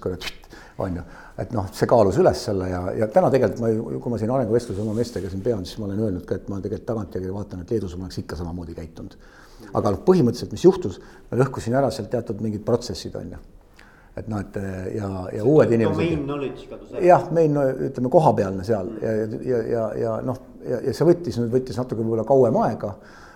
on 0.82 1.00
ju, 1.00 1.06
et 1.42 1.56
noh, 1.56 1.68
see 1.76 1.90
kaalus 1.90 2.20
üles 2.22 2.44
selle 2.48 2.70
ja, 2.70 2.82
ja 3.00 3.08
täna 3.12 3.32
tegelikult 3.34 3.64
ma, 3.64 3.72
kui 4.04 4.14
ma 4.14 4.20
siin 4.22 4.34
arenguvestluse 4.36 4.84
oma 4.84 4.94
meestega 4.98 5.32
siin 5.32 5.44
pean, 5.46 5.66
siis 5.66 5.80
ma 5.82 5.90
olen 5.90 6.04
öelnud 6.08 6.28
ka, 6.28 6.38
et 6.38 6.52
ma 6.52 6.60
tegelikult 6.62 6.90
tagantjärgi 6.92 7.34
vaatan, 7.34 7.64
et 7.64 7.74
Leedus 7.74 7.96
ma 7.98 8.08
oleks 8.08 8.22
ikka 8.22 8.40
samamoodi 8.40 8.78
käitunud. 8.78 9.18
aga 9.72 9.96
noh, 9.96 10.04
põhimõtteliselt, 10.08 10.54
mis 10.56 10.68
juhtus, 10.68 11.02
ma 11.32 11.42
lõhkusin 11.42 11.80
ära 11.80 11.92
sealt 11.92 12.12
teatud 12.14 12.42
mingid 12.44 12.64
protsessid, 12.68 13.18
on 13.20 13.36
ju 13.36 13.42
et 14.18 14.28
noh, 14.28 14.42
et 14.44 14.58
ja, 14.96 15.10
ja 15.38 15.46
uued 15.48 15.72
inimesed. 15.72 17.00
jah, 17.06 17.26
main 17.32 17.56
ütleme 17.88 18.12
kohapealne 18.12 18.66
seal 18.68 18.90
mm. 18.92 19.02
ja, 19.04 19.42
ja, 19.48 19.62
ja, 19.72 19.88
ja 20.02 20.16
noh, 20.28 20.40
ja, 20.68 20.82
ja 20.88 20.94
see 20.96 21.08
võttis 21.08 21.40
nüüd 21.40 21.52
võttis 21.54 21.80
natuke 21.80 22.04
võib-olla 22.04 22.26
kauem 22.28 22.58
aega. 22.66 22.92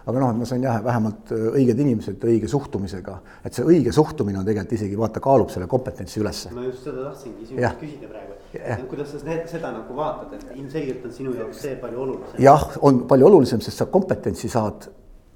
aga 0.06 0.22
noh, 0.22 0.34
et 0.34 0.42
ma 0.42 0.48
sain 0.50 0.66
jah, 0.66 0.82
vähemalt 0.86 1.32
õiged 1.34 1.80
inimesed 1.82 2.26
õige 2.30 2.50
suhtumisega, 2.52 3.16
et 3.48 3.56
see 3.56 3.66
õige 3.66 3.94
suhtumine 3.96 4.42
on 4.42 4.48
tegelikult 4.48 4.76
isegi 4.78 5.00
vaata, 5.00 5.24
kaalub 5.24 5.54
selle 5.54 5.70
kompetentsi 5.72 6.20
ülesse. 6.22 6.52
ma 6.56 6.68
just 6.68 6.84
seda 6.90 7.08
tahtsingi 7.08 7.48
sinu 7.48 7.64
käest 7.64 7.80
küsida 7.82 8.12
praegu, 8.12 8.36
et 8.60 8.84
kuidas 8.92 9.16
sa 9.16 9.40
seda 9.56 9.72
nagu 9.72 9.98
vaatad, 9.98 10.36
et 10.36 10.60
ilmselgelt 10.60 11.08
on 11.08 11.16
sinu 11.16 11.38
jaoks 11.40 11.64
see 11.64 11.80
palju 11.80 12.04
olulisem. 12.04 12.44
jah, 12.44 12.68
on 12.82 13.06
palju 13.08 13.32
olulisem, 13.32 13.64
sest 13.64 13.82
sa 13.82 13.88
kompetentsi 13.96 14.52
saad 14.52 14.90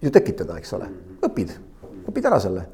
ju 0.04 0.12
tekitada, 0.12 0.60
eks 0.60 0.76
ole, 0.76 0.92
mhm. 0.92 1.24
õpid, 1.32 1.56
õpid 2.12 2.30
ära 2.30 2.44
selle 2.44 2.68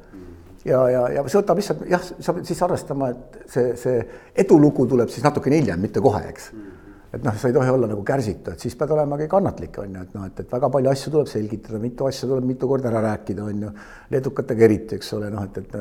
ja, 0.66 0.80
ja, 0.90 1.02
ja 1.16 1.26
see 1.26 1.40
võtab 1.40 1.60
lihtsalt 1.60 1.84
jah, 1.90 2.02
sa 2.02 2.34
pead 2.36 2.48
siis 2.48 2.62
arvestama, 2.66 3.10
et 3.12 3.36
see, 3.52 3.74
see 3.80 4.00
edulugu 4.44 4.86
tuleb 4.90 5.12
siis 5.12 5.24
natukene 5.26 5.60
hiljem, 5.60 5.82
mitte 5.82 6.02
kohe, 6.04 6.22
eks. 6.30 6.48
et 7.16 7.24
noh, 7.24 7.36
sa 7.38 7.50
ei 7.50 7.56
tohi 7.56 7.72
olla 7.72 7.90
nagu 7.90 8.02
kärsitu, 8.06 8.54
et 8.54 8.62
siis 8.62 8.76
pead 8.78 8.94
olema 8.96 9.18
ka 9.20 9.28
kannatlik, 9.36 9.78
on 9.82 9.98
ju, 9.98 10.06
et 10.06 10.16
noh, 10.16 10.26
et, 10.28 10.42
et 10.44 10.56
väga 10.56 10.70
palju 10.76 10.92
asju 10.92 11.12
tuleb 11.14 11.30
selgitada, 11.30 11.82
mitu 11.82 12.08
asja 12.08 12.28
tuleb 12.30 12.48
mitu 12.48 12.68
korda 12.70 12.90
ära 12.92 13.04
rääkida, 13.10 13.44
on 13.46 13.68
ju. 13.68 13.74
leedukatega 14.14 14.66
eriti, 14.68 14.98
eks 15.00 15.12
ole, 15.18 15.30
noh, 15.32 15.46
et, 15.46 15.62
et 15.62 15.78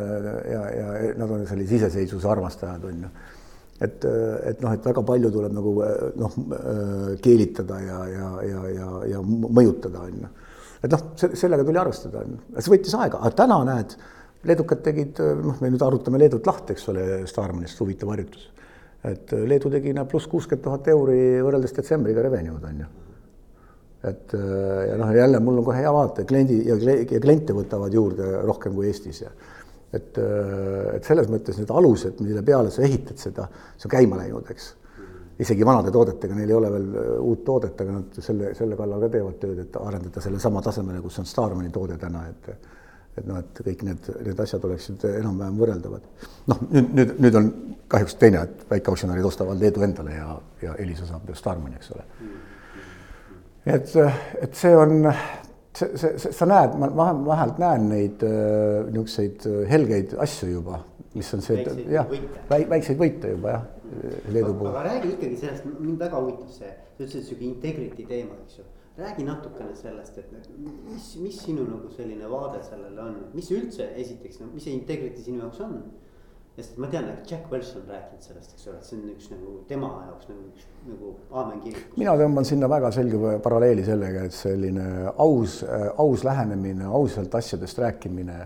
ja, 0.51 0.67
ja 0.79 1.15
nad 1.19 1.33
on 1.37 1.47
sellise 1.49 1.81
iseseisvuse 1.81 2.29
armastajad, 2.35 2.85
on 2.91 3.07
ju 3.07 3.15
et, 3.81 4.05
et 4.51 4.61
noh, 4.63 4.71
et 4.71 4.85
väga 4.87 5.03
palju 5.03 5.31
tuleb 5.33 5.55
nagu 5.55 5.75
noh, 6.21 6.35
keelitada 7.23 7.79
ja, 7.83 8.01
ja, 8.07 8.27
ja, 8.47 8.65
ja, 8.71 8.89
ja 9.15 9.23
mõjutada, 9.25 10.05
on 10.07 10.21
ju. 10.23 10.29
et 10.81 10.93
noh, 10.93 11.07
sellega 11.25 11.65
tuli 11.67 11.81
arvestada, 11.81 12.23
on 12.23 12.37
ju, 12.37 12.59
see 12.59 12.75
võttis 12.75 12.95
aega, 12.99 13.19
aga 13.19 13.39
täna 13.43 13.59
näed 13.67 13.97
leedukad 14.45 14.83
tegid, 14.85 15.21
noh, 15.41 15.57
me 15.61 15.71
nüüd 15.73 15.81
arutame 15.85 16.21
Leedut 16.21 16.45
lahti, 16.47 16.75
eks 16.75 16.91
ole, 16.93 17.07
Starmanist, 17.29 17.79
huvitav 17.81 18.13
harjutus. 18.13 18.51
et 19.05 19.31
Leedu 19.31 19.69
tegi 19.69 19.93
näe 19.93 20.07
pluss 20.09 20.27
kuuskümmend 20.27 20.63
tuhat 20.65 20.87
euri 20.89 21.41
võrreldes 21.45 21.75
detsembriga 21.77 22.23
revenue'd 22.25 22.63
on 22.69 22.79
ju. 22.83 22.87
et 24.09 24.33
ja 24.89 24.95
noh, 25.01 25.11
jälle 25.17 25.39
mul 25.39 25.59
on 25.59 25.65
kohe 25.65 25.81
hea 25.81 25.91
vaata, 25.93 26.25
kliendi 26.29 26.61
ja, 26.67 26.77
ja 26.77 27.19
kliente 27.21 27.53
võtavad 27.53 27.93
juurde 27.93 28.41
rohkem 28.45 28.73
kui 28.73 28.87
Eestis 28.89 29.21
ja 29.21 29.31
et, 29.95 30.17
et 30.95 31.05
selles 31.05 31.29
mõttes 31.31 31.59
need 31.59 31.71
alused, 31.71 32.19
mille 32.23 32.43
peale 32.45 32.73
sa 32.73 32.83
ehitad 32.85 33.21
seda, 33.21 33.47
see 33.77 33.87
on 33.89 33.93
käima 33.95 34.19
läinud, 34.19 34.49
eks. 34.51 34.71
isegi 35.39 35.67
vanade 35.67 35.91
toodetega, 35.91 36.35
neil 36.37 36.51
ei 36.51 36.57
ole 36.57 36.71
veel 36.71 36.87
uut 37.19 37.43
toodet, 37.47 37.81
aga 37.81 37.97
nad 37.99 38.19
selle, 38.23 38.53
selle 38.57 38.77
kallal 38.79 39.05
ka 39.05 39.11
teevad 39.17 39.37
tööd, 39.41 39.61
et 39.65 39.77
arendada 39.81 40.23
selle 40.23 40.39
sama 40.43 40.63
tasemele, 40.65 41.01
kus 41.03 41.19
on 41.21 41.29
Starmani 41.29 41.71
toode 41.75 41.97
täna, 42.01 42.25
et 42.31 42.51
et 43.15 43.27
noh, 43.27 43.39
et 43.39 43.61
kõik 43.67 43.83
need, 43.87 44.09
need 44.27 44.41
asjad 44.43 44.65
oleksid 44.67 45.05
enam-vähem 45.07 45.59
võrreldavad. 45.59 46.09
noh, 46.51 46.63
nüüd, 46.71 46.91
nüüd, 46.97 47.13
nüüd 47.25 47.39
on 47.39 47.49
kahjuks 47.91 48.17
teine, 48.19 48.43
et 48.43 48.65
väikeaktsionärid 48.69 49.27
ostavad 49.27 49.61
Leedu 49.61 49.85
endale 49.85 50.17
ja, 50.17 50.35
ja 50.63 50.75
Elisa 50.81 51.07
saab 51.07 51.29
ju 51.29 51.37
Starmani, 51.37 51.79
eks 51.79 51.93
ole. 51.95 52.05
et, 53.75 53.95
et 54.41 54.59
see 54.59 54.73
on, 54.77 54.97
see, 55.75 55.91
see, 55.93 56.11
see, 56.17 56.33
sa 56.35 56.49
näed, 56.49 56.75
ma 56.81 56.91
vähe, 56.91 57.15
vähemalt 57.29 57.63
näen 57.63 57.87
neid 57.93 58.27
äh, 58.27 58.83
niisuguseid 58.89 59.47
helgeid 59.71 60.17
asju 60.27 60.51
juba, 60.57 60.81
mis 61.15 61.31
on 61.37 61.45
see, 61.45 61.63
jah, 61.93 62.11
väikseid 62.51 62.99
võite 62.99 63.35
juba 63.37 63.57
jah, 63.57 63.71
Leedu 64.33 64.51
puhul. 64.57 64.73
aga 64.73 64.87
räägi 64.89 65.13
ikkagi 65.13 65.35
sellest, 65.39 65.67
mind 65.77 66.01
väga 66.01 66.19
huvitab 66.19 66.49
see, 66.51 66.71
sa 66.97 67.03
ütlesid 67.05 67.29
sihuke 67.29 67.45
integrity 67.47 68.07
teema, 68.09 68.35
eks 68.43 68.59
ju 68.59 68.71
räägi 68.97 69.23
natukene 69.27 69.75
sellest, 69.75 70.17
et 70.17 70.31
mis, 70.87 71.09
mis 71.19 71.37
sinu 71.43 71.65
nagu 71.67 71.91
selline 71.91 72.29
vaade 72.31 72.61
sellele 72.63 73.01
on, 73.03 73.15
mis 73.35 73.49
üldse 73.51 73.89
esiteks, 73.99 74.39
no 74.39 74.47
mis 74.53 74.63
see 74.67 74.75
integrity 74.75 75.23
sinu 75.23 75.43
jaoks 75.43 75.63
on? 75.65 75.79
sest 76.55 76.77
ma 76.79 76.87
tean, 76.87 77.09
et 77.11 77.25
Jack 77.27 77.49
Welch 77.51 77.75
on 77.75 77.83
rääkinud 77.91 78.23
sellest, 78.23 78.53
eks 78.55 78.69
ole, 78.71 78.77
et 78.79 78.87
see 78.87 78.95
on 78.95 79.09
üks 79.11 79.25
nagu 79.33 79.55
tema 79.67 79.89
jaoks 80.05 80.29
nagu 80.29 80.45
üks 80.53 80.69
nagu 80.87 81.09
aamen 81.35 81.59
kirik. 81.65 81.97
mina 81.99 82.13
tõmban 82.21 82.47
sinna 82.47 82.69
väga 82.71 82.93
selge 82.95 83.33
paralleeli 83.43 83.83
sellega, 83.83 84.23
et 84.29 84.37
selline 84.37 84.85
aus, 85.11 85.57
aus 85.99 86.23
lähenemine, 86.23 86.87
ausalt 86.87 87.35
asjadest 87.35 87.81
rääkimine, 87.83 88.37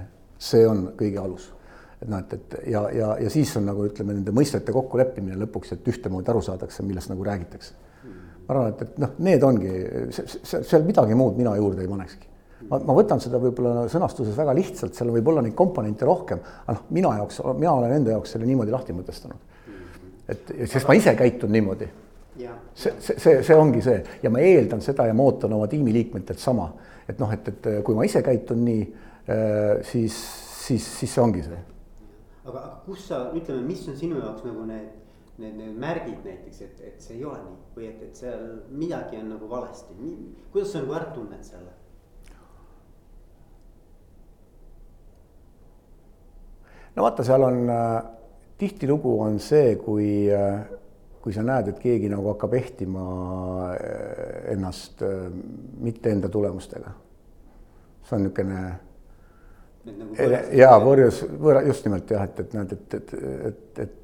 see 0.41 0.65
on 0.65 0.88
kõige 0.97 1.21
alus 1.21 1.51
et 1.99 2.09
noh, 2.09 2.23
et, 2.23 2.33
et 2.33 2.57
ja, 2.71 2.81
ja, 2.95 3.12
ja 3.21 3.29
siis 3.29 3.51
on 3.59 3.69
nagu 3.69 3.85
ütleme, 3.85 4.15
nende 4.17 4.33
mõistete 4.33 4.73
kokkuleppimine 4.73 5.38
lõpuks, 5.43 5.75
et 5.75 5.93
ühtemoodi 5.93 6.33
aru 6.33 6.41
saadakse, 6.49 6.81
millest 6.88 7.13
nagu 7.13 7.27
räägitakse 7.27 7.77
ma 8.49 8.55
arvan, 8.55 8.73
et, 8.73 8.81
et 8.81 8.97
noh, 9.03 9.13
need 9.21 9.45
ongi, 9.45 9.71
seal 10.41 10.83
midagi 10.88 11.17
muud 11.17 11.38
mina 11.38 11.53
juurde 11.59 11.83
ei 11.85 11.89
panekski. 11.91 12.25
ma, 12.69 12.79
ma 12.81 12.95
võtan 12.97 13.21
seda 13.21 13.39
võib-olla 13.41 13.85
sõnastuses 13.91 14.35
väga 14.38 14.55
lihtsalt, 14.57 14.97
seal 14.97 15.13
võib 15.13 15.29
olla 15.31 15.43
neid 15.45 15.56
komponente 15.58 16.08
rohkem, 16.10 16.41
aga 16.65 16.75
noh, 16.75 16.87
mina 16.97 17.13
jaoks, 17.21 17.41
mina 17.54 17.75
olen 17.77 17.93
enda 18.00 18.15
jaoks 18.15 18.33
selle 18.35 18.50
niimoodi 18.50 18.73
lahti 18.73 18.95
mõtestanud. 18.97 19.58
et, 20.29 20.54
sest 20.65 20.87
ma 20.89 20.97
ise 20.97 21.13
käitun 21.15 21.54
niimoodi. 21.54 21.89
see, 22.73 22.93
see, 22.97 23.19
see, 23.19 23.39
see 23.43 23.56
ongi 23.56 23.81
see 23.83 24.02
ja 24.23 24.29
ma 24.33 24.39
eeldan 24.39 24.81
seda 24.81 25.06
ja 25.06 25.13
ma 25.13 25.23
ootan 25.27 25.54
oma 25.54 25.67
tiimiliikmetelt 25.67 26.39
sama, 26.39 26.71
et 27.08 27.19
noh, 27.19 27.31
et, 27.35 27.47
et 27.47 27.69
kui 27.83 27.95
ma 27.95 28.06
ise 28.08 28.23
käitun 28.25 28.63
nii, 28.65 28.85
äh, 29.29 29.83
siis, 29.85 30.17
siis, 30.65 30.85
siis 31.00 31.13
see 31.13 31.21
ongi 31.21 31.45
see. 31.45 31.62
aga 32.50 32.65
kus 32.85 33.06
sa, 33.12 33.27
ütleme, 33.35 33.62
mis 33.67 33.85
on 33.91 34.00
sinu 34.00 34.23
jaoks 34.23 34.47
nagu 34.47 34.65
need, 34.65 34.89
need, 35.40 35.58
need 35.58 35.75
märgid 35.79 36.23
näiteks, 36.25 36.62
et, 36.65 36.79
et 36.92 37.04
see 37.04 37.17
ei 37.17 37.25
ole 37.27 37.40
nii 37.44 37.58
või 37.75 37.90
et, 37.90 38.02
et 38.08 38.23
seal 38.23 38.48
midagi 38.75 39.19
on 39.19 39.29
nagu 39.33 39.50
valesti, 39.52 39.96
kuidas 40.54 40.73
sa 40.73 40.83
nagu 40.83 40.98
ära 40.98 41.12
tunned 41.15 41.46
selle? 41.48 41.75
no 46.96 47.06
vaata, 47.06 47.23
seal 47.23 47.46
on 47.48 47.62
äh, 47.71 47.96
tihtilugu 48.60 49.15
on 49.23 49.40
see, 49.44 49.77
kui 49.79 50.10
äh, 50.33 50.60
kui 51.19 51.35
sa 51.35 51.44
näed, 51.44 51.73
et 51.73 51.79
keegi 51.83 52.10
nagu 52.12 52.31
hakkab 52.31 52.54
ehtima 52.56 53.06
äh, 53.75 54.52
ennast 54.56 55.04
mitte 55.83 56.13
enda 56.15 56.29
tulemustega. 56.31 56.94
see 58.04 58.15
on 58.17 58.23
niisugune 58.25 58.62
nagu 59.90 60.29
jaa, 60.58 60.75
võrjus, 60.83 61.23
võõra, 61.40 61.63
just 61.67 61.85
nimelt 61.87 62.12
jah, 62.12 62.23
et, 62.27 62.40
et 62.44 62.54
näed, 62.58 62.75
et, 62.75 62.94
et, 63.00 63.13
et, 63.50 63.81
et 63.85 63.98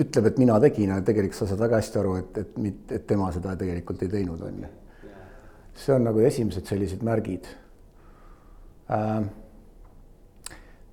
ütleb, 0.00 0.26
et 0.30 0.40
mina 0.42 0.58
tegin, 0.62 0.92
aga 0.94 1.06
tegelikult 1.10 1.38
sa 1.38 1.48
saad 1.50 1.62
väga 1.64 1.80
hästi 1.80 2.00
aru, 2.00 2.16
et, 2.20 2.40
et, 2.42 2.92
et 2.98 3.06
tema 3.06 3.30
seda 3.34 3.54
tegelikult 3.60 4.02
ei 4.04 4.12
teinud, 4.12 4.42
on 4.42 4.60
ju. 4.64 4.72
see 5.74 5.94
on 5.94 6.04
nagu 6.06 6.20
esimesed 6.22 6.66
sellised 6.70 7.02
märgid. 7.02 7.48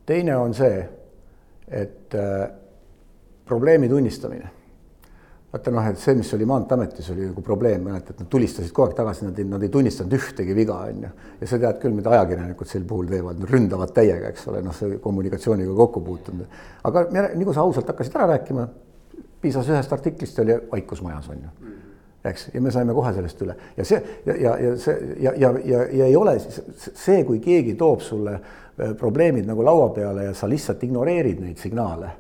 teine 0.06 0.38
on 0.38 0.54
see, 0.58 0.80
et 1.68 2.18
probleemi 3.46 3.90
tunnistamine 3.90 4.61
vaata 5.52 5.72
noh, 5.74 5.88
et 5.92 6.00
see, 6.00 6.16
mis 6.16 6.30
oli 6.38 6.46
Maanteeametis, 6.48 7.10
oli 7.12 7.26
nagu 7.28 7.44
probleem, 7.44 7.84
mäletad, 7.84 8.16
nad 8.22 8.30
tulistasid 8.32 8.72
kogu 8.72 8.88
aeg 8.88 8.96
tagasi, 8.96 9.26
nad 9.28 9.40
ei, 9.40 9.48
nad 9.52 9.64
ei 9.66 9.72
tunnistanud 9.74 10.16
ühtegi 10.16 10.56
viga, 10.56 10.78
on 10.88 11.04
ju. 11.04 11.12
ja 11.42 11.50
sa 11.50 11.60
tead 11.60 11.82
küll, 11.82 11.98
mida 11.98 12.14
ajakirjanikud 12.16 12.72
sel 12.72 12.86
puhul 12.88 13.12
teevad, 13.12 13.44
ründavad 13.52 13.92
täiega, 13.96 14.32
eks 14.32 14.48
ole, 14.52 14.64
noh, 14.64 14.76
see 14.78 15.02
kommunikatsiooniga 15.04 15.76
kokku 15.84 16.04
puutunud. 16.08 16.62
aga 16.88 17.06
nii 17.12 17.48
kui 17.48 17.58
sa 17.58 17.66
ausalt 17.68 17.92
hakkasid 17.92 18.16
ära 18.16 18.30
rääkima, 18.36 18.68
piisas 19.44 19.68
ühest 19.74 19.92
artiklist, 19.92 20.40
oli 20.40 20.56
vaikus 20.72 21.04
majas, 21.04 21.28
on 21.34 21.44
ju 21.44 21.72
eks, 22.30 22.50
ja 22.54 22.62
me 22.62 22.72
saime 22.72 22.94
kohe 22.94 23.12
sellest 23.16 23.40
üle 23.42 23.56
ja 23.78 23.86
see 23.88 24.02
ja, 24.26 24.36
ja, 24.38 24.56
ja 24.62 24.74
see 24.80 24.98
ja, 25.24 25.34
ja, 25.38 25.50
ja, 25.66 25.80
ja 25.90 26.10
ei 26.10 26.16
ole 26.18 26.36
see, 26.40 27.24
kui 27.26 27.40
keegi 27.42 27.74
toob 27.80 28.04
sulle 28.06 28.36
äh, 28.36 28.92
probleemid 28.98 29.48
nagu 29.50 29.66
laua 29.66 29.90
peale 29.96 30.28
ja 30.30 30.36
sa 30.38 30.50
lihtsalt 30.50 30.84
ignoreerid 30.86 31.42
neid 31.42 31.62
signaale 31.62 32.12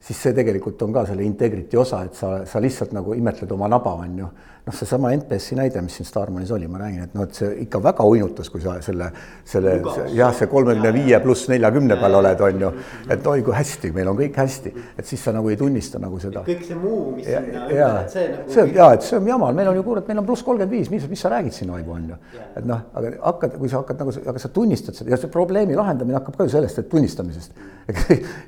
siis 0.00 0.20
see 0.22 0.34
tegelikult 0.36 0.82
on 0.82 0.92
ka 0.94 1.04
selle 1.08 1.24
integrity 1.26 1.76
osa, 1.76 2.04
et 2.06 2.14
sa, 2.14 2.44
sa 2.46 2.60
lihtsalt 2.62 2.94
nagu 2.96 3.14
imetled 3.18 3.52
oma 3.52 3.68
naba, 3.68 3.96
on 4.04 4.18
ju. 4.18 4.28
Noh, 4.68 4.74
seesama 4.76 5.10
NPS-i 5.16 5.56
näide, 5.56 5.80
mis 5.84 5.96
siin 5.98 6.06
Starmanis 6.06 6.50
oli, 6.52 6.68
ma 6.68 6.80
räägin, 6.82 7.06
et 7.06 7.14
noh, 7.16 7.24
et 7.24 7.36
see 7.36 7.48
ikka 7.64 7.80
väga 7.82 8.04
uinutas, 8.08 8.50
kui 8.52 8.60
sa 8.62 8.74
selle, 8.84 9.08
selle 9.48 9.76
jah, 10.14 10.34
see 10.36 10.48
kolmekümne 10.50 10.92
viie 10.96 11.20
pluss 11.24 11.48
neljakümne 11.48 11.96
peal 12.00 12.18
oled, 12.18 12.42
on 12.44 12.64
ju. 12.64 12.70
et 13.14 13.28
oi 13.32 13.44
kui 13.46 13.56
hästi, 13.56 13.90
meil 13.96 14.10
on 14.12 14.18
kõik 14.18 14.36
hästi, 14.38 14.72
et 14.98 15.08
siis 15.08 15.22
sa 15.24 15.32
nagu 15.36 15.48
ei 15.48 15.56
tunnista 15.60 16.00
nagu 16.02 16.20
seda. 16.22 16.42
kõik 16.46 16.66
see 16.66 16.78
muu, 16.78 17.14
mis 17.16 17.30
ja, 17.30 17.40
sinna 17.44 17.64
ümber, 17.64 18.00
et 18.02 18.16
see 18.16 18.26
nagu. 18.34 18.56
see 18.56 18.66
ja, 18.76 18.90
et 18.98 19.06
see 19.06 19.20
on 19.20 19.30
jama, 19.32 19.52
meil 19.56 19.72
on 19.72 19.80
ju 19.80 19.86
kurat, 19.86 20.10
meil 20.10 20.22
on 20.22 20.28
pluss 20.28 20.44
kolmkümmend 20.46 20.76
viis, 20.76 20.92
mis, 20.92 21.08
mis 21.10 21.24
sa 21.24 21.32
räägid 21.32 21.56
siin 21.56 21.72
aimu, 21.78 21.94
on 21.96 22.10
ju. 22.12 22.20
et 22.60 22.68
noh, 22.68 22.84
aga 23.00 23.14
hakkad, 23.22 23.56
kui 23.62 23.72
sa 23.72 23.80
hakkad 23.82 24.04
nagu, 24.04 24.16
aga 24.34 24.44
sa 24.44 24.52
tunnistad 24.52 24.98
seda 24.98 25.14
ja 25.14 25.20
see 25.20 25.32
probleemi 25.32 25.78
lahendamine 25.78 26.20
hakkab 26.20 26.36
ka 26.36 26.48
ju 26.48 26.56
sellest, 26.58 26.82
et 26.82 26.92
tunnistamisest. 26.92 27.56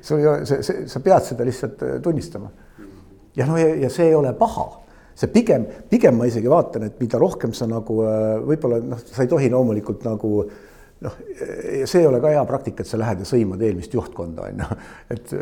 sul 0.05 0.21
ei 0.21 0.29
ole, 0.29 0.45
see, 0.45 0.61
see, 0.65 0.85
sa 0.91 1.01
pead 1.01 1.25
seda 1.31 1.47
lihtsalt 1.47 1.81
äh, 1.87 1.97
tunnistama. 2.03 2.53
ja 3.35 3.49
no 3.49 3.57
ja, 3.57 3.73
ja 3.87 3.89
see 3.89 4.11
ei 4.11 4.15
ole 4.15 4.35
paha 4.37 4.69
see 5.21 5.31
pigem, 5.31 5.67
pigem 5.89 6.17
ma 6.17 6.27
isegi 6.29 6.49
vaatan, 6.49 6.87
et 6.89 6.99
mida 7.01 7.19
rohkem 7.21 7.53
sa 7.57 7.67
nagu 7.69 8.01
äh, 8.07 8.35
võib-olla 8.51 8.81
noh, 8.83 9.01
sa 9.05 9.25
ei 9.25 9.31
tohi 9.31 9.49
loomulikult 9.53 10.05
nagu 10.07 10.31
noh, 11.01 11.17
see 11.89 11.99
ei 12.01 12.07
ole 12.07 12.21
ka 12.21 12.31
hea 12.33 12.41
praktika, 12.49 12.83
et 12.83 12.89
sa 12.89 12.99
lähed 13.01 13.23
ja 13.23 13.27
sõimad 13.27 13.61
eelmist 13.65 13.93
juhtkonda, 13.97 14.47
on 14.49 14.63
ju. 14.63 14.79
et, 15.15 15.35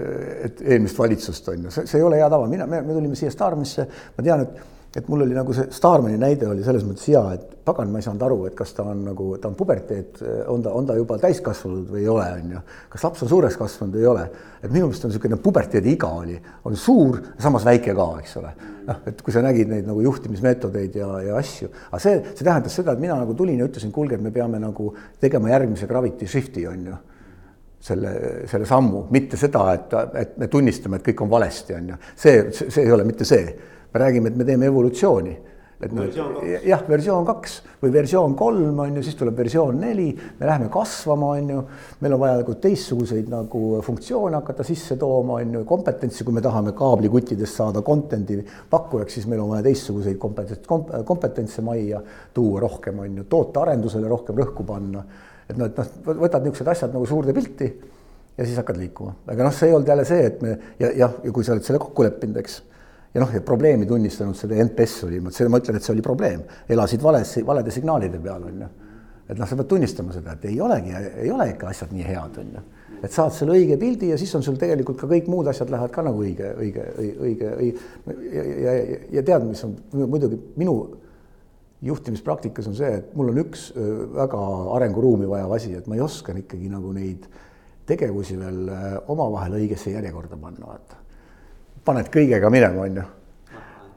et 0.48 0.66
eelmist 0.76 1.00
valitsust, 1.00 1.52
on 1.54 1.68
ju, 1.68 1.74
see, 1.76 1.88
see 1.90 2.00
ei 2.00 2.08
ole 2.08 2.20
hea 2.20 2.30
tava, 2.32 2.48
mina, 2.52 2.68
me, 2.70 2.82
me 2.86 2.96
tulime 2.96 3.20
siia 3.20 3.32
Starmisse, 3.34 3.88
ma 4.16 4.26
tean, 4.26 4.46
et 4.46 4.79
et 4.96 5.08
mul 5.08 5.22
oli 5.22 5.36
nagu 5.38 5.54
see 5.54 5.68
Starmani 5.74 6.18
näide 6.18 6.48
oli 6.50 6.64
selles 6.66 6.86
mõttes 6.86 7.06
hea, 7.12 7.22
et 7.36 7.52
pagan, 7.66 7.92
ma 7.94 8.00
ei 8.02 8.06
saanud 8.06 8.24
aru, 8.26 8.38
et 8.50 8.56
kas 8.58 8.72
ta 8.74 8.86
on 8.90 9.04
nagu, 9.06 9.28
ta 9.42 9.52
on 9.52 9.58
puberteet, 9.58 10.22
on 10.50 10.64
ta, 10.66 10.74
on 10.74 10.88
ta 10.90 10.96
juba 10.98 11.20
täiskasvanud 11.22 11.92
või 11.94 12.02
ei 12.02 12.10
ole, 12.10 12.26
on 12.40 12.56
ju. 12.56 12.62
kas 12.96 13.06
laps 13.06 13.22
on 13.26 13.30
suureks 13.30 13.58
kasvanud 13.60 13.98
või 13.98 14.02
ei 14.02 14.10
ole. 14.10 14.26
et 14.64 14.72
minu 14.72 14.88
meelest 14.88 15.06
on 15.06 15.14
niisugune 15.14 15.38
puberteedi 15.44 15.94
iga 15.94 16.10
oli, 16.24 16.40
on 16.66 16.80
suur, 16.80 17.22
samas 17.40 17.68
väike 17.70 17.94
ka, 17.98 18.10
eks 18.24 18.36
ole. 18.42 18.56
noh, 18.90 19.06
et 19.12 19.22
kui 19.22 19.36
sa 19.36 19.46
nägid 19.46 19.70
neid 19.70 19.86
nagu 19.86 20.02
juhtimismeetodeid 20.08 20.98
ja, 20.98 21.12
ja 21.28 21.38
asju, 21.38 21.70
aga 21.92 22.02
see, 22.02 22.18
see 22.34 22.48
tähendas 22.48 22.82
seda, 22.82 22.98
et 22.98 23.06
mina 23.06 23.20
nagu 23.22 23.38
tulin 23.38 23.62
ja 23.62 23.70
ütlesin, 23.70 23.94
kuulge, 23.94 24.18
et 24.18 24.26
me 24.26 24.34
peame 24.34 24.58
nagu 24.64 24.90
tegema 25.22 25.54
järgmise 25.54 25.88
gravity 25.88 26.28
shift'i, 26.28 26.66
on 26.68 26.86
ju 26.90 27.02
selle, 27.80 28.12
selle 28.50 28.66
sammu, 28.68 29.06
mitte 29.14 29.38
seda, 29.40 29.70
et, 29.78 29.94
et 30.20 30.38
me 30.42 30.50
tunnistame, 30.52 30.98
et 30.98 31.12
kõik 31.12 31.22
on 31.24 31.30
valesti, 31.32 31.78
on 31.78 31.94
ju. 31.94 32.06
see, 32.18 32.48
see 32.58 32.88
ei 32.88 32.92
ole 32.92 33.06
mitte 33.08 33.28
see 33.28 33.78
me 33.94 34.00
räägime, 34.00 34.28
et 34.28 34.36
me 34.36 34.46
teeme 34.46 34.66
evolutsiooni. 34.66 35.38
et 35.80 35.94
noh, 35.96 36.10
jah, 36.68 36.82
versioon 36.90 37.24
kaks 37.24 37.54
või 37.80 37.94
versioon 37.94 38.34
kolm 38.36 38.82
on 38.84 38.98
ju, 38.98 39.04
siis 39.08 39.16
tuleb 39.16 39.38
versioon 39.40 39.78
neli, 39.80 40.10
me 40.12 40.48
läheme 40.50 40.68
kasvama, 40.70 41.30
on 41.38 41.54
ju. 41.54 41.62
meil 42.02 42.16
on 42.18 42.20
vaja 42.20 42.42
nagu 42.42 42.56
teistsuguseid 42.60 43.30
nagu 43.32 43.80
funktsioone 43.86 44.36
hakata 44.42 44.66
sisse 44.68 44.98
tooma, 45.00 45.38
on 45.40 45.54
ju, 45.56 45.62
kompetentsi, 45.70 46.26
kui 46.28 46.36
me 46.36 46.44
tahame 46.44 46.74
kaablikuttidest 46.76 47.62
saada 47.62 47.82
content'i 47.82 48.42
pakkujaks, 48.70 49.16
siis 49.16 49.30
meil 49.32 49.46
on 49.46 49.54
vaja 49.54 49.70
teistsuguseid 49.70 50.20
kompetents, 50.20 50.68
kompetentse 51.08 51.64
majja 51.64 52.04
tuua 52.36 52.60
rohkem, 52.68 53.00
on 53.00 53.22
ju, 53.22 53.28
tootearendusele 53.32 54.12
rohkem 54.12 54.44
rõhku 54.44 54.68
panna. 54.68 55.06
et 55.48 55.56
noh, 55.58 55.72
et 55.72 55.80
noh, 55.80 55.94
võtad 56.12 56.44
niisugused 56.44 56.76
asjad 56.76 56.92
nagu 56.94 57.08
suurde 57.08 57.34
pilti 57.34 57.72
ja 58.36 58.44
siis 58.44 58.60
hakkad 58.60 58.78
liikuma, 58.84 59.16
aga 59.32 59.48
noh, 59.48 59.56
see 59.56 59.72
ei 59.72 59.80
olnud 59.80 59.88
jälle 59.88 60.04
see, 60.06 60.28
et 60.28 60.44
me 60.44 60.58
ja 60.80 60.92
jah, 61.06 61.16
ja 61.24 61.32
kui 61.32 61.48
sa 61.48 61.56
oled 61.56 61.64
selle 61.64 61.80
kokku 61.80 62.04
leppinud, 62.04 62.44
eks 62.44 62.66
ja 63.14 63.22
noh, 63.24 63.32
ja 63.34 63.42
probleemi 63.46 63.88
tunnistanud, 63.90 64.38
see 64.38 64.60
NPS 64.64 65.06
oli, 65.08 65.22
seda 65.34 65.50
ma 65.52 65.62
ütlen, 65.62 65.80
et 65.80 65.86
see 65.86 65.96
oli 65.96 66.06
probleem, 66.06 66.44
elasid 66.70 67.02
vales, 67.04 67.34
valede 67.46 67.74
signaalide 67.74 68.22
peal, 68.22 68.46
on 68.52 68.62
ju. 68.66 68.70
et 69.30 69.38
noh, 69.38 69.50
sa 69.50 69.58
pead 69.58 69.70
tunnistama 69.70 70.14
seda, 70.14 70.36
et 70.38 70.46
ei 70.50 70.60
olegi, 70.62 70.94
ei 71.24 71.32
ole 71.34 71.50
ikka 71.54 71.72
asjad 71.72 71.94
nii 71.96 72.06
head, 72.06 72.38
on 72.44 72.54
ju. 72.58 72.64
et 73.00 73.16
saad 73.16 73.34
selle 73.34 73.58
õige 73.58 73.80
pildi 73.82 74.12
ja 74.12 74.22
siis 74.22 74.34
on 74.38 74.46
sul 74.46 74.60
tegelikult 74.62 75.02
ka 75.02 75.10
kõik 75.10 75.30
muud 75.32 75.50
asjad 75.50 75.74
lähevad 75.74 75.94
ka 75.96 76.06
nagu 76.06 76.22
õige, 76.22 76.54
õige, 76.62 76.88
õige, 77.26 77.52
õige 77.66 78.32
ja, 78.36 78.46
ja, 78.46 78.78
ja, 79.18 79.26
tead, 79.26 79.46
mis 79.50 79.66
on 79.66 79.76
muidugi 80.06 80.40
minu 80.60 80.78
juhtimispraktikas 81.90 82.68
on 82.70 82.76
see, 82.76 82.92
et 83.00 83.14
mul 83.16 83.32
on 83.32 83.42
üks 83.46 83.70
väga 84.20 84.46
arenguruumi 84.76 85.30
vajav 85.32 85.54
asi, 85.56 85.74
et 85.80 85.88
ma 85.88 85.96
ei 85.96 86.04
oskan 86.04 86.44
ikkagi 86.44 86.70
nagu 86.70 86.92
neid 86.94 87.30
tegevusi 87.90 88.36
veel 88.38 88.68
omavahel 89.10 89.62
õigesse 89.64 89.96
järjekorda 89.96 90.38
panna, 90.38 90.68
vaata 90.68 90.99
paned 91.86 92.10
kõigega 92.14 92.52
minema, 92.54 92.84
on 92.86 93.00
ju. 93.00 93.06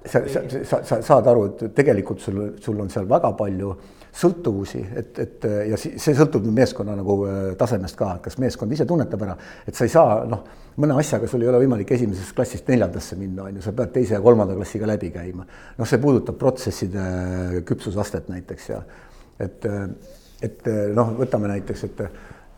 sa, 0.05 0.23
sa, 0.27 0.43
sa, 0.51 0.79
sa 0.85 1.01
saad 1.03 1.29
aru, 1.31 1.45
et 1.51 1.75
tegelikult 1.77 2.23
sul, 2.23 2.41
sul 2.63 2.81
on 2.83 2.91
seal 2.91 3.07
väga 3.11 3.33
palju 3.39 3.75
sõltuvusi, 4.13 4.83
et, 4.99 5.19
et 5.23 5.47
ja 5.71 5.77
see 5.81 6.13
sõltub 6.17 6.45
meeskonna 6.53 6.97
nagu 6.99 7.17
äh, 7.25 7.39
tasemest 7.59 7.97
ka, 7.97 8.17
et 8.19 8.27
kas 8.27 8.37
meeskond 8.43 8.75
ise 8.75 8.85
tunnetab 8.89 9.23
ära, 9.25 9.37
et 9.67 9.79
sa 9.79 9.87
ei 9.89 9.93
saa 9.95 10.19
noh, 10.29 10.43
mõne 10.83 10.99
asjaga 11.01 11.31
sul 11.31 11.45
ei 11.45 11.49
ole 11.49 11.63
võimalik 11.63 11.95
esimesest 11.97 12.35
klassist 12.37 12.69
neljandasse 12.69 13.17
minna, 13.21 13.47
on 13.47 13.57
ju, 13.57 13.65
sa 13.65 13.73
pead 13.77 13.95
teise 13.95 14.19
ja 14.19 14.21
kolmanda 14.25 14.57
klassiga 14.59 14.91
läbi 14.91 15.13
käima. 15.15 15.47
noh, 15.79 15.89
see 15.89 16.03
puudutab 16.03 16.37
protsesside 16.41 17.63
küpsusastet 17.69 18.29
näiteks 18.33 18.69
ja 18.69 18.83
et, 19.41 19.67
et 20.45 20.71
noh, 20.93 21.17
võtame 21.23 21.49
näiteks, 21.55 21.89
et 21.89 22.07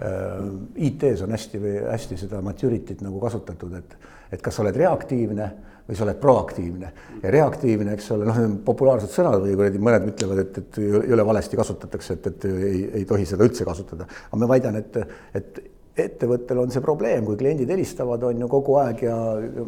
Äh, 0.03 0.87
IT-s 0.91 1.23
on 1.23 1.31
hästi 1.31 1.59
või 1.63 1.75
hästi 1.87 2.17
seda 2.19 2.41
maturity't 2.43 3.03
nagu 3.05 3.21
kasutatud, 3.23 3.77
et, 3.79 3.93
et 4.35 4.43
kas 4.43 4.59
sa 4.59 4.65
oled 4.65 4.77
reaktiivne 4.77 5.51
või 5.85 5.99
sa 5.99 6.07
oled 6.07 6.17
proaktiivne. 6.21 6.93
ja 7.23 7.31
reaktiivne, 7.31 7.93
eks 7.93 8.11
ole, 8.15 8.29
noh, 8.29 8.41
populaarsed 8.65 9.13
sõnad 9.13 9.43
või 9.43 9.57
kuradi 9.59 9.83
mõned 9.85 10.09
ütlevad, 10.15 10.41
et, 10.47 10.59
et 10.63 10.81
jõle 11.13 11.27
valesti 11.29 11.61
kasutatakse, 11.61 12.17
et, 12.17 12.27
et 12.33 12.47
ei, 12.49 12.83
ei 13.01 13.05
tohi 13.09 13.27
seda 13.29 13.45
üldse 13.45 13.67
kasutada. 13.69 14.09
aga 14.31 14.41
ma 14.41 14.49
väidan, 14.49 14.81
et, 14.81 14.97
et 15.37 15.61
ettevõttel 16.05 16.59
on 16.59 16.73
see 16.75 16.83
probleem, 16.83 17.27
kui 17.27 17.37
kliendid 17.39 17.71
helistavad, 17.71 18.23
on 18.27 18.41
ju 18.43 18.49
kogu 18.51 18.79
aeg 18.81 19.05
ja 19.05 19.17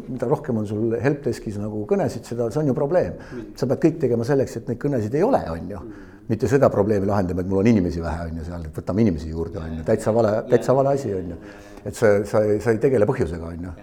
mida 0.09 0.27
rohkem 0.27 0.57
on 0.59 0.67
sul 0.67 0.97
helpdeskis 0.99 1.59
nagu 1.61 1.85
kõnesid, 1.87 2.25
seda, 2.27 2.49
see 2.51 2.63
on 2.63 2.71
ju 2.73 2.75
probleem. 2.75 3.13
sa 3.55 3.69
pead 3.69 3.83
kõik 3.85 3.99
tegema 4.01 4.27
selleks, 4.27 4.57
et 4.57 4.71
neid 4.71 4.81
kõnesid 4.81 5.15
ei 5.15 5.23
ole, 5.23 5.43
on 5.53 5.69
ju 5.71 5.83
mitte 6.27 6.49
seda 6.51 6.67
probleemi 6.69 7.07
lahendama, 7.07 7.45
et 7.45 7.47
mul 7.47 7.61
on 7.61 7.69
inimesi 7.69 8.01
vähe, 8.03 8.25
on 8.27 8.41
ju, 8.41 8.47
seal, 8.49 8.65
et 8.67 8.81
võtame 8.81 9.05
inimesi 9.05 9.29
juurde, 9.29 9.61
on 9.61 9.77
ju, 9.77 9.85
täitsa 9.87 10.11
vale, 10.11 10.33
täitsa 10.49 10.75
vale 10.75 10.97
asi, 10.97 11.13
on 11.15 11.29
ju. 11.31 11.37
et 11.85 11.95
sa, 11.95 12.17
sa, 12.27 12.41
sa 12.65 12.73
ei 12.73 12.81
tegele 12.83 13.07
põhjusega, 13.07 13.53
on 13.53 13.69
ju 13.69 13.75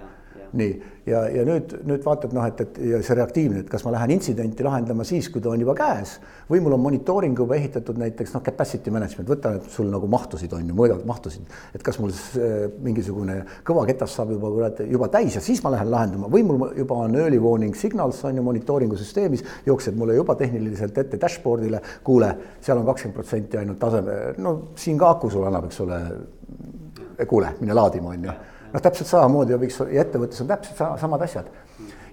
nii, 0.55 0.75
ja, 1.07 1.25
ja 1.29 1.45
nüüd, 1.47 1.75
nüüd 1.87 2.05
vaatad 2.05 2.33
noh, 2.37 2.47
et, 2.49 2.61
et 2.65 2.79
ja 2.91 3.01
see 3.05 3.17
reaktiivne, 3.19 3.65
et 3.65 3.71
kas 3.71 3.85
ma 3.87 3.93
lähen 3.95 4.15
intsidenti 4.17 4.65
lahendama 4.65 5.05
siis, 5.07 5.29
kui 5.33 5.43
ta 5.45 5.53
on 5.53 5.61
juba 5.61 5.75
käes 5.79 6.17
või 6.51 6.61
mul 6.65 6.77
on 6.77 6.83
monitooring 6.85 7.39
juba 7.39 7.57
ehitatud 7.57 7.99
näiteks 8.01 8.35
noh, 8.35 8.43
capacity 8.45 8.93
management, 8.93 9.29
võta, 9.31 9.55
sul 9.73 9.89
nagu 9.93 10.09
mahtusid 10.11 10.53
on 10.57 10.69
ju, 10.69 10.77
mõõdavad 10.77 11.07
mahtusid. 11.09 11.49
et 11.75 11.83
kas 11.85 11.99
mul 12.01 12.13
äh, 12.13 12.55
mingisugune 12.85 13.41
kõva 13.67 13.87
ketas 13.89 14.15
saab 14.17 14.33
juba 14.35 14.51
kurat 14.53 14.83
juba 14.89 15.09
täis 15.13 15.37
ja 15.39 15.43
siis 15.45 15.63
ma 15.65 15.73
lähen 15.75 15.91
lahendama. 15.91 16.31
Või 16.33 16.45
mul 16.47 16.65
juba 16.77 17.01
on 17.07 17.17
early 17.19 17.41
warning 17.41 17.77
signals 17.77 18.23
on 18.25 18.37
ju 18.37 18.47
monitooringu 18.47 18.97
süsteemis, 19.01 19.45
jookseb 19.67 19.97
mulle 19.99 20.17
juba 20.19 20.37
tehniliselt 20.41 20.99
ette 20.99 21.21
dashboard'ile, 21.21 21.81
kuule, 22.05 22.33
seal 22.65 22.81
on 22.81 22.89
kakskümmend 22.89 23.19
protsenti 23.19 23.61
ainult 23.61 23.81
taseme, 23.81 24.19
no 24.39 24.57
siin 24.77 24.99
ka 25.01 25.15
aku 25.17 25.33
sulle 25.33 25.51
annab, 25.51 25.69
eks 25.71 25.85
ole. 25.85 26.01
Kuule, 27.29 27.53
mine 27.61 27.75
laadima, 27.77 28.11
on 28.11 28.25
ju. 28.27 28.33
Noh, 28.75 28.83
täpselt 28.83 29.11
samamoodi 29.11 29.59
võiks 29.61 29.79
ja 29.87 30.03
ettevõttes 30.05 30.43
on 30.43 30.51
täpselt 30.51 30.81
sama, 30.81 30.99
samad 31.01 31.23
asjad. 31.27 31.53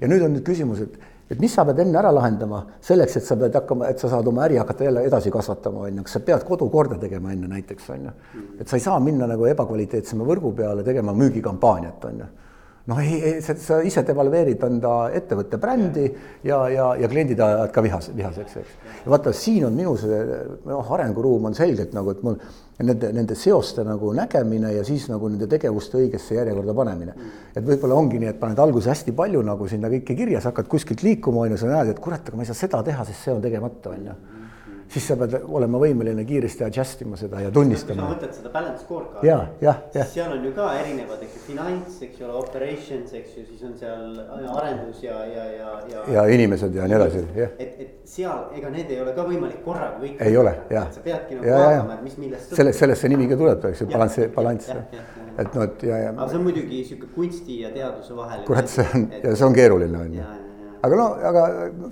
ja 0.02 0.10
nüüd 0.10 0.26
on 0.26 0.36
nüüd 0.36 0.46
küsimus, 0.46 0.84
et, 0.86 1.00
et 1.34 1.40
mis 1.42 1.54
sa 1.54 1.66
pead 1.68 1.82
enne 1.84 1.98
ära 2.00 2.12
lahendama 2.14 2.62
selleks, 2.86 3.18
et 3.18 3.28
sa 3.28 3.38
pead 3.40 3.58
hakkama, 3.58 3.90
et 3.90 4.02
sa 4.02 4.12
saad 4.12 4.28
oma 4.28 4.46
äri 4.46 4.60
hakata 4.62 4.88
jälle 4.88 5.06
edasi 5.10 5.34
kasvatama, 5.34 5.88
on 5.88 6.02
ju, 6.02 6.06
kas 6.08 6.20
sa 6.20 6.24
pead 6.28 6.46
kodu 6.48 6.70
korda 6.70 7.00
tegema 7.02 7.34
enne 7.34 7.50
näiteks, 7.52 7.90
on 7.96 8.08
ju. 8.10 8.14
et 8.60 8.68
sa 8.68 8.78
ei 8.78 8.86
saa 8.86 9.00
minna 9.04 9.30
nagu 9.30 9.50
ebakvaliteetsema 9.50 10.28
võrgu 10.28 10.54
peale 10.62 10.86
tegema 10.88 11.16
müügikampaaniat, 11.18 12.08
on 12.12 12.24
ju 12.26 12.32
noh, 12.90 13.00
ei, 13.02 13.20
ei, 13.22 13.42
sa 13.42 13.78
ise 13.86 14.04
devalveerid 14.06 14.64
enda 14.66 14.96
ettevõtte 15.14 15.60
brändi 15.62 16.08
ja, 16.48 16.64
ja, 16.72 16.88
ja 16.98 17.10
kliendid 17.12 17.40
ajavad 17.42 17.74
ka 17.76 17.84
vihas, 17.86 18.10
vihaseks, 18.18 18.58
eks. 18.62 18.74
ja 19.04 19.14
vaata, 19.14 19.34
siin 19.36 19.68
on 19.68 19.78
minu 19.78 19.94
see 20.02 20.20
noh, 20.66 20.94
arenguruum 20.98 21.50
on 21.52 21.58
selgelt 21.58 21.94
nagu, 21.98 22.16
et 22.16 22.26
mul 22.26 22.40
nende, 22.82 23.12
nende 23.14 23.38
seoste 23.38 23.86
nagu 23.86 24.14
nägemine 24.18 24.74
ja 24.78 24.84
siis 24.88 25.06
nagu 25.12 25.30
nende 25.30 25.50
tegevuste 25.52 26.02
õigesse 26.02 26.40
järjekorda 26.40 26.76
panemine. 26.78 27.16
et 27.56 27.64
võib-olla 27.66 28.02
ongi 28.02 28.22
nii, 28.22 28.34
et 28.34 28.42
paned 28.42 28.60
alguses 28.60 28.90
hästi 28.96 29.14
palju 29.18 29.46
nagu 29.46 29.70
sinna 29.70 29.92
kõike 29.94 30.18
kirja, 30.18 30.42
sa 30.42 30.50
hakkad 30.50 30.72
kuskilt 30.72 31.06
liikuma, 31.06 31.46
on 31.46 31.56
ju, 31.56 31.62
sa 31.62 31.70
näed, 31.70 31.94
et 31.94 32.02
kurat, 32.02 32.26
aga 32.26 32.40
ma 32.40 32.46
ei 32.46 32.50
saa 32.50 32.64
seda 32.66 32.82
teha, 32.88 33.06
sest 33.06 33.28
see 33.28 33.36
on 33.36 33.44
tegemata, 33.46 33.94
on 33.94 34.12
ju 34.12 34.20
siis 34.92 35.06
sa 35.08 35.16
pead 35.20 35.38
olema 35.48 35.80
võimeline 35.80 36.24
kiiresti 36.28 36.66
adjust 36.66 37.04
ima 37.06 37.18
seda 37.20 37.40
ja 37.40 37.52
tunnistama. 37.54 38.08
kui 38.10 38.12
sa 38.12 38.18
võtad 38.18 38.36
seda 38.36 38.52
balance 38.52 38.84
score'kaardi. 38.84 39.28
ja, 39.30 39.38
jah, 39.64 39.80
jah. 39.96 40.10
seal 40.12 40.34
on 40.36 40.44
ju 40.46 40.52
ka 40.58 40.68
erinevad, 40.82 41.22
eks 41.26 41.38
ju, 41.38 41.44
finants, 41.46 42.02
eks 42.08 42.26
ole, 42.26 42.34
operations, 42.42 43.14
eks 43.22 43.38
ju, 43.38 43.46
siis 43.48 43.64
on 43.70 43.78
seal 43.80 44.20
arendus 44.58 45.00
ja, 45.06 45.22
ja, 45.32 45.46
ja, 45.56 45.72
ja. 45.94 46.04
ja 46.18 46.26
inimesed 46.36 46.76
ja 46.76 46.90
nii 46.92 47.00
edasi, 47.00 47.24
jah. 47.40 47.56
et, 47.58 47.80
et 47.86 48.12
seal, 48.18 48.44
ega 48.58 48.74
need 48.76 48.92
ei 48.92 49.00
ole 49.06 49.16
ka 49.16 49.26
võimalik 49.30 49.64
korraga 49.66 50.04
kõik. 50.04 50.20
ei 50.28 50.38
ole, 50.44 50.56
jah. 50.76 50.92
sa 50.92 51.08
peadki 51.08 51.40
nagu 51.40 51.56
vaatama, 51.56 51.98
et 51.98 52.06
mis 52.10 52.22
millest. 52.26 52.56
sellest, 52.60 52.84
sellest 52.84 53.06
see 53.06 53.16
nimi 53.16 53.32
ka 53.32 53.40
tuleb, 53.40 53.72
eks 53.72 53.86
ju, 53.86 53.92
balanss, 53.96 54.24
balanss. 54.36 54.76
et 54.76 55.56
noh, 55.56 55.68
et 55.70 55.88
ja, 55.88 56.06
ja. 56.08 56.14
aga 56.18 56.32
see 56.34 56.42
on 56.42 56.48
muidugi 56.50 56.86
sihuke 56.92 57.14
kunsti 57.16 57.64
ja 57.64 57.72
teaduse 57.76 58.18
vahel. 58.18 58.44
kurat, 58.50 58.72
see 58.72 58.88
on 58.92 59.12
ja 59.22 59.36
see 59.36 59.48
on 59.48 59.56
keeruline, 59.56 60.08
on 60.08 60.16
ju 60.20 60.32
aga 60.82 60.98
no, 60.98 61.06
aga 61.30 61.42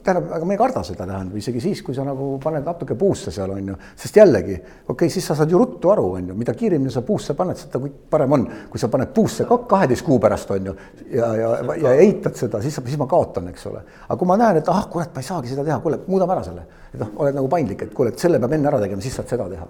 tähendab, 0.03 0.29
aga 0.37 0.47
me 0.49 0.55
ei 0.55 0.59
karda 0.59 0.81
seda, 0.85 1.05
tähendab 1.05 1.37
isegi 1.37 1.61
siis, 1.61 1.81
kui 1.85 1.95
sa 1.97 2.05
nagu 2.07 2.29
paned 2.41 2.65
natuke 2.65 2.95
puusse 2.99 3.33
seal 3.33 3.53
on 3.53 3.71
ju, 3.71 3.75
sest 3.99 4.17
jällegi 4.17 4.55
okei 4.55 4.93
okay,, 4.93 5.11
siis 5.13 5.27
sa 5.29 5.35
saad 5.37 5.51
ju 5.53 5.59
ruttu 5.61 5.91
aru, 5.93 6.05
on 6.17 6.31
ju, 6.31 6.37
mida 6.39 6.55
kiiremini 6.57 6.93
sa 6.93 7.03
puusse 7.05 7.35
paned, 7.37 7.59
seda 7.59 7.81
parem 8.09 8.37
on. 8.37 8.47
kui 8.71 8.81
sa 8.81 8.89
paned 8.91 9.11
puusse 9.15 9.45
ka 9.49 9.59
kaheteist 9.69 10.05
kuu 10.07 10.17
pärast 10.21 10.53
on 10.55 10.71
ju 10.71 10.75
ja, 11.13 11.29
ja, 11.37 11.51
ja 11.83 11.93
eitad 12.05 12.39
seda, 12.39 12.63
siis, 12.65 12.79
siis 12.85 12.97
ma 13.01 13.07
kaotan, 13.09 13.51
eks 13.53 13.67
ole. 13.69 13.83
aga 14.07 14.17
kui 14.17 14.29
ma 14.29 14.39
näen, 14.41 14.61
et 14.63 14.73
ah, 14.73 14.81
kurat, 14.91 15.13
ma 15.13 15.21
ei 15.21 15.29
saagi 15.29 15.53
seda 15.53 15.67
teha, 15.67 15.77
kuule, 15.83 16.01
muudame 16.07 16.37
ära 16.37 16.47
selle. 16.47 16.65
et 16.93 16.99
noh, 17.03 17.13
oled 17.21 17.37
nagu 17.37 17.51
paindlik, 17.51 17.85
et 17.85 17.93
kuule, 17.93 18.15
et 18.15 18.25
selle 18.25 18.41
peab 18.41 18.57
enne 18.57 18.71
ära 18.73 18.81
tegema, 18.81 19.05
siis 19.05 19.19
saad 19.19 19.29
seda 19.29 19.49
teha. 19.51 19.69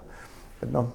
et 0.62 0.72
noh, 0.72 0.88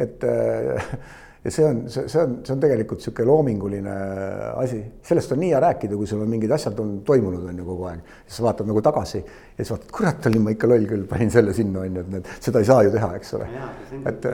et 0.00 0.24
äh, 0.30 0.96
ja 1.44 1.52
see 1.52 1.64
on, 1.68 1.82
see, 1.92 2.08
see 2.08 2.22
on, 2.22 2.38
see 2.46 2.54
on 2.54 2.60
tegelikult 2.62 3.02
niisugune 3.02 3.28
loominguline 3.28 3.94
asi, 4.62 4.80
sellest 5.04 5.34
on 5.34 5.42
nii 5.42 5.52
hea 5.52 5.60
rääkida, 5.60 5.96
kui 6.00 6.08
sul 6.08 6.22
on 6.24 6.30
mingid 6.32 6.52
asjad 6.56 6.78
on 6.80 6.96
toimunud, 7.04 7.44
on 7.50 7.60
ju 7.60 7.66
kogu 7.66 7.88
aeg. 7.90 8.12
siis 8.26 8.40
vaatad 8.46 8.70
nagu 8.70 8.82
tagasi 8.84 9.20
ja 9.20 9.58
siis 9.58 9.74
vaatad, 9.74 9.90
kurat, 9.98 10.28
olin 10.30 10.46
ma 10.46 10.54
ikka 10.54 10.70
loll 10.70 10.88
küll, 10.88 11.04
panin 11.10 11.32
selle 11.34 11.52
sinna, 11.56 11.84
on 11.84 12.00
ju, 12.00 12.04
et 12.06 12.12
need, 12.16 12.30
seda 12.48 12.64
ei 12.64 12.70
saa 12.70 12.82
ju 12.86 12.94
teha, 12.94 13.10
eks 13.20 13.34
ole. 13.36 13.48
et 14.08 14.28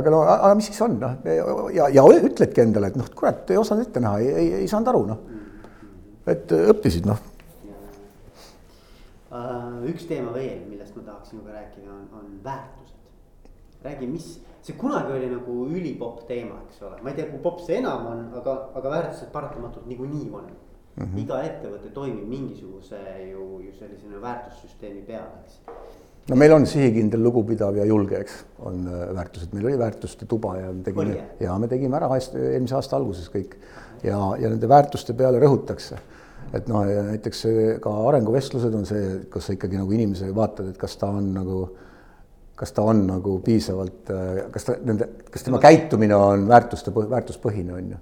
aga 0.00 0.12
no, 0.12 0.22
aga 0.32 0.54
mis 0.56 0.70
siis 0.70 0.80
on, 0.86 0.96
noh, 1.02 1.30
ja, 1.76 1.90
ja 1.92 2.06
ütledki 2.16 2.64
endale, 2.64 2.92
et 2.92 2.98
noh, 3.00 3.12
kurat, 3.16 3.44
ei 3.52 3.60
osanud 3.60 3.84
ette 3.84 4.02
näha, 4.02 4.24
ei, 4.24 4.32
ei, 4.32 4.50
ei 4.62 4.70
saanud 4.72 4.92
aru, 4.92 5.04
noh. 5.12 5.22
et 6.32 6.56
õppisid, 6.56 7.08
noh. 7.08 7.20
üks 9.92 10.08
teema 10.08 10.32
veel, 10.32 10.64
millest 10.70 10.96
ma 10.96 11.04
tahaksin 11.10 11.36
sinuga 11.36 11.58
rääkida, 11.58 11.92
on, 11.92 12.04
on 12.16 12.36
väärtused. 12.44 13.52
räägi, 13.84 14.08
mis 14.08 14.30
see 14.66 14.76
kunagi 14.78 15.14
oli 15.14 15.28
nagu 15.30 15.56
ülipopp 15.70 16.24
teema, 16.28 16.58
eks 16.66 16.80
ole, 16.86 16.98
ma 17.02 17.12
ei 17.12 17.18
tea, 17.18 17.28
kui 17.30 17.42
popp 17.44 17.62
see 17.62 17.78
enam 17.78 18.08
on, 18.10 18.24
aga, 18.40 18.56
aga 18.78 18.94
väärtused 18.96 19.30
paratamatult 19.34 19.86
niikuinii 19.86 20.26
on 20.32 20.48
mm. 20.48 21.04
-hmm. 21.04 21.20
iga 21.22 21.42
ettevõte 21.46 21.92
toimib 21.94 22.26
mingisuguse 22.30 22.98
ju, 23.30 23.46
ju 23.66 23.76
sellise 23.78 24.22
väärtussüsteemi 24.22 25.04
peal, 25.06 25.28
eks 25.44 25.60
no 26.30 26.40
meil 26.42 26.56
on 26.56 26.66
sihikindel, 26.66 27.22
lugupidav 27.22 27.78
ja 27.78 27.86
julge, 27.86 28.18
eks, 28.24 28.42
on 28.58 28.82
äh, 28.90 29.06
väärtused, 29.14 29.54
meil 29.54 29.70
oli 29.70 29.78
väärtuste 29.78 30.26
tuba 30.26 30.56
ja 30.58 30.72
me 30.72 30.82
tegime 30.82 31.22
ja 31.40 31.58
me 31.58 31.68
tegime 31.68 31.96
ära 31.96 32.10
eelmise 32.18 32.74
aasta 32.74 32.98
alguses 32.98 33.30
kõik 33.30 33.54
ja, 34.02 34.18
ja 34.40 34.50
nende 34.50 34.68
väärtuste 34.68 35.14
peale 35.14 35.38
rõhutakse. 35.42 35.98
et 36.54 36.68
noh, 36.68 36.84
näiteks 36.86 37.46
ka 37.82 37.92
arenguvestlused 38.08 38.74
on 38.74 38.86
see, 38.86 39.18
kus 39.30 39.46
sa 39.46 39.54
ikkagi 39.54 39.78
nagu 39.78 39.92
inimese 39.92 40.34
vaatad, 40.34 40.68
et 40.70 40.78
kas 40.78 40.96
ta 40.96 41.08
on 41.10 41.32
nagu 41.34 41.62
äh, 41.64 41.85
kas 42.56 42.72
ta 42.72 42.84
on 42.88 43.02
nagu 43.06 43.38
piisavalt, 43.44 44.12
äh, 44.12 44.44
kas 44.52 44.68
ta 44.68 44.76
nende, 44.84 45.08
kas 45.32 45.44
tema 45.44 45.60
käitumine 45.62 46.16
on 46.16 46.46
väärtuste, 46.48 46.92
väärtuspõhine, 46.96 47.74
on 47.76 47.90
ju. 47.92 47.98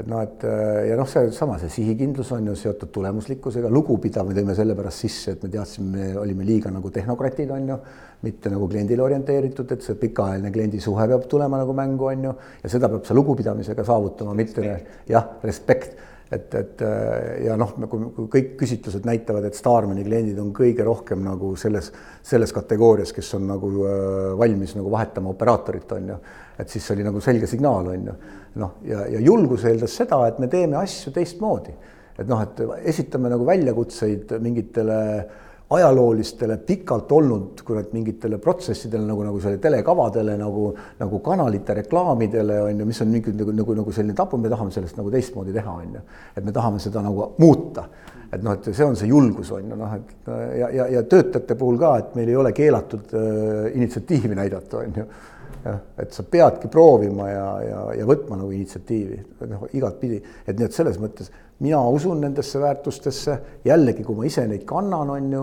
et 0.00 0.06
noh, 0.08 0.22
et 0.24 0.44
äh, 0.48 0.88
ja 0.88 0.96
noh, 0.98 1.08
seesama, 1.08 1.58
see 1.60 1.70
sihikindlus 1.70 2.32
on 2.34 2.48
ju 2.50 2.56
seotud 2.58 2.90
tulemuslikkusega, 2.94 3.70
lugupidav 3.70 4.26
me 4.26 4.34
tõime 4.34 4.56
sellepärast 4.58 5.04
sisse, 5.04 5.36
et 5.36 5.44
me 5.44 5.52
teadsime, 5.52 5.90
me 5.94 6.08
olime 6.18 6.46
liiga 6.48 6.72
nagu 6.74 6.90
tehnokratid, 6.90 7.52
on 7.54 7.74
ju, 7.74 7.80
mitte 8.26 8.50
nagu 8.50 8.66
kliendile 8.70 9.04
orienteeritud, 9.04 9.74
et 9.74 9.84
see 9.84 9.98
pikaajaline 10.00 10.50
kliendisuhe 10.54 11.06
peab 11.12 11.28
tulema 11.30 11.60
nagu 11.60 11.76
mängu, 11.76 12.08
on 12.10 12.30
ju, 12.30 12.34
ja 12.64 12.72
seda 12.72 12.90
peab 12.90 13.06
sa 13.06 13.14
lugupidamisega 13.18 13.84
saavutama, 13.86 14.34
mitte 14.38 14.64
jah, 15.10 15.36
respekt 15.44 15.94
et, 16.32 16.54
et 16.54 16.82
äh, 16.86 17.44
ja 17.46 17.56
noh, 17.60 17.74
kui, 17.90 18.06
kui 18.16 18.28
kõik 18.32 18.54
küsitlused 18.62 19.04
näitavad, 19.08 19.44
et 19.48 19.58
Starmani 19.58 20.04
kliendid 20.06 20.38
on 20.40 20.50
kõige 20.56 20.86
rohkem 20.86 21.22
nagu 21.24 21.52
selles, 21.60 21.90
selles 22.24 22.54
kategoorias, 22.56 23.12
kes 23.12 23.34
on 23.38 23.46
nagu 23.50 23.72
äh, 23.84 24.32
valmis 24.40 24.74
nagu 24.78 24.92
vahetama 24.92 25.32
operaatorit, 25.34 25.92
on 25.98 26.12
ju. 26.14 26.18
et 26.62 26.72
siis 26.72 26.90
oli 26.94 27.04
nagu 27.06 27.20
selge 27.24 27.50
signaal, 27.50 27.92
on 27.94 28.10
ju. 28.10 28.18
noh, 28.62 28.76
ja, 28.88 29.06
ja 29.12 29.22
julgus 29.22 29.66
eeldas 29.68 29.96
seda, 30.00 30.22
et 30.28 30.40
me 30.42 30.48
teeme 30.52 30.80
asju 30.80 31.12
teistmoodi. 31.12 31.76
et 32.18 32.28
noh, 32.28 32.42
et 32.44 32.64
esitame 32.92 33.32
nagu 33.32 33.46
väljakutseid 33.48 34.36
mingitele 34.40 35.00
äh, 35.20 35.40
ajaloolistele 35.76 36.56
pikalt 36.66 37.12
olnud 37.12 37.62
kurat 37.66 37.92
mingitele 37.92 38.38
protsessidele 38.42 39.06
nagu, 39.06 39.24
nagu 39.26 39.40
selle 39.42 39.58
telekavadele 39.62 40.36
nagu, 40.40 40.68
nagu 41.00 41.20
kanalite 41.24 41.76
reklaamidele 41.82 42.60
on 42.66 42.80
ju, 42.82 42.86
mis 42.88 43.02
on 43.04 43.12
mingi 43.12 43.34
nagu, 43.36 43.54
nagu, 43.56 43.76
nagu 43.82 43.94
selline 43.94 44.16
tabu, 44.18 44.40
me 44.40 44.52
tahame 44.52 44.74
sellest 44.74 44.98
nagu 45.00 45.12
teistmoodi 45.12 45.54
teha, 45.56 45.76
on 45.84 45.98
ju. 45.98 46.04
et 46.36 46.44
me 46.44 46.54
tahame 46.54 46.82
seda 46.82 47.04
nagu 47.04 47.32
muuta. 47.38 47.88
et 48.32 48.40
noh, 48.42 48.56
et 48.56 48.70
see 48.72 48.84
on 48.84 48.96
see 48.96 49.10
julgus 49.10 49.50
on 49.52 49.68
ju 49.68 49.76
noh, 49.76 49.98
et 49.98 50.32
ja, 50.58 50.70
ja, 50.72 50.88
ja 50.96 51.02
töötajate 51.04 51.56
puhul 51.60 51.76
ka, 51.80 51.96
et 52.00 52.14
meil 52.16 52.32
ei 52.32 52.38
ole 52.40 52.52
keelatud 52.56 53.12
äh, 53.18 53.68
initsiatiivi 53.76 54.34
näidata, 54.38 54.84
on 54.86 55.00
ju 55.02 55.06
jah, 55.64 55.80
et 56.02 56.14
sa 56.14 56.24
peadki 56.26 56.68
proovima 56.72 57.28
ja, 57.30 57.46
ja, 57.62 57.80
ja 58.00 58.06
võtma 58.08 58.38
nagu 58.40 58.50
initsiatiivi, 58.54 59.18
noh 59.50 59.66
igatpidi, 59.72 60.20
et 60.46 60.58
nii 60.58 60.68
et 60.68 60.76
selles 60.76 60.98
mõttes 61.02 61.30
mina 61.62 61.80
usun 61.94 62.22
nendesse 62.22 62.60
väärtustesse, 62.62 63.38
jällegi, 63.64 64.04
kui 64.06 64.18
ma 64.18 64.26
ise 64.26 64.46
neid 64.50 64.64
kannan, 64.68 65.12
on 65.14 65.28
ju, 65.32 65.42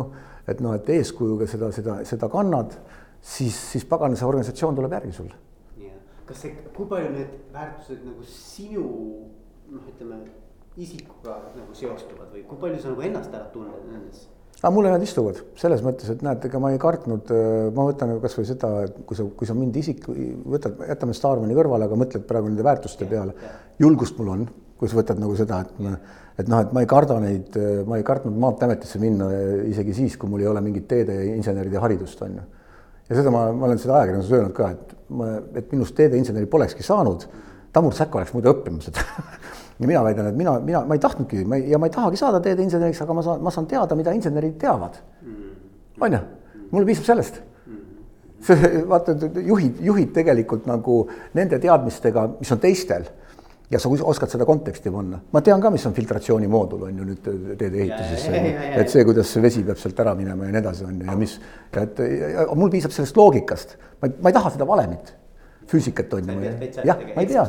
et 0.49 0.63
noh, 0.63 0.75
et 0.75 0.89
eeskujuga 0.97 1.47
seda, 1.47 1.71
seda, 1.75 1.99
seda 2.07 2.29
kannad, 2.31 2.75
siis, 3.21 3.55
siis 3.73 3.85
pagan, 3.87 4.17
see 4.19 4.27
organisatsioon 4.27 4.79
tuleb 4.79 4.97
järgi 4.99 5.15
sulle. 5.15 5.37
kas 6.29 6.43
see, 6.43 6.51
kui 6.75 6.85
palju 6.85 7.09
need 7.09 7.31
väärtused 7.53 8.03
nagu 8.05 8.25
sinu 8.29 8.83
noh, 9.71 9.85
ütleme 9.89 10.19
isikuga 10.77 11.39
nagu 11.55 11.73
seostuvad 11.73 12.29
või 12.35 12.43
kui 12.45 12.59
palju 12.61 12.83
sa 12.83 12.91
nagu 12.91 13.07
ennast 13.07 13.33
ära 13.33 13.47
tunned 13.53 13.87
nendes? 13.89 14.27
Aga 14.59 14.71
mulle 14.75 14.91
nad 14.91 15.03
istuvad 15.03 15.37
selles 15.59 15.83
mõttes, 15.85 16.09
et 16.11 16.23
näed, 16.25 16.43
ega 16.49 16.59
ma 16.59 16.73
ei 16.73 16.79
kartnud, 16.81 17.29
ma 17.75 17.85
võtan 17.87 18.17
kasvõi 18.23 18.47
seda, 18.47 18.71
kui 19.07 19.15
sa, 19.15 19.27
kui 19.39 19.47
sa 19.47 19.55
mind 19.55 19.77
isik, 19.79 20.07
võtad, 20.51 20.81
jätame 20.89 21.15
Starmani 21.15 21.55
kõrvale, 21.55 21.87
aga 21.87 21.99
mõtled 21.99 22.25
praegu 22.27 22.51
nende 22.51 22.65
väärtuste 22.67 23.07
peale. 23.07 23.35
julgust 23.79 24.17
mul 24.19 24.33
on 24.35 24.49
kui 24.79 24.87
sa 24.87 24.99
võtad 24.99 25.19
nagu 25.19 25.35
seda, 25.35 25.59
et 25.65 25.79
ma, 25.83 25.97
et 26.39 26.47
noh, 26.47 26.61
et 26.63 26.71
ma 26.75 26.83
ei 26.83 26.87
karda 26.89 27.17
neid, 27.19 27.57
ma 27.87 27.99
ei 27.99 28.05
kartnud 28.07 28.37
Maanteeametisse 28.39 29.01
minna 29.01 29.27
isegi 29.67 29.95
siis, 29.97 30.15
kui 30.19 30.31
mul 30.31 30.45
ei 30.45 30.47
ole 30.47 30.63
mingit 30.63 30.87
teedeinseneride 30.87 31.81
haridust, 31.83 32.21
on 32.23 32.37
ju. 32.39 32.45
ja 33.09 33.19
seda 33.19 33.33
ma, 33.33 33.49
ma 33.51 33.67
olen 33.67 33.81
seda 33.81 33.97
ajakirjanduses 33.97 34.37
öelnud 34.37 34.55
ka, 34.55 34.69
et 34.71 34.95
ma, 35.19 35.33
et 35.59 35.75
minust 35.75 35.97
teedeinseneri 35.99 36.47
polekski 36.51 36.85
saanud, 36.85 37.27
Tamur 37.75 37.93
Säkk 37.93 38.15
oleks 38.17 38.31
muidu 38.33 38.49
õppinud 38.49 38.81
seda 38.81 39.03
ja 39.79 39.87
mina 39.87 40.03
väidan, 40.03 40.27
et 40.27 40.35
mina, 40.37 40.57
mina, 40.59 40.81
ma 40.85 40.97
ei 40.97 41.03
tahtnudki, 41.03 41.45
ma 41.47 41.59
ei, 41.59 41.69
ja 41.71 41.79
ma 41.79 41.87
ei 41.87 41.93
tahagi 41.93 42.19
saada 42.19 42.41
teedeinseneriks, 42.43 43.01
aga 43.05 43.15
ma 43.15 43.23
saan, 43.25 43.43
ma 43.43 43.53
saan 43.53 43.67
teada, 43.69 43.95
mida 43.95 44.11
insenerid 44.15 44.57
teavad. 44.59 44.99
on 46.01 46.13
ju, 46.13 46.19
mulle 46.71 46.85
piisab 46.89 47.07
sellest. 47.07 47.41
See, 48.43 48.69
vaata, 48.87 49.17
juhid, 49.43 49.81
juhid 49.83 50.13
tegelikult 50.15 50.67
nagu 50.69 51.01
nende 51.35 51.59
teadmistega, 51.59 52.23
mis 52.39 52.51
on 52.55 52.61
teistel 52.63 53.07
ja 53.69 53.79
sa 53.79 53.89
oskad 53.91 54.31
seda 54.31 54.45
konteksti 54.47 54.91
panna, 54.91 55.19
ma 55.31 55.41
tean 55.45 55.61
ka, 55.61 55.69
mis 55.73 55.83
on 55.85 55.93
filtratsioonimoodul 55.93 56.87
on 56.87 57.01
ju 57.01 57.07
nüüd 57.09 57.27
teede 57.59 57.83
ehituses, 57.83 58.23
et 58.79 58.89
see, 58.89 59.03
kuidas 59.05 59.29
see 59.29 59.43
vesi 59.43 59.63
peab 59.67 59.77
sealt 59.81 59.99
ära 60.01 60.15
minema 60.17 60.47
ja 60.47 60.55
nii 60.55 60.61
edasi 60.63 60.87
on 60.87 60.95
ju 60.97 61.09
ja 61.09 61.17
mis, 61.19 61.35
et 61.83 62.01
ja, 62.01 62.47
mul 62.55 62.71
piisab 62.73 62.95
sellest 62.95 63.19
loogikast, 63.19 63.75
ma 64.01 64.09
ei, 64.09 64.15
ma 64.23 64.31
ei 64.31 64.37
taha 64.39 64.53
seda 64.55 64.67
valemit, 64.69 65.13
füüsikat 65.69 66.13
ju. 66.13 66.51
jah, 66.83 67.01
ma 67.15 67.21
ei 67.21 67.27
tea. 67.27 67.43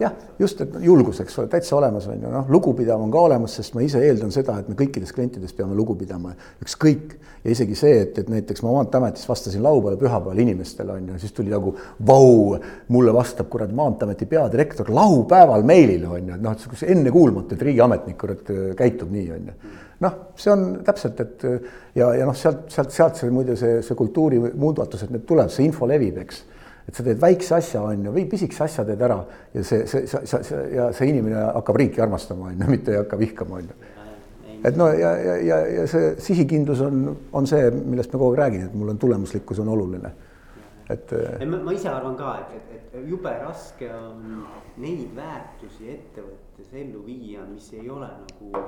jah, 0.00 0.12
just, 0.38 0.60
et 0.60 0.76
julgus, 0.84 1.20
eks 1.24 1.38
ole, 1.40 1.48
täitsa 1.50 1.76
olemas 1.76 2.06
on 2.10 2.22
ju, 2.22 2.30
noh, 2.30 2.46
lugupidav 2.52 3.02
on 3.02 3.10
ka 3.12 3.24
olemas, 3.28 3.56
sest 3.58 3.74
ma 3.74 3.82
ise 3.84 4.00
eeldan 4.06 4.30
seda, 4.34 4.58
et 4.60 4.68
me 4.70 4.76
kõikidest 4.78 5.14
klientidest 5.16 5.56
peame 5.58 5.74
lugu 5.76 5.96
pidama, 5.98 6.32
ükskõik. 6.62 7.16
ja 7.44 7.50
isegi 7.54 7.74
see, 7.76 8.00
et, 8.04 8.18
et 8.20 8.28
näiteks 8.28 8.62
ma 8.62 8.74
Maanteeametis 8.74 9.28
vastasin 9.28 9.62
laupäeval, 9.64 9.98
pühapäeval 10.00 10.42
inimestele 10.44 10.92
on 10.92 11.06
ju, 11.12 11.18
siis 11.22 11.32
tuli 11.36 11.52
nagu 11.52 11.74
vau, 12.06 12.56
mulle 12.88 13.14
vastab 13.16 13.48
kurat 13.52 13.72
Maanteeameti 13.74 14.28
peadirektor 14.30 14.92
laupäeval 14.94 15.64
meilile 15.66 16.08
on 16.08 16.28
ju, 16.28 16.34
et 16.36 16.44
noh, 16.44 16.56
et 16.56 16.82
ennekuulmatu, 16.96 17.56
et 17.56 17.68
riigiametnik 17.70 18.18
kurat 18.20 18.52
käitub 18.76 19.10
nii 19.12 19.30
on 19.36 19.52
ju 19.52 19.56
noh, 20.00 20.14
see 20.38 20.52
on 20.52 20.62
täpselt, 20.84 21.18
et 21.20 21.42
ja, 21.94 22.06
ja 22.16 22.24
noh, 22.28 22.36
sealt, 22.36 22.70
sealt, 22.72 22.92
sealt 22.94 23.18
see 23.20 23.28
muide 23.34 23.56
see, 23.60 23.82
see 23.84 23.98
kultuuri 23.98 24.38
muudatused, 24.40 25.10
need 25.12 25.26
tuleb, 25.28 25.50
see 25.52 25.66
info 25.68 25.88
levib, 25.88 26.22
eks 26.22 26.40
et 26.90 26.96
sa 26.98 27.04
teed 27.06 27.20
väikse 27.22 27.54
asja, 27.54 27.82
on 27.86 28.02
ju, 28.04 28.12
või 28.14 28.24
pisikese 28.30 28.64
asja 28.66 28.84
teed 28.88 29.02
ära 29.06 29.20
ja 29.54 29.62
see, 29.62 29.84
see, 29.86 30.08
see, 30.10 30.40
see 30.46 30.62
ja 30.74 30.88
see 30.96 31.10
inimene 31.12 31.44
hakkab 31.54 31.78
riiki 31.78 32.02
armastama, 32.02 32.50
on 32.50 32.64
ju, 32.64 32.70
mitte 32.74 32.94
ei 32.94 32.98
hakka 32.98 33.18
vihkama, 33.20 33.60
on 33.60 33.68
ju. 33.70 33.92
et 34.66 34.80
no 34.80 34.88
ja, 34.90 35.12
ja, 35.22 35.36
ja, 35.46 35.60
ja 35.76 35.86
see 35.90 36.16
sihikindlus 36.26 36.82
on, 36.86 37.04
on 37.36 37.46
see, 37.46 37.70
millest 37.78 38.10
ma 38.10 38.18
kogu 38.18 38.32
aeg 38.32 38.42
räägin, 38.42 38.66
et 38.66 38.74
mul 38.74 38.90
on 38.90 38.98
tulemuslikkus 38.98 39.62
on 39.62 39.70
oluline. 39.76 40.12
et. 40.90 41.14
Ma, 41.46 41.62
ma 41.68 41.76
ise 41.76 41.92
arvan 41.92 42.18
ka, 42.18 42.34
et, 42.42 42.74
et, 42.74 42.86
et 42.90 43.08
jube 43.12 43.36
raske 43.44 43.92
on 43.94 44.42
neid 44.82 45.14
väärtusi 45.14 45.94
ettevõttes 45.94 46.74
ellu 46.74 47.04
viia, 47.06 47.46
mis 47.46 47.70
ei 47.78 47.86
ole 47.86 48.10
nagu 48.10 48.64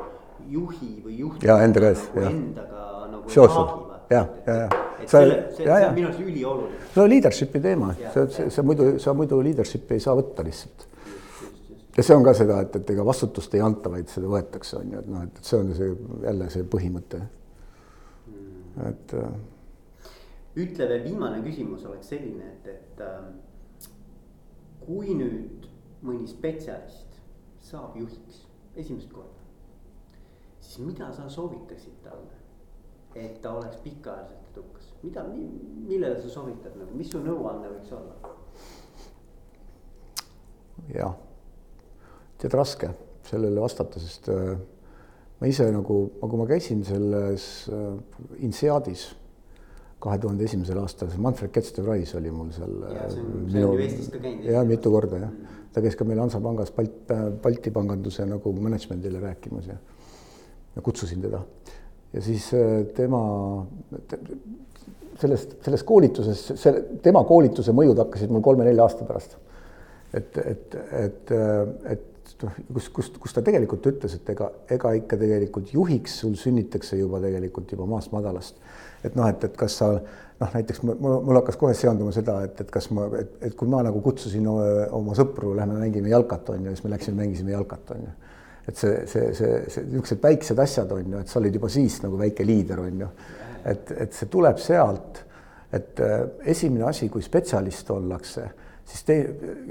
juhi 0.51 0.93
või 1.05 1.19
juhti. 1.19 1.47
ja 1.47 1.59
enda 1.65 1.81
käes 1.81 2.05
nagu, 2.15 2.27
endaga 2.29 2.87
nagu. 3.13 3.31
seotud 3.31 3.93
ja, 4.13 4.27
ja, 4.47 4.55
ja. 4.55 4.69
et 5.01 5.09
selle, 5.09 5.37
see, 5.57 5.67
see 5.67 5.89
on 5.89 5.95
minu 5.97 6.09
arust 6.09 6.25
ülioluline. 6.25 6.81
see 6.95 7.03
on 7.03 7.13
leadership'i 7.13 7.63
teema, 7.65 7.93
see, 8.01 8.25
see, 8.37 8.49
see 8.57 8.65
muidu, 8.67 8.89
sa 9.03 9.15
muidu 9.17 9.39
leadership'i 9.45 9.99
ei 9.99 10.05
saa 10.05 10.17
võtta 10.19 10.45
lihtsalt. 10.47 10.89
ja 11.97 12.05
see 12.07 12.17
on 12.17 12.27
ka 12.27 12.35
seda, 12.37 12.59
et, 12.67 12.77
et 12.81 12.93
ega 12.95 13.07
vastutust 13.07 13.55
ei 13.57 13.65
anta, 13.65 13.93
vaid 13.93 14.11
seda 14.13 14.31
võetakse, 14.33 14.81
on 14.81 14.93
ju, 14.97 15.05
et 15.05 15.15
noh, 15.15 15.25
et 15.29 15.41
see 15.49 15.61
on 15.61 15.73
see 15.79 15.95
jälle 16.27 16.51
see 16.55 16.69
põhimõte. 16.77 17.23
Hmm. 18.27 18.85
et. 18.91 19.17
Äh, 19.23 19.41
ütle 20.63 20.89
veel 20.89 21.07
viimane 21.07 21.41
küsimus 21.45 21.85
oleks 21.89 22.13
selline, 22.13 22.55
et, 22.59 22.67
et 22.75 23.05
äh, 23.05 23.91
kui 24.83 25.15
nüüd 25.17 25.69
mõni 26.05 26.27
spetsialist 26.29 27.21
saab 27.63 27.95
juhiks 27.97 28.43
esimest 28.77 29.13
korda, 29.13 29.32
siis 30.63 30.79
mida 30.87 31.11
sa 31.13 31.29
soovitaksid 31.29 32.01
talle? 32.05 32.39
et 33.15 33.41
ta 33.45 33.53
oleks 33.53 33.77
pikaajaliselt 33.85 34.53
edukas, 34.55 34.87
mida, 35.03 35.25
millele 35.29 36.17
sa 36.23 36.31
soovitad 36.33 36.79
nagu, 36.81 36.95
mis 36.97 37.11
su 37.13 37.21
nõuanne 37.21 37.69
võiks 37.75 37.93
olla? 37.93 38.35
jah, 40.95 41.17
tead 42.41 42.57
raske 42.57 42.93
sellele 43.29 43.61
vastata, 43.61 44.01
sest 44.01 44.31
äh, 44.33 44.55
ma 45.41 45.51
ise 45.51 45.69
nagu, 45.75 45.99
kui 46.21 46.41
ma 46.41 46.47
käisin 46.49 46.81
selles 46.89 47.49
äh, 47.69 48.41
INSEADis 48.49 49.11
kahe 50.03 50.19
tuhande 50.19 50.49
esimesel 50.49 50.81
aastal, 50.83 51.13
see 51.13 51.23
Manfred 51.23 51.53
Ketste-Wright 51.55 52.17
oli 52.19 52.33
mul 52.35 52.51
seal. 52.57 52.79
ja 52.91 53.09
see 53.13 53.23
on, 53.23 53.45
see 53.53 53.67
on 53.67 53.77
ju 53.77 53.85
Eestis 53.85 54.09
ka 54.11 54.23
käinud. 54.25 54.49
jah, 54.51 54.65
mitu 54.67 54.91
korda 54.91 55.21
jah 55.27 55.31
mm, 55.31 55.61
ta 55.73 55.83
käis 55.85 55.97
ka 55.99 56.07
meil 56.09 56.21
Hansapangas 56.25 56.73
Balt, 56.77 57.13
Balti 57.45 57.73
panganduse 57.75 58.27
nagu 58.29 58.53
management'ile 58.57 59.21
rääkimas 59.23 59.69
ja, 59.71 59.77
ja 60.77 60.83
kutsusin 60.83 61.23
teda 61.23 61.43
ja 62.13 62.23
siis 62.23 62.51
äh, 62.55 62.87
tema 62.97 63.23
sellest, 65.21 65.57
sellest 65.65 65.87
koolitusest, 65.89 66.55
selle, 66.61 66.85
tema 67.03 67.25
koolituse 67.29 67.75
mõjud 67.77 68.01
hakkasid 68.05 68.33
mul 68.33 68.45
kolme-nelja 68.45 68.87
aasta 68.87 69.07
pärast. 69.09 69.37
et, 70.15 70.39
et, 70.39 70.75
et, 70.99 71.31
et 71.95 72.35
noh, 72.43 72.59
kus, 72.75 72.89
kust, 72.97 73.21
kus 73.23 73.37
ta 73.37 73.45
tegelikult 73.45 73.87
ütles, 73.93 74.17
et 74.19 74.33
ega, 74.35 74.51
ega 74.77 74.93
ikka 74.99 75.19
tegelikult 75.21 75.73
juhiks 75.75 76.19
sul 76.25 76.35
sünnitakse 76.39 76.99
juba 76.99 77.21
tegelikult 77.23 77.73
juba 77.73 77.87
maast 77.89 78.13
madalast. 78.13 78.59
et 79.05 79.17
noh, 79.19 79.29
et, 79.29 79.45
et 79.49 79.57
kas 79.57 79.79
sa 79.81 79.93
noh, 79.95 80.51
näiteks 80.57 80.83
mul, 80.85 80.99
mul 80.99 81.41
hakkas 81.41 81.59
kohe 81.61 81.75
seonduma 81.79 82.13
seda, 82.15 82.41
et, 82.49 82.61
et 82.61 82.75
kas 82.75 82.91
ma, 82.95 83.07
et, 83.21 83.39
et 83.49 83.57
kui 83.57 83.71
ma 83.71 83.83
nagu 83.87 84.03
kutsusin 84.05 84.49
oma 84.49 85.17
sõpru, 85.19 85.55
lähme 85.59 85.79
mängime 85.81 86.13
jalkat, 86.13 86.53
on 86.53 86.67
ju, 86.67 86.75
siis 86.77 86.85
me 86.85 86.93
läksime, 86.97 87.19
mängisime 87.25 87.57
jalkat, 87.57 87.95
on 87.97 88.05
ju 88.09 88.13
et 88.69 88.79
see, 88.79 89.07
see, 89.11 89.33
see, 89.35 89.61
see 89.73 89.85
niisugused 89.89 90.23
väiksed 90.23 90.59
asjad 90.63 90.93
on 90.95 91.15
ju, 91.17 91.21
et 91.23 91.31
sa 91.31 91.41
olid 91.41 91.59
juba 91.59 91.71
siis 91.73 91.99
nagu 92.05 92.19
väike 92.21 92.47
liider 92.47 92.83
on 92.85 93.05
ju. 93.05 93.11
et, 93.67 93.93
et 94.07 94.15
see 94.15 94.31
tuleb 94.31 94.59
sealt, 94.63 95.23
et 95.73 96.03
äh, 96.03 96.25
esimene 96.55 96.87
asi, 96.89 97.09
kui 97.11 97.23
spetsialist 97.23 97.91
ollakse, 97.95 98.49
siis 98.87 99.07
te, 99.07 99.17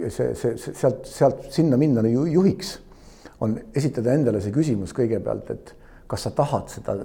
see, 0.08 0.32
see, 0.36 0.56
see 0.58 0.74
sealt, 0.76 1.06
sealt 1.08 1.52
sinna 1.52 1.80
minna 1.80 2.04
ju, 2.08 2.26
juhiks, 2.40 2.78
on 3.42 3.58
esitada 3.76 4.14
endale 4.14 4.42
see 4.44 4.54
küsimus 4.54 4.94
kõigepealt, 4.96 5.52
et 5.56 5.76
kas 6.12 6.28
sa 6.28 6.34
tahad 6.36 6.68
seda 6.72 6.98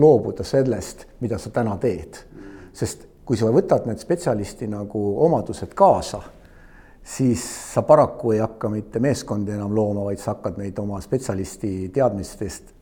loobuda 0.00 0.44
sellest, 0.46 1.04
mida 1.20 1.38
sa 1.38 1.52
täna 1.52 1.76
teed, 1.80 2.16
sest 2.74 3.04
kui 3.24 3.36
sa 3.40 3.50
võtad 3.52 3.86
need 3.88 4.00
spetsialisti 4.00 4.68
nagu 4.68 5.02
omadused 5.24 5.72
kaasa 5.76 6.22
siis 7.04 7.44
sa 7.74 7.82
paraku 7.82 8.32
ei 8.32 8.38
hakka 8.40 8.68
mitte 8.72 9.00
meeskondi 9.00 9.52
enam 9.52 9.74
looma, 9.76 10.06
vaid 10.08 10.18
sa 10.18 10.32
hakkad 10.34 10.56
neid 10.58 10.78
oma 10.80 11.00
spetsialisti 11.04 11.90
teadmistest 11.92 12.72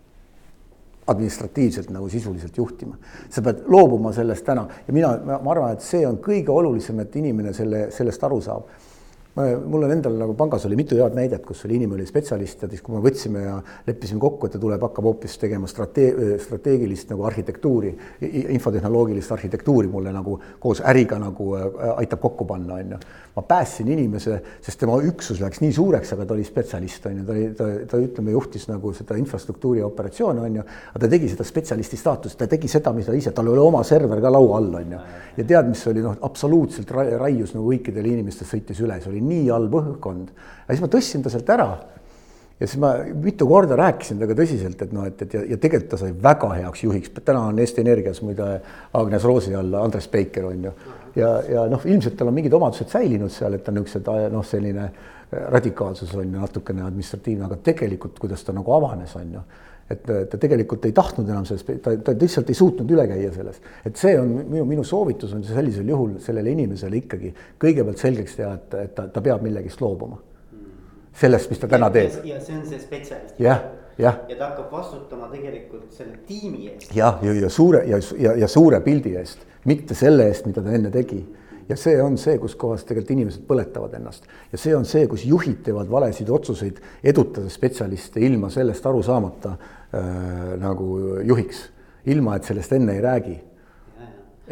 administratiivselt 1.06 1.90
nagu 1.90 2.08
sisuliselt 2.08 2.56
juhtima. 2.56 2.96
sa 3.30 3.42
pead 3.42 3.64
loobuma 3.66 4.12
sellest 4.12 4.44
täna 4.44 4.68
ja 4.86 4.92
mina, 4.94 5.16
ma 5.42 5.50
arvan, 5.50 5.72
et 5.72 5.82
see 5.82 6.06
on 6.06 6.20
kõige 6.22 6.54
olulisem, 6.54 7.00
et 7.00 7.16
inimene 7.16 7.52
selle, 7.52 7.88
sellest 7.90 8.24
aru 8.24 8.40
saab 8.40 8.70
mul 9.34 9.86
on 9.86 9.92
endal 9.94 10.12
nagu 10.20 10.34
pangas 10.36 10.66
oli 10.68 10.76
mitu 10.76 10.98
head 10.98 11.14
näidet, 11.16 11.44
kus 11.46 11.64
oli 11.64 11.78
inimene 11.78 12.02
oli 12.02 12.08
spetsialist 12.08 12.66
ja 12.66 12.68
siis, 12.68 12.82
kui 12.84 12.92
me 12.92 13.00
võtsime 13.00 13.44
ja 13.46 13.54
leppisime 13.86 14.20
kokku, 14.20 14.48
et 14.48 14.52
ta 14.52 14.60
tuleb, 14.60 14.82
hakkab 14.84 15.08
hoopis 15.08 15.38
tegema 15.40 15.68
strate-, 15.70 16.36
strateegilist 16.42 17.08
nagu 17.14 17.24
arhitektuuri, 17.24 17.94
infotehnoloogilist 18.52 19.32
arhitektuuri 19.32 19.88
mulle 19.88 20.12
nagu 20.12 20.36
koos 20.60 20.82
äriga 20.84 21.16
nagu 21.22 21.48
äh, 21.56 21.94
aitab 22.02 22.20
kokku 22.26 22.44
panna, 22.48 22.76
on 22.82 22.96
ju. 22.96 23.00
ma 23.32 23.42
päästsin 23.48 23.88
inimese, 23.88 24.34
sest 24.60 24.76
tema 24.82 24.98
üksus 25.08 25.38
läks 25.40 25.62
nii 25.62 25.72
suureks, 25.72 26.10
aga 26.12 26.26
ta 26.28 26.34
oli 26.34 26.44
spetsialist, 26.44 27.06
on 27.08 27.22
ju, 27.22 27.24
ta 27.24 27.32
oli, 27.32 27.46
ta, 27.56 27.68
ta 27.88 28.00
ütleme, 28.04 28.34
juhtis 28.34 28.68
nagu 28.68 28.92
seda 28.92 29.16
infrastruktuuri 29.16 29.80
operatsioone, 29.86 30.44
on 30.44 30.58
ju, 30.60 30.66
aga 30.92 31.04
ta 31.06 31.08
tegi 31.14 31.32
seda 31.32 31.46
spetsialisti 31.48 31.96
staatust, 31.96 32.36
ta 32.36 32.50
tegi 32.52 32.68
seda, 32.68 32.92
mis 32.92 33.08
ta 33.08 33.16
ise, 33.16 33.32
tal 33.32 33.48
oli 33.48 33.64
oma 33.64 33.80
server 33.88 34.20
ka 34.20 34.34
laua 34.36 34.60
all, 34.60 34.68
on 34.82 34.92
ju. 34.98 35.00
ja 35.38 35.48
tead, 35.54 35.72
mis 35.72 35.86
oli 35.88 36.04
noh, 36.04 36.20
absoluutselt 36.28 36.92
raius 36.92 37.56
nagu 37.56 37.72
kõikidele 37.72 38.12
inimestele 38.18 38.52
sõitis 38.52 38.84
üle, 38.84 39.00
see 39.00 39.14
oli 39.14 39.21
nii 39.28 39.48
halb 39.50 39.74
õhkkond. 39.80 40.30
aga 40.64 40.76
siis 40.76 40.84
ma 40.84 40.90
tõstsin 40.92 41.24
ta 41.24 41.32
sealt 41.32 41.50
ära. 41.54 41.68
ja 42.60 42.66
siis 42.66 42.80
ma 42.80 42.92
mitu 43.24 43.46
korda 43.48 43.76
rääkisin 43.78 44.18
temaga 44.18 44.38
tõsiselt, 44.42 44.82
et 44.82 44.92
noh, 44.92 45.06
et, 45.06 45.22
et 45.22 45.34
ja, 45.34 45.44
ja 45.54 45.56
tegelikult 45.62 45.90
ta 45.94 46.00
sai 46.02 46.12
väga 46.12 46.52
heaks 46.58 46.84
juhiks, 46.84 47.14
täna 47.24 47.46
on 47.50 47.58
Eesti 47.58 47.80
Energias 47.80 48.22
muide 48.22 48.50
Agnes 48.92 49.24
Roosi 49.24 49.54
all 49.54 49.74
Andres 49.80 50.08
Peiker 50.08 50.46
on 50.50 50.68
ju. 50.68 50.76
ja, 51.16 51.32
ja 51.48 51.66
noh, 51.70 51.82
ilmselt 51.84 52.16
tal 52.16 52.30
on 52.30 52.38
mingid 52.38 52.54
omadused 52.54 52.92
säilinud 52.92 53.32
seal, 53.32 53.58
et 53.58 53.64
ta 53.64 53.74
niisugused 53.74 54.32
noh, 54.32 54.46
selline 54.46 54.90
radikaalsus 55.32 56.14
on 56.14 56.28
ju 56.28 56.40
natukene 56.40 56.82
administratiivne, 56.84 57.46
aga 57.46 57.56
tegelikult, 57.64 58.18
kuidas 58.20 58.44
ta 58.44 58.52
nagu 58.52 58.72
avanes, 58.76 59.14
on 59.16 59.38
ju 59.38 59.44
et 59.92 60.30
ta 60.30 60.40
tegelikult 60.40 60.86
ei 60.88 60.94
tahtnud 60.96 61.28
enam 61.28 61.46
sellest, 61.48 61.70
ta, 61.84 61.94
ta 62.04 62.14
lihtsalt 62.18 62.50
ei 62.52 62.58
suutnud 62.58 62.90
üle 62.94 63.04
käia 63.10 63.32
selles. 63.34 63.60
et 63.86 63.98
see 64.00 64.14
on 64.18 64.32
minu, 64.40 64.64
minu 64.68 64.84
soovitus 64.86 65.34
on 65.36 65.44
sellisel 65.46 65.88
juhul 65.88 66.16
sellele 66.22 66.54
inimesele 66.54 67.00
ikkagi 67.02 67.32
kõigepealt 67.62 68.02
selgeks 68.02 68.38
teha, 68.38 68.54
et, 68.58 68.78
et 68.86 68.94
ta, 68.96 69.08
ta 69.12 69.24
peab 69.24 69.44
millegist 69.44 69.82
loobuma. 69.84 70.18
sellest, 71.12 71.50
mis 71.50 71.60
ta 71.60 71.68
täna 71.68 71.90
teeb. 71.92 72.22
ja 72.24 72.40
see 72.40 72.56
on 72.56 72.64
see 72.68 72.80
spetsialist. 72.80 73.38
jah, 73.42 73.62
jah. 73.98 74.22
ja 74.28 74.38
ta 74.38 74.50
hakkab 74.52 74.72
vastutama 74.72 75.28
tegelikult 75.32 75.92
selle 75.92 76.18
tiimi 76.26 76.68
eest. 76.72 76.94
jah, 76.96 77.20
ja, 77.22 77.36
ja 77.44 77.50
suure 77.50 77.84
ja, 77.88 78.00
ja, 78.18 78.36
ja 78.44 78.48
suure 78.48 78.80
pildi 78.80 79.16
eest, 79.20 79.46
mitte 79.68 79.98
selle 79.98 80.28
eest, 80.30 80.48
mida 80.48 80.64
ta 80.64 80.74
enne 80.78 80.90
tegi 80.94 81.22
ja 81.68 81.76
see 81.78 82.00
on 82.02 82.16
see, 82.20 82.38
kus 82.42 82.54
kohas 82.58 82.84
tegelikult 82.86 83.14
inimesed 83.14 83.44
põletavad 83.48 83.94
ennast 83.98 84.26
ja 84.52 84.58
see 84.60 84.74
on 84.76 84.86
see, 84.88 85.06
kus 85.10 85.24
juhid 85.28 85.62
teevad 85.66 85.90
valesid 85.90 86.30
otsuseid, 86.32 86.80
edutades 87.04 87.56
spetsialiste 87.58 88.22
ilma 88.24 88.50
sellest 88.52 88.86
aru 88.88 89.02
saamata 89.06 89.54
äh, 89.54 89.81
nagu 89.92 90.86
juhiks, 91.28 91.66
ilma 92.08 92.36
et 92.36 92.46
sellest 92.48 92.72
enne 92.72 92.94
ei 92.96 93.02
räägi. 93.04 93.34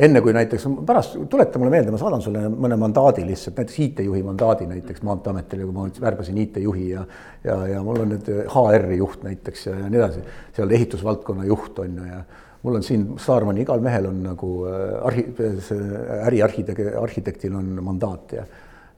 Enne 0.01 0.21
kui 0.23 0.33
näiteks 0.33 0.65
pärast 0.87 1.17
tuleta 1.29 1.59
mulle 1.59 1.73
meelde, 1.75 1.91
ma 1.93 1.99
saadan 1.99 2.23
sulle 2.23 2.45
mõne 2.49 2.77
mandaadi 2.79 3.25
lihtsalt, 3.27 3.57
näiteks 3.59 3.79
IT-juhi 3.85 4.23
mandaadi 4.25 4.69
näiteks 4.71 5.03
Maanteeametile, 5.05 5.67
kui 5.67 5.75
ma 5.75 5.89
värbasin 6.05 6.39
IT-juhi 6.45 6.87
ja 6.93 7.03
ja, 7.45 7.57
ja 7.73 7.81
mul 7.83 8.05
on 8.05 8.15
nüüd 8.15 8.31
HR-i 8.53 9.01
juht 9.01 9.25
näiteks 9.27 9.67
ja, 9.67 9.75
ja 9.83 9.91
nii 9.91 10.01
edasi, 10.01 10.23
seal 10.57 10.77
ehitusvaldkonna 10.79 11.49
juht 11.49 11.83
on 11.83 11.99
ju 11.99 12.07
ja 12.07 12.23
mul 12.63 12.79
on 12.79 12.87
siin 12.87 13.07
Staarmani, 13.19 13.65
igal 13.65 13.83
mehel 13.85 14.09
on 14.11 14.23
nagu 14.25 14.51
äh, 14.69 14.97
arhi-, 15.11 15.27
see 15.65 16.01
äriarhitekti, 16.29 16.89
arhitektil 17.01 17.57
on 17.57 17.79
mandaat 17.85 18.37
ja 18.37 18.45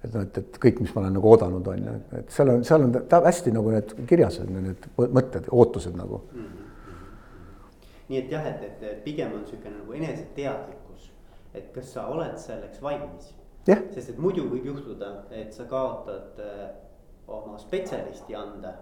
et 0.04 0.14
noh, 0.14 0.24
et, 0.26 0.38
et 0.38 0.58
kõik, 0.64 0.80
mis 0.82 0.94
ma 0.94 1.04
olen 1.04 1.16
nagu 1.18 1.30
oodanud, 1.30 1.68
on 1.74 1.86
ju, 1.86 1.94
et 2.18 2.34
seal 2.34 2.52
on, 2.54 2.64
seal 2.66 2.86
on 2.86 2.96
ta 3.08 3.22
hästi 3.24 3.52
nagu 3.54 3.74
need 3.74 3.94
kirjas 4.10 4.40
on 4.42 4.54
need 4.56 4.88
mõtted, 4.98 5.50
ootused 5.50 5.96
nagu 5.98 6.22
mm. 6.32 6.46
-hmm. 6.46 6.70
nii 8.08 8.18
et 8.22 8.30
jah, 8.30 8.46
et, 8.46 8.64
et, 8.82 9.04
pigem 9.04 9.32
on 9.32 9.44
niisugune 9.44 9.76
nagu 9.78 9.92
eneseteadlikkus, 10.00 11.12
et 11.54 11.70
kas 11.74 11.92
sa 11.94 12.06
oled 12.06 12.36
selleks 12.38 12.82
valmis. 12.82 13.34
Yeah. 13.68 13.82
sest 13.94 14.10
et 14.10 14.18
muidu 14.18 14.48
võib 14.50 14.64
juhtuda, 14.66 15.12
et 15.30 15.52
sa 15.54 15.64
kaotad 15.70 16.40
äh, 16.42 16.70
oma 17.28 17.58
spetsialisti 17.58 18.34
anda 18.34 18.72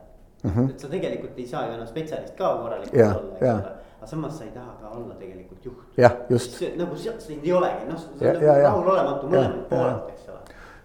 mm. 0.42 0.50
-hmm. 0.50 0.70
et 0.70 0.80
sa 0.80 0.88
tegelikult 0.88 1.38
ei 1.38 1.46
saa 1.46 1.66
ju 1.66 1.72
enam 1.72 1.86
spetsialist 1.86 2.34
ka 2.36 2.56
korralikult 2.62 3.00
Ja, 3.00 3.08
olla, 3.08 3.32
eks 3.32 3.42
ja. 3.46 3.54
ole. 3.54 3.72
aga 3.98 4.06
samas 4.06 4.38
sa 4.38 4.44
ei 4.44 4.50
taha 4.50 4.72
ka 4.80 4.88
olla 4.88 5.14
tegelikult 5.14 5.64
juht. 5.64 5.76
jah, 5.96 6.12
just. 6.30 6.62
nagu 6.76 6.96
sealt 6.96 7.20
sind 7.20 7.44
ei 7.44 7.52
olegi, 7.52 7.84
noh, 7.88 7.98
see 8.00 8.30
on 8.30 8.42
ja- 8.42 8.52
nagu 8.52 8.62
rahulolematu 8.62 9.34
ja. 9.34 9.48
pooled, 9.68 10.08
eks. 10.08 10.19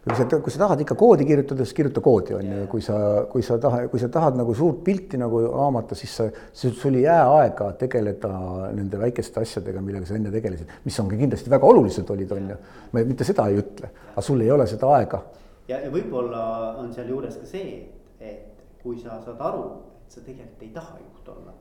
Kui 0.06 0.14
sa, 0.14 0.26
kui 0.30 0.54
sa 0.54 0.60
tahad 0.62 0.82
ikka 0.84 0.96
koodi 1.00 1.26
kirjutada, 1.26 1.66
siis 1.66 1.74
kirjuta 1.78 2.02
koodi, 2.06 2.36
on 2.38 2.46
ju, 2.46 2.66
kui 2.70 2.84
sa, 2.86 2.98
kui 3.32 3.42
sa 3.46 3.58
tahad, 3.62 3.88
kui 3.90 4.02
sa 4.02 4.10
tahad 4.14 4.38
nagu 4.38 4.54
suurt 4.58 4.84
pilti 4.86 5.18
nagu 5.18 5.40
haamata, 5.50 5.98
siis 5.98 6.14
sa, 6.20 6.28
sul 6.54 7.00
ei 7.00 7.08
jää 7.08 7.24
aega 7.40 7.72
tegeleda 7.80 8.34
nende 8.78 9.00
väikeste 9.02 9.42
asjadega, 9.42 9.82
millega 9.82 10.06
sa 10.06 10.18
enne 10.20 10.34
tegelesid, 10.34 10.76
mis 10.86 11.00
on 11.02 11.10
ka 11.10 11.18
kindlasti 11.18 11.50
väga 11.54 11.72
olulised 11.72 12.12
olid, 12.14 12.36
on 12.38 12.52
ju. 12.54 12.58
ma 12.94 13.04
mitte 13.10 13.26
seda 13.26 13.48
ei 13.50 13.58
ütle, 13.64 13.90
aga 14.12 14.26
sul 14.28 14.46
ei 14.46 14.52
ole 14.54 14.68
seda 14.70 14.92
aega. 15.00 15.24
ja, 15.72 15.82
ja 15.82 15.90
võib-olla 15.94 16.44
on 16.84 16.94
sealjuures 16.94 17.42
ka 17.42 17.50
see, 17.50 17.74
et, 18.20 18.38
et 18.46 18.78
kui 18.84 19.02
sa 19.02 19.18
saad 19.26 19.42
aru, 19.42 19.66
et 20.06 20.20
sa 20.20 20.22
tegelikult 20.22 20.68
ei 20.68 20.72
taha 20.78 21.00
juht 21.02 21.34
olla. 21.34 21.58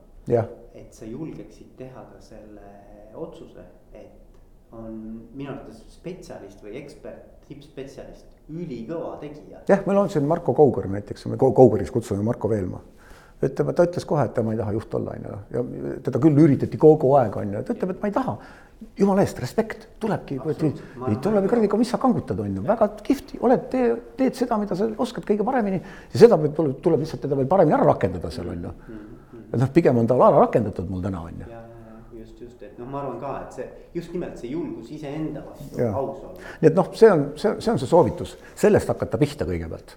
et 0.74 0.92
sa 0.92 1.09
julgeksid 1.09 1.72
teha 1.80 2.05
ka 2.12 2.20
selle 2.20 2.68
otsuse, 3.14 3.64
et 3.97 4.12
on 4.74 5.01
minu 5.32 5.55
arvates 5.55 5.80
spetsialist 5.95 6.61
või 6.64 6.76
ekspert, 6.82 7.30
tippspetsialist, 7.49 8.34
ülikõva 8.53 9.14
tegija. 9.20 9.62
jah, 9.68 9.86
meil 9.86 9.99
on 10.03 10.11
siin 10.12 10.26
Marko 10.28 10.55
Kauger 10.57 10.88
näiteks, 10.92 11.26
me 11.32 11.38
Kau- 11.40 11.55
Kaugeriks 11.57 11.92
kutsume 11.95 12.22
Marko 12.22 12.49
Veelma. 12.51 12.80
ütleme, 13.45 13.72
ta 13.76 13.84
ütles 13.84 14.07
kohe, 14.09 14.24
et 14.24 14.34
tema 14.34 14.53
ei 14.53 14.59
taha 14.59 14.72
juht 14.72 14.95
olla, 14.95 15.14
on 15.16 15.24
ju, 15.28 15.38
ja 15.53 15.95
teda 16.05 16.20
küll 16.22 16.38
üritati 16.40 16.78
kogu 16.80 17.11
aeg, 17.18 17.34
on 17.36 17.51
ju, 17.53 17.62
ta 17.62 17.74
ütleb, 17.74 17.90
et 17.90 18.03
ma 18.03 18.09
ei 18.09 18.14
taha. 18.14 18.36
jumala 18.99 19.22
eest, 19.22 19.38
respekt, 19.40 19.86
tulebki, 20.01 20.38
ei 21.09 21.16
tule 21.22 21.42
kuradi, 21.49 21.68
mis 21.80 21.90
sa 21.90 21.99
kangutad, 21.99 22.40
on 22.40 22.57
ju, 22.57 22.62
väga 22.62 22.88
kihvt, 23.03 23.34
oled, 23.40 23.68
tee, 23.72 23.95
teed 24.16 24.34
seda, 24.36 24.59
mida 24.61 24.76
sa 24.76 24.88
oskad 24.99 25.24
kõige 25.24 25.45
paremini 25.45 25.80
ja 25.80 26.20
seda 26.20 26.36
tuleb, 26.36 26.80
tuleb 26.84 27.05
lihtsalt 27.05 27.22
teda 27.24 27.36
veel 27.38 27.49
paremini 27.49 27.76
ära 27.78 27.86
rakendada 27.92 28.30
seal, 28.34 28.49
on 28.53 28.66
ju. 28.68 28.72
et 29.53 29.61
noh, 29.61 29.70
pigem 29.72 29.99
on 29.99 30.07
ta 30.07 30.16
ära 30.16 30.45
rakendatud 30.47 30.90
mul 30.90 31.03
täna, 31.05 31.22
on 31.22 31.45
ju. 31.45 31.49
ja, 31.51 31.62
ja 31.62 32.20
just, 32.20 32.40
just, 32.40 32.64
et 32.75 32.81
noh, 32.83 32.89
ma 32.91 33.03
arvan 33.05 33.20
ka, 33.22 33.35
et 33.45 33.59
see 33.59 33.66
just 33.95 34.14
nimelt 34.14 34.41
see 34.41 34.51
julgus 34.51 34.91
iseenda 34.95 35.45
vastu 35.47 35.85
aus 35.87 36.25
olla. 36.25 36.49
nii 36.62 36.70
et 36.72 36.81
noh, 36.81 36.89
see 36.99 37.12
on, 37.12 37.29
see, 37.39 37.53
see 37.62 37.75
on 37.75 37.79
see 37.83 37.91
soovitus, 37.91 38.35
sellest 38.59 38.91
hakata 38.91 39.20
pihta 39.20 39.47
kõigepealt. 39.47 39.95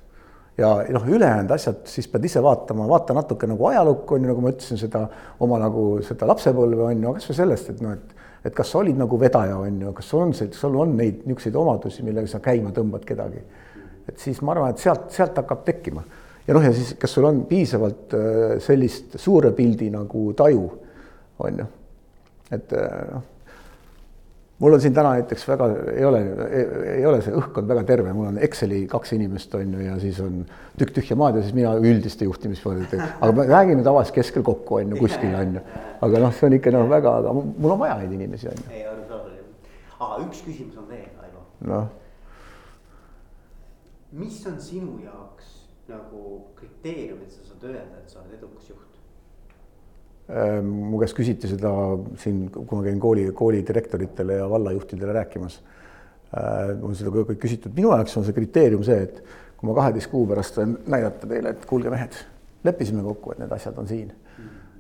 ja 0.62 0.70
noh, 0.94 1.08
ülejäänud 1.10 1.56
asjad 1.58 1.82
siis 1.90 2.10
pead 2.12 2.28
ise 2.30 2.44
vaatama, 2.44 2.86
vaata 2.90 3.18
natuke 3.18 3.50
nagu 3.50 3.66
ajalukku 3.72 4.18
on 4.18 4.28
ju, 4.28 4.32
nagu 4.32 4.46
ma 4.46 4.54
ütlesin, 4.54 4.82
seda 4.82 5.08
oma 5.44 5.60
nagu 5.62 5.88
seda 6.06 6.30
lapsepõlve 6.30 6.86
on 6.92 7.04
ju, 7.08 7.16
kasvõi 7.18 7.40
sellest, 7.42 7.74
et 7.74 7.82
noh, 7.86 7.98
et 7.98 8.14
et 8.48 8.56
kas 8.56 8.70
sa 8.72 8.80
olid 8.80 8.98
nagu 8.98 9.18
vedaja, 9.20 9.58
on 9.60 9.82
ju, 9.82 9.94
kas 9.98 10.12
sul 10.12 10.24
on 10.24 10.34
see, 10.38 10.52
sul 10.56 10.76
on 10.80 10.94
neid 10.98 11.26
niisuguseid 11.26 11.58
omadusi, 11.60 12.04
millega 12.06 12.30
sa 12.32 12.40
käima 12.44 12.72
tõmbad 12.76 13.04
kedagi. 13.08 13.42
et 14.08 14.22
siis 14.24 14.40
ma 14.42 14.54
arvan, 14.54 14.72
et 14.72 14.80
sealt, 14.80 15.10
sealt 15.12 15.36
hakkab 15.36 15.66
tekkima. 15.68 16.04
ja 16.48 16.54
noh, 16.56 16.64
ja 16.64 16.72
siis, 16.74 16.94
kas 17.00 17.18
sul 17.18 17.26
on 17.28 17.42
piisavalt 17.50 18.14
äh, 18.16 18.54
sellist 18.64 19.18
suure 19.20 19.52
pildi 19.52 19.90
nagu 19.92 20.32
taju, 20.38 20.70
on 21.44 21.60
ju, 21.60 21.66
et 22.52 22.72
noh 22.78 23.26
mul 24.60 24.74
on 24.74 24.82
siin 24.82 24.94
täna 24.94 25.12
näiteks 25.14 25.48
väga 25.48 25.68
ei 25.94 26.06
ole, 26.06 26.22
ei 26.96 27.06
ole 27.06 27.20
see 27.22 27.34
õhkkond 27.38 27.70
väga 27.70 27.84
terve, 27.88 28.14
mul 28.18 28.32
on 28.32 28.40
Exceli 28.42 28.86
kaks 28.90 29.14
inimest 29.18 29.54
on 29.58 29.76
ju 29.78 29.84
ja 29.86 29.98
siis 30.02 30.20
on 30.24 30.40
tükk 30.80 30.96
tühja 30.98 31.18
maad 31.20 31.38
ja 31.38 31.44
siis 31.46 31.54
mina 31.58 31.76
üldiste 31.78 32.26
juhtimismoodi 32.26 32.88
teen, 32.92 33.04
aga 33.06 33.30
me 33.38 33.46
räägime 33.50 33.86
tavaliselt 33.86 34.18
keskel 34.18 34.46
kokku 34.48 34.80
on 34.80 34.96
ju 34.96 35.04
kuskil 35.04 35.36
on 35.38 35.60
ju. 35.60 35.64
aga 36.02 36.24
noh, 36.26 36.34
see 36.34 36.50
on 36.50 36.58
ikka 36.58 36.74
noh, 36.74 36.90
väga, 36.90 37.14
aga 37.22 37.36
mul 37.38 37.76
on 37.76 37.84
vaja 37.84 38.00
neid 38.02 38.18
inimesi 38.18 38.50
on 38.50 38.64
ju. 38.64 38.82
aga 40.00 40.20
üks 40.26 40.42
küsimus 40.48 40.82
on 40.82 40.90
veel, 40.90 41.06
Aivo. 41.22 41.46
noh, 41.70 41.88
mis 44.18 44.42
on 44.50 44.60
sinu 44.62 44.98
jaoks 45.06 45.54
nagu 45.88 46.24
kriteerium, 46.58 47.22
et 47.24 47.32
sa 47.32 47.46
saad 47.52 47.70
öelda, 47.70 48.02
et 48.02 48.10
sa 48.10 48.24
oled 48.24 48.34
edukas 48.42 48.74
juht? 48.74 48.87
Äh, 50.28 50.60
mu 50.60 51.00
käest 51.00 51.16
küsiti 51.16 51.48
seda 51.48 51.72
siin, 52.20 52.48
kui 52.52 52.68
ma 52.74 52.84
käin 52.84 53.00
kooli, 53.00 53.30
kooli 53.36 53.62
direktoritele 53.68 54.42
ja 54.42 54.50
vallajuhtidele 54.52 55.20
rääkimas. 55.22 55.60
mul 56.82 56.92
seda 57.00 57.08
kõik 57.14 57.38
küsitud, 57.40 57.72
minu 57.72 57.94
jaoks 57.94 58.18
on 58.20 58.26
see 58.28 58.36
kriteerium 58.36 58.82
see, 58.84 58.98
et 59.06 59.22
kui 59.58 59.70
ma 59.70 59.76
kaheteist 59.78 60.10
kuu 60.12 60.26
pärast 60.28 60.58
võin 60.60 60.74
näidata 60.92 61.30
teile, 61.30 61.54
et 61.56 61.64
kuulge, 61.70 61.88
mehed, 61.90 62.18
leppisime 62.68 63.06
kokku, 63.06 63.32
et 63.32 63.40
need 63.40 63.54
asjad 63.56 63.80
on 63.80 63.88
siin. 63.88 64.10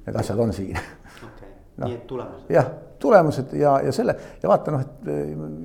Need 0.04 0.20
asjad 0.20 0.41
on 0.43 0.52
siin. 0.54 0.76
okei 0.76 1.30
okay. 1.30 1.54
Noh. 1.78 1.88
nii 1.88 1.95
et 1.95 2.08
tulemused. 2.10 2.52
jah, 2.52 2.68
tulemused 3.00 3.52
ja, 3.54 3.78
ja 3.86 3.91
selle 3.93 4.16
ja 4.41 4.50
vaata 4.50 4.74
noh, 4.74 4.82
et 4.82 5.10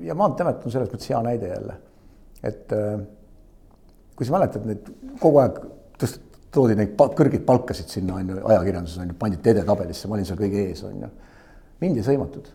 ja 0.05 0.15
Maanteeamet 0.15 0.63
on 0.63 0.73
selles 0.75 0.91
mõttes 0.93 1.09
hea 1.09 1.21
näide 1.25 1.49
jälle. 1.49 1.77
et 2.45 2.75
äh, 2.77 2.99
kui 4.15 4.27
sa 4.27 4.35
mäletad, 4.37 4.67
need 4.69 4.91
kogu 5.19 5.41
aeg 5.41 5.57
tõst-, 5.99 6.32
toodi 6.53 6.75
neid 6.77 6.93
pa- 6.97 7.11
kõrgeid 7.17 7.45
palkasid 7.47 7.91
sinna 7.91 8.17
on 8.19 8.33
ju, 8.33 8.41
ajakirjanduses 8.53 9.01
on 9.03 9.13
ju, 9.13 9.19
pandi 9.19 9.39
edetabelisse, 9.53 10.09
ma 10.09 10.17
olin 10.17 10.27
seal 10.29 10.39
kõige 10.39 10.67
ees 10.67 10.83
on 10.87 10.99
ju. 11.05 11.09
mind 11.83 11.99
ei 11.99 12.05
sõimatud. 12.05 12.51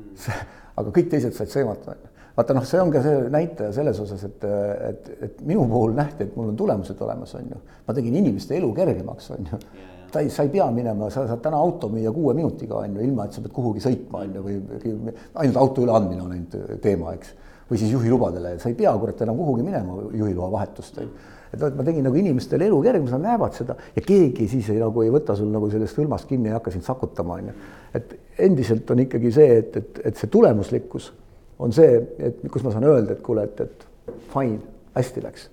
aga 0.80 0.94
kõik 0.94 1.10
teised 1.12 1.36
said 1.36 1.52
sõimata 1.52 1.94
on 1.94 2.00
ju 2.04 2.10
vaata 2.36 2.56
noh, 2.56 2.64
see 2.66 2.80
on 2.80 2.90
ka 2.92 3.02
see 3.04 3.22
näitaja 3.32 3.72
selles 3.76 4.00
osas, 4.00 4.22
et, 4.28 4.44
et, 4.88 5.08
et 5.26 5.40
minu 5.46 5.64
puhul 5.68 5.94
nähti, 5.96 6.26
et 6.26 6.36
mul 6.38 6.52
on 6.52 6.58
tulemused 6.58 7.00
olemas, 7.04 7.34
on 7.36 7.48
ju. 7.52 7.58
ma 7.86 7.96
tegin 7.96 8.16
inimeste 8.20 8.56
elu 8.56 8.70
kergemaks, 8.76 9.30
on 9.34 9.50
ju. 9.50 9.58
ta 10.12 10.22
ei, 10.24 10.30
sa 10.32 10.46
ei 10.46 10.52
pea 10.54 10.68
minema, 10.74 11.10
sa 11.12 11.26
saad 11.28 11.42
täna 11.44 11.58
auto 11.60 11.90
müüa 11.92 12.12
kuue 12.14 12.34
minutiga, 12.38 12.80
on 12.84 12.96
ju, 12.96 13.04
ilma 13.08 13.26
et 13.26 13.36
sa 13.36 13.44
pead 13.44 13.54
kuhugi 13.56 13.82
sõitma, 13.84 14.24
on 14.24 14.38
ju, 14.38 14.46
või 14.46 15.12
ainult 15.42 15.60
auto 15.60 15.84
üleandmine 15.84 16.24
on 16.24 16.32
ainult 16.36 16.56
teema, 16.82 17.14
eks. 17.18 17.34
või 17.70 17.82
siis 17.82 17.92
juhilubadele, 17.94 18.56
sa 18.62 18.70
ei 18.70 18.78
pea 18.78 18.94
kurat 19.02 19.20
enam 19.26 19.38
kuhugi 19.38 19.66
minema 19.66 19.98
juhiloa 20.14 20.50
vahetust, 20.54 21.02
on 21.02 21.10
ju 21.10 21.38
et 21.52 21.76
ma 21.76 21.84
tegin 21.86 22.04
nagu 22.06 22.16
inimestele 22.16 22.66
elu 22.70 22.80
kergemaks, 22.84 23.14
nad 23.16 23.24
näevad 23.26 23.56
seda 23.58 23.76
ja 23.96 24.02
keegi 24.06 24.48
siis 24.48 24.70
ei, 24.70 24.78
nagu 24.82 25.02
ei 25.02 25.10
võta 25.12 25.36
sul 25.38 25.50
nagu 25.52 25.70
sellest 25.70 25.98
hõlmast 25.98 26.28
kinni, 26.30 26.50
ei 26.50 26.56
hakka 26.56 26.74
sind 26.74 26.86
sakutama, 26.86 27.38
on 27.40 27.50
ju. 27.50 27.56
et 27.98 28.14
endiselt 28.46 28.90
on 28.90 29.04
ikkagi 29.06 29.32
see, 29.34 29.56
et, 29.62 29.76
et, 29.76 30.02
et 30.10 30.20
see 30.20 30.30
tulemuslikkus 30.32 31.10
on 31.60 31.74
see, 31.76 31.96
et 32.18 32.44
kus 32.50 32.64
ma 32.64 32.72
saan 32.72 32.86
öelda, 32.88 33.16
et 33.16 33.24
kuule, 33.24 33.44
et, 33.44 33.60
et 33.60 34.14
fine, 34.32 34.60
hästi 34.94 35.24
läks. 35.26 35.48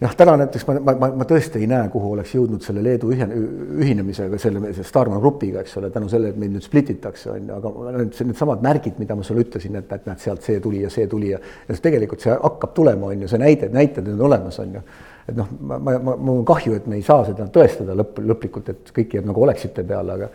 Jah, 0.00 0.14
täna 0.18 0.34
näiteks 0.40 0.66
ma, 0.68 0.74
ma, 0.80 0.94
ma, 0.98 1.08
ma 1.20 1.26
tõesti 1.28 1.60
ei 1.62 1.68
näe, 1.70 1.86
kuhu 1.92 2.12
oleks 2.16 2.34
jõudnud 2.34 2.64
selle 2.64 2.82
Leedu 2.84 3.10
ühine, 3.14 3.38
ühinemisega, 3.84 4.38
selle 4.42 4.72
Starman 4.86 5.20
Grupiga, 5.22 5.62
eks 5.62 5.78
ole, 5.80 5.90
tänu 5.94 6.10
sellele, 6.10 6.34
et 6.34 6.40
meid 6.40 6.54
nüüd 6.56 6.66
split 6.66 6.90
itakse, 6.94 7.30
on 7.34 7.48
ju, 7.48 7.58
aga 7.60 7.94
need, 8.00 8.18
needsamad 8.30 8.64
märgid, 8.64 8.98
mida 9.02 9.16
ma 9.18 9.26
sulle 9.26 9.44
ütlesin, 9.46 9.78
et, 9.80 9.92
et 9.94 10.08
näed, 10.10 10.20
sealt 10.22 10.46
see 10.46 10.60
tuli 10.64 10.82
ja 10.84 10.92
see 10.92 11.06
tuli 11.10 11.30
ja 11.30 11.40
ja 11.68 11.78
tegelikult 11.86 12.24
see 12.24 12.34
hakkab 12.34 12.74
tulema, 12.76 13.12
on 13.12 13.24
ju, 13.24 13.30
see 13.30 13.42
näide, 13.42 13.70
näited 13.74 14.10
on 14.14 14.26
olemas, 14.28 14.58
on 14.64 14.78
ju. 14.78 14.84
et 15.28 15.38
noh, 15.38 15.54
ma, 15.60 15.78
ma, 15.78 15.98
ma, 15.98 16.16
mul 16.16 16.42
on 16.42 16.48
kahju, 16.48 16.76
et 16.80 16.90
me 16.90 16.98
ei 17.00 17.06
saa 17.06 17.24
seda 17.28 17.48
tõestada 17.52 17.96
lõpp, 17.96 18.20
lõplikult, 18.32 18.70
et 18.74 18.94
kõik 18.94 19.18
jääb 19.18 19.30
nagu 19.30 19.46
oleksite 19.46 19.86
peale, 19.88 20.18
aga 20.18 20.32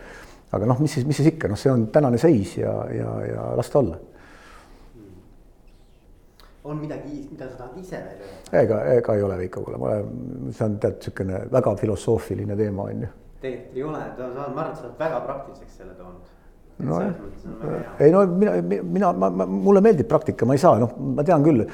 aga 0.50 0.66
noh, 0.66 0.80
mis 0.82 0.96
siis, 0.96 1.04
mis 1.06 1.20
siis 1.20 1.30
ikka, 1.30 1.50
noh, 1.52 1.58
see 1.58 1.70
on 1.70 1.86
tänane 1.94 2.18
seis 2.18 2.56
ja, 2.58 2.72
ja, 2.90 3.10
ja 3.28 3.50
las 3.58 3.70
ta 3.70 3.78
olla 3.78 4.00
on 6.70 6.80
midagi, 6.80 7.22
mida 7.30 7.48
sa 7.50 7.62
tahad 7.62 7.78
ise 7.80 8.00
veel 8.00 8.24
öelda? 8.24 8.58
ega, 8.62 8.80
ega 8.96 9.14
ei 9.16 9.22
ole 9.26 9.38
Veiko, 9.40 9.62
kuule, 9.66 9.78
ma 9.80 9.92
olen, 9.92 10.50
see 10.56 10.66
on 10.66 10.76
tead 10.82 10.98
niisugune 10.98 11.44
väga 11.52 11.76
filosoofiline 11.82 12.56
teema 12.58 12.88
on 12.90 13.06
ju. 13.06 13.14
tegelikult 13.44 13.78
ei 13.78 13.86
ole, 13.86 14.02
ma 14.20 14.44
arvan, 14.44 14.68
et 14.70 14.78
sa 14.78 14.86
oled 14.86 15.00
väga 15.00 15.22
praktiliseks 15.26 15.80
selle 15.80 15.96
toonud. 15.98 16.28
nojah, 16.90 17.98
ei 18.00 18.12
no 18.14 18.24
mina, 18.26 18.54
mina, 18.82 19.12
ma, 19.12 19.30
ma, 19.42 19.46
mulle 19.50 19.82
meeldib 19.84 20.08
praktika, 20.08 20.48
ma 20.48 20.56
ei 20.56 20.62
saa, 20.62 20.78
noh, 20.80 20.94
ma 21.18 21.24
tean 21.26 21.44
küll, 21.44 21.66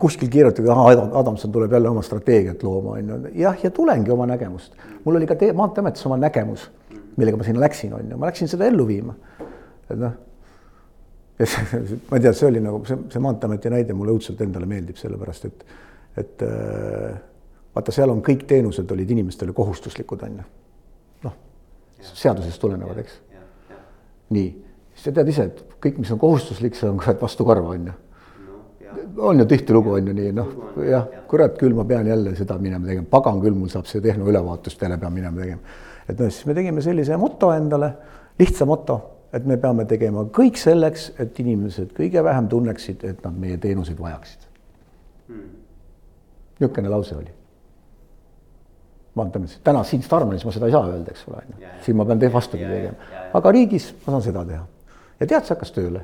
kuskil 0.00 0.30
kirjutada, 0.32 0.72
ahah, 0.72 0.92
Adam, 0.94 1.10
Adamson 1.22 1.52
tuleb 1.52 1.74
jälle 1.76 1.92
oma 1.92 2.04
strateegiat 2.06 2.62
looma, 2.64 2.96
on 3.00 3.12
ju, 3.12 3.34
jah, 3.42 3.58
ja 3.64 3.72
tulengi 3.74 4.14
oma 4.14 4.28
nägemust. 4.30 4.76
mul 5.04 5.20
oli 5.20 5.28
ka 5.28 5.36
tee-, 5.42 5.52
Maanteeametis 5.56 6.06
oma 6.08 6.20
nägemus, 6.22 6.70
millega 7.16 7.40
ma 7.40 7.48
sinna 7.48 7.66
läksin, 7.66 7.92
on 7.98 8.14
ju, 8.14 8.20
ma 8.20 8.30
läksin 8.30 8.48
seda 8.52 8.70
ellu 8.70 8.88
viima. 8.88 9.18
et 9.90 9.98
noh, 10.00 10.16
ma 12.08 12.16
ei 12.16 12.20
tea, 12.20 12.32
see 12.32 12.48
oli 12.48 12.60
nagu 12.64 12.80
see, 12.88 12.96
see 13.12 13.20
Maanteeameti 13.20 13.72
näide 13.72 13.96
mulle 13.96 14.14
õudselt 14.16 14.40
endale 14.40 14.68
meeldib, 14.68 14.96
sellepärast 14.96 15.48
et, 15.50 15.64
et 16.22 16.44
äh, 16.46 17.18
vaata, 17.76 17.92
seal 17.92 18.12
on 18.12 18.22
kõik 18.24 18.46
teenused 18.48 18.90
olid 18.92 19.10
inimestele 19.12 19.52
kohustuslikud, 19.56 20.24
on 20.24 20.38
ju. 20.40 20.46
noh, 21.26 21.34
seadusest 22.08 22.60
tulenevad, 22.62 23.02
eks. 23.04 23.20
Nii, 24.32 24.48
siis 24.94 25.04
sa 25.06 25.12
tead 25.18 25.28
ise, 25.30 25.44
et 25.50 25.76
kõik, 25.84 26.00
mis 26.02 26.12
on 26.14 26.20
kohustuslik, 26.22 26.78
see 26.78 26.88
on 26.88 26.96
kurat 27.02 27.20
vastu 27.22 27.46
karva, 27.46 27.74
on 27.76 27.90
ju. 27.90 27.96
on 29.28 29.42
ju 29.42 29.46
tihtilugu 29.50 29.92
on 29.98 30.08
ju 30.08 30.14
nii, 30.16 30.30
noh. 30.36 30.54
Jah, 30.88 31.04
kurat 31.28 31.58
küll, 31.60 31.76
ma 31.76 31.84
pean 31.84 32.08
jälle 32.08 32.32
seda 32.38 32.56
minema 32.62 32.88
tegema, 32.88 33.10
pagan 33.12 33.42
küll, 33.44 33.54
mul 33.58 33.68
saab 33.72 33.90
see 33.90 34.00
tehnoülevaatust 34.04 34.82
jälle 34.82 34.96
pean 35.02 35.12
minema 35.12 35.44
tegema. 35.44 35.76
et 36.08 36.16
noh, 36.16 36.32
siis 36.32 36.48
me 36.48 36.56
tegime 36.56 36.80
sellise 36.80 37.20
moto 37.20 37.52
endale, 37.52 37.92
lihtsa 38.40 38.64
moto, 38.64 38.98
et 39.32 39.46
me 39.46 39.56
peame 39.56 39.84
tegema 39.84 40.26
kõik 40.32 40.60
selleks, 40.60 41.12
et 41.18 41.40
inimesed 41.40 41.92
kõige 41.96 42.22
vähem 42.24 42.48
tunneksid, 42.48 43.04
et 43.04 43.24
nad 43.24 43.34
meie 43.38 43.58
teenuseid 43.58 43.98
vajaksid 44.00 44.46
hmm.. 45.28 45.50
niisugune 46.60 46.92
lause 46.92 47.16
oli 47.16 47.34
maanteeametis, 49.16 49.60
täna 49.64 49.84
siin 49.84 50.02
Starmanis 50.02 50.44
ma 50.44 50.52
seda 50.52 50.68
ei 50.68 50.74
saa 50.74 50.88
öelda, 50.90 51.12
eks 51.12 51.24
ole, 51.30 51.40
on 51.40 51.62
ju. 51.62 51.70
siin 51.84 51.96
ma 51.96 52.04
pean 52.04 52.32
vastupidi 52.32 52.68
tegema. 52.68 53.24
aga 53.34 53.52
riigis 53.52 53.88
ma 54.04 54.12
saan 54.12 54.22
seda 54.28 54.44
teha. 54.44 54.66
ja 55.20 55.26
tead, 55.26 55.46
see 55.46 55.54
hakkas 55.54 55.72
tööle. 55.72 56.02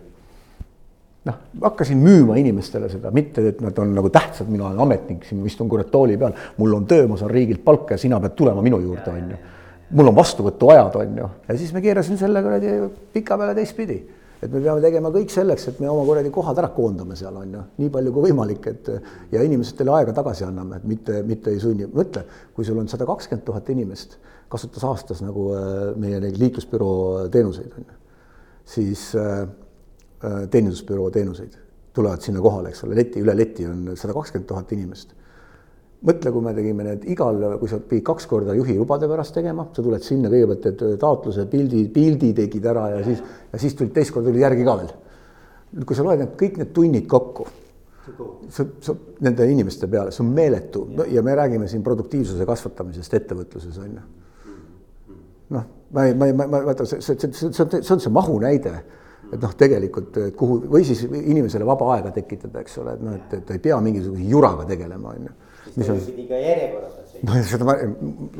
noh, 1.28 1.40
hakkasin 1.62 2.00
müüma 2.00 2.38
inimestele 2.40 2.88
seda, 2.90 3.12
mitte 3.14 3.44
et 3.52 3.60
nad 3.62 3.78
on 3.78 3.92
nagu 3.94 4.10
tähtsad, 4.10 4.48
mina 4.50 4.66
olen 4.70 4.80
ametnik 4.86 5.26
siin, 5.28 5.44
istun 5.46 5.68
kurat 5.68 5.90
tooli 5.92 6.16
peal, 6.18 6.32
mul 6.56 6.78
on 6.78 6.86
töö, 6.88 7.06
ma 7.08 7.20
saan 7.20 7.30
riigilt 7.30 7.64
palka 7.64 7.94
ja 7.94 8.04
sina 8.04 8.20
pead 8.20 8.34
tulema 8.38 8.64
minu 8.64 8.80
juurde, 8.80 9.10
on 9.12 9.34
ju. 9.34 9.42
Mul 9.92 10.10
on 10.10 10.16
vastuvõtuajad, 10.16 10.98
on 11.02 11.22
ju, 11.22 11.28
ja 11.48 11.56
siis 11.60 11.72
me 11.74 11.82
keerasin 11.84 12.18
selle 12.20 12.42
kuradi 12.44 12.74
pika 13.12 13.38
peale 13.38 13.54
teistpidi. 13.58 14.00
Et 14.42 14.50
me 14.50 14.58
peame 14.58 14.82
tegema 14.82 15.12
kõik 15.14 15.30
selleks, 15.30 15.68
et 15.70 15.76
me 15.78 15.86
oma 15.86 16.02
kuradi 16.02 16.30
kohad 16.34 16.58
ära 16.58 16.72
koondame 16.74 17.14
seal 17.14 17.36
on 17.38 17.52
ju, 17.54 17.60
nii 17.78 17.90
palju 17.94 18.12
kui 18.14 18.24
võimalik, 18.26 18.64
et 18.72 18.90
ja 19.30 19.42
inimestele 19.46 19.92
aega 19.94 20.14
tagasi 20.16 20.42
anname, 20.48 20.80
et 20.80 20.88
mitte, 20.90 21.20
mitte 21.28 21.52
ei 21.54 21.60
sunni, 21.62 21.86
mõtle, 21.86 22.24
kui 22.56 22.66
sul 22.66 22.80
on 22.82 22.90
sada 22.90 23.06
kakskümmend 23.06 23.46
tuhat 23.46 23.70
inimest, 23.70 24.16
kasutas 24.50 24.82
aastas 24.88 25.22
nagu 25.22 25.46
äh, 25.54 25.66
meie 26.00 26.18
neid 26.24 26.40
liiklusbüroo 26.42 27.28
teenuseid 27.32 27.78
on 27.78 27.86
ju, 27.86 27.98
siis 28.74 29.04
äh, 29.14 29.44
äh, 29.46 30.42
teenindusbüroo 30.50 31.06
teenuseid 31.14 31.54
tulevad 31.94 32.24
sinna 32.24 32.42
kohale, 32.42 32.72
eks 32.72 32.82
ole, 32.82 32.98
leti, 32.98 33.22
üle 33.22 33.36
leti 33.38 33.68
on 33.68 33.92
sada 33.94 34.16
kakskümmend 34.16 34.50
tuhat 34.50 34.74
inimest 34.74 35.14
mõtle, 36.06 36.32
kui 36.34 36.42
me 36.44 36.52
tegime 36.56 36.86
need 36.86 37.06
igal, 37.12 37.38
kui 37.60 37.70
sa 37.70 37.78
pidid 37.78 38.04
kaks 38.06 38.26
korda 38.30 38.54
juhilubade 38.58 39.08
pärast 39.10 39.34
tegema, 39.36 39.68
sa 39.74 39.84
tuled 39.84 40.02
sinna, 40.04 40.30
kõigepealt 40.32 40.62
teed 40.64 41.00
taotluse, 41.00 41.46
pildi, 41.50 41.84
pildi 41.94 42.32
tegid 42.36 42.66
ära 42.72 42.88
ja 42.96 43.02
siis, 43.06 43.22
ja 43.52 43.60
siis 43.62 43.76
tulid 43.78 43.92
teist 43.94 44.14
korda 44.14 44.30
tulid 44.30 44.42
järgi 44.42 44.66
ka 44.66 44.78
veel. 44.80 44.94
kui 45.86 45.96
sa 45.96 46.06
loed 46.06 46.20
need 46.20 46.32
kõik 46.40 46.58
need 46.60 46.72
tunnid 46.74 47.06
kokku, 47.10 47.46
sa, 48.50 48.66
sa 48.82 48.96
nende 49.22 49.46
inimeste 49.48 49.88
peale, 49.88 50.10
see 50.14 50.24
on 50.24 50.32
meeletu 50.34 50.88
ja. 50.96 51.06
ja 51.18 51.22
me 51.22 51.36
räägime 51.38 51.68
siin 51.70 51.84
produktiivsuse 51.86 52.46
kasvatamisest 52.48 53.14
ettevõtluses 53.20 53.78
on 53.78 53.94
ju. 53.94 54.02
noh, 55.54 55.68
ma 55.94 56.08
ei, 56.08 56.18
ma 56.18 56.26
ei, 56.26 56.34
ma, 56.34 56.48
ma 56.50 56.64
vaata, 56.66 56.88
see, 56.88 56.98
see, 57.00 57.16
see, 57.22 57.52
see 57.52 57.62
on, 57.62 57.78
see 57.78 57.94
on 57.94 58.02
see 58.02 58.12
mahu 58.12 58.40
näide 58.42 58.74
et 59.32 59.38
noh, 59.40 59.54
tegelikult 59.56 60.18
kuhu 60.36 60.58
või 60.74 60.82
siis 60.84 61.06
inimesele 61.06 61.64
vaba 61.64 61.94
aega 61.94 62.10
tekitada, 62.12 62.60
eks 62.60 62.74
ole, 62.82 62.98
et 62.98 63.06
noh, 63.06 63.14
et, 63.16 63.38
et 63.38 63.46
ta 63.46 63.54
ei 63.54 63.62
pea 63.62 63.78
mingisuguse 63.80 64.26
juraga 64.28 64.66
tegelema, 64.68 65.14
on 65.14 65.30
ju 65.30 65.38
mis 65.76 65.88
on. 65.88 66.00
pidi 66.06 66.26
ka 66.28 66.40
järjekorras 66.40 67.02
no 67.22 67.42
seda 67.46 67.66
ma, 67.66 67.76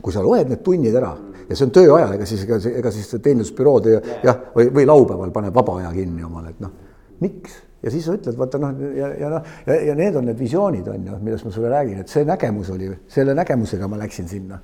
kui 0.02 0.14
sa 0.14 0.22
loed 0.24 0.50
need 0.50 0.62
tunnid 0.66 0.96
ära 0.98 1.12
mm. 1.14 1.44
ja 1.48 1.58
see 1.58 1.68
on 1.68 1.74
tööajal, 1.78 2.14
ega 2.16 2.28
siis, 2.28 2.46
ega, 2.46 2.58
ega 2.82 2.94
siis 2.94 3.12
teenindusbürood 3.14 3.90
ja 3.90 3.98
yeah. 3.98 4.24
jah, 4.30 4.40
või, 4.56 4.70
või 4.78 4.88
laupäeval 4.90 5.34
paneb 5.34 5.54
vaba 5.54 5.78
aja 5.80 5.92
kinni 5.94 6.26
omale, 6.26 6.54
et 6.54 6.64
noh, 6.64 6.74
miks? 7.22 7.58
ja 7.82 7.90
siis 7.94 8.06
sa 8.06 8.16
ütled, 8.18 8.38
vaata 8.38 8.60
noh, 8.62 8.84
ja, 8.98 9.10
ja 9.22 9.32
noh, 9.32 9.50
ja, 9.66 9.80
ja 9.90 9.96
need 9.98 10.18
on 10.18 10.28
need 10.30 10.38
visioonid 10.38 10.88
on 10.92 11.10
ju, 11.10 11.18
millest 11.22 11.46
ma 11.46 11.54
sulle 11.54 11.72
räägin, 11.72 12.02
et 12.02 12.12
see 12.12 12.26
nägemus 12.26 12.70
oli, 12.74 12.90
selle 13.10 13.36
nägemusega 13.38 13.90
ma 13.90 14.00
läksin 14.02 14.30
sinna 14.30 14.60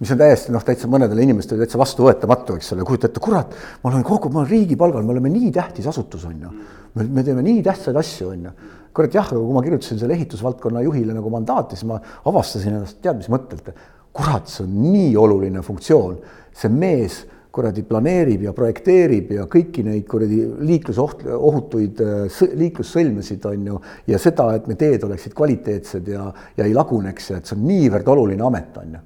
mis 0.00 0.10
on 0.12 0.18
täiesti 0.20 0.52
noh, 0.52 0.64
täitsa 0.64 0.88
mõnedele 0.92 1.24
inimestele 1.24 1.64
täitsa 1.64 1.78
vastuvõetamatu, 1.80 2.58
eks 2.58 2.74
ole, 2.74 2.84
kujuta 2.84 3.08
ette, 3.08 3.20
kurat, 3.24 3.54
ma 3.80 3.90
olen 3.90 4.04
kogu, 4.04 4.28
ma 4.32 4.42
olen 4.42 4.50
riigi 4.50 4.76
palgal, 4.76 5.04
me 5.06 5.14
oleme 5.14 5.30
nii 5.32 5.48
tähtis 5.54 5.88
asutus, 5.88 6.26
on 6.28 6.42
ju. 6.42 6.50
Me, 6.96 7.06
me 7.18 7.24
teeme 7.26 7.44
nii 7.46 7.62
tähtsaid 7.66 7.96
asju, 8.00 8.32
on 8.32 8.50
ju 8.50 8.56
kurat 8.96 9.12
jah, 9.12 9.28
aga 9.28 9.42
kui 9.42 9.52
ma 9.52 9.62
kirjutasin 9.64 10.00
selle 10.00 10.16
ehitusvaldkonna 10.16 10.82
juhile 10.86 11.12
nagu 11.16 11.30
mandaati, 11.32 11.76
siis 11.76 11.88
ma 11.88 11.98
avastasin 12.30 12.78
ennast 12.78 13.00
tead 13.04 13.20
mis 13.20 13.30
mõttelt. 13.32 13.72
kurat, 14.16 14.48
see 14.48 14.62
on 14.64 14.76
nii 14.80 15.10
oluline 15.20 15.60
funktsioon, 15.60 16.14
see 16.56 16.70
mees 16.72 17.18
kuradi 17.52 17.82
planeerib 17.88 18.46
ja 18.46 18.52
projekteerib 18.56 19.34
ja 19.36 19.44
kõiki 19.52 19.84
neid 19.84 20.06
kuradi 20.08 20.38
liiklusoht-, 20.68 21.26
ohutuid 21.36 22.00
äh, 22.04 22.38
liiklussõlmesid 22.62 23.44
on 23.48 23.68
ju. 23.70 23.80
ja 24.12 24.20
seda, 24.20 24.48
et 24.56 24.68
me 24.68 24.76
teed 24.80 25.04
oleksid 25.04 25.36
kvaliteetsed 25.36 26.08
ja, 26.12 26.30
ja 26.56 26.64
ei 26.64 26.74
laguneks 26.76 27.30
ja 27.30 27.40
et 27.40 27.48
see 27.48 27.58
on 27.58 27.68
niivõrd 27.68 28.08
oluline 28.16 28.48
amet 28.48 28.80
on 28.80 28.96
ju 28.96 29.02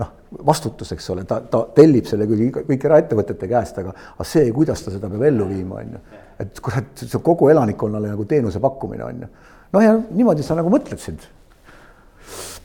noh, 0.00 0.12
vastutus, 0.48 0.92
eks 0.96 1.12
ole, 1.12 1.26
ta, 1.28 1.42
ta 1.52 1.66
tellib 1.76 2.08
selle 2.08 2.28
küll 2.28 2.48
kõik 2.56 2.88
eraettevõtete 2.88 3.48
käest, 3.48 3.80
aga, 3.84 3.92
aga 4.16 4.28
see, 4.28 4.48
kuidas 4.56 4.80
ta 4.84 4.92
seda 4.92 5.12
peab 5.12 5.28
ellu 5.28 5.48
viima, 5.52 5.84
on 5.84 5.96
ju 5.98 6.04
et 6.40 6.62
kurat, 6.64 6.88
see 6.96 7.20
kogu 7.24 7.50
elanikkonnale 7.52 8.14
nagu 8.14 8.24
teenuse 8.28 8.62
pakkumine 8.62 9.04
on 9.04 9.20
ju. 9.24 9.28
noh, 9.74 9.84
ja 9.84 9.92
niimoodi 9.98 10.44
sa 10.46 10.56
nagu 10.58 10.72
mõtlesid. 10.72 11.26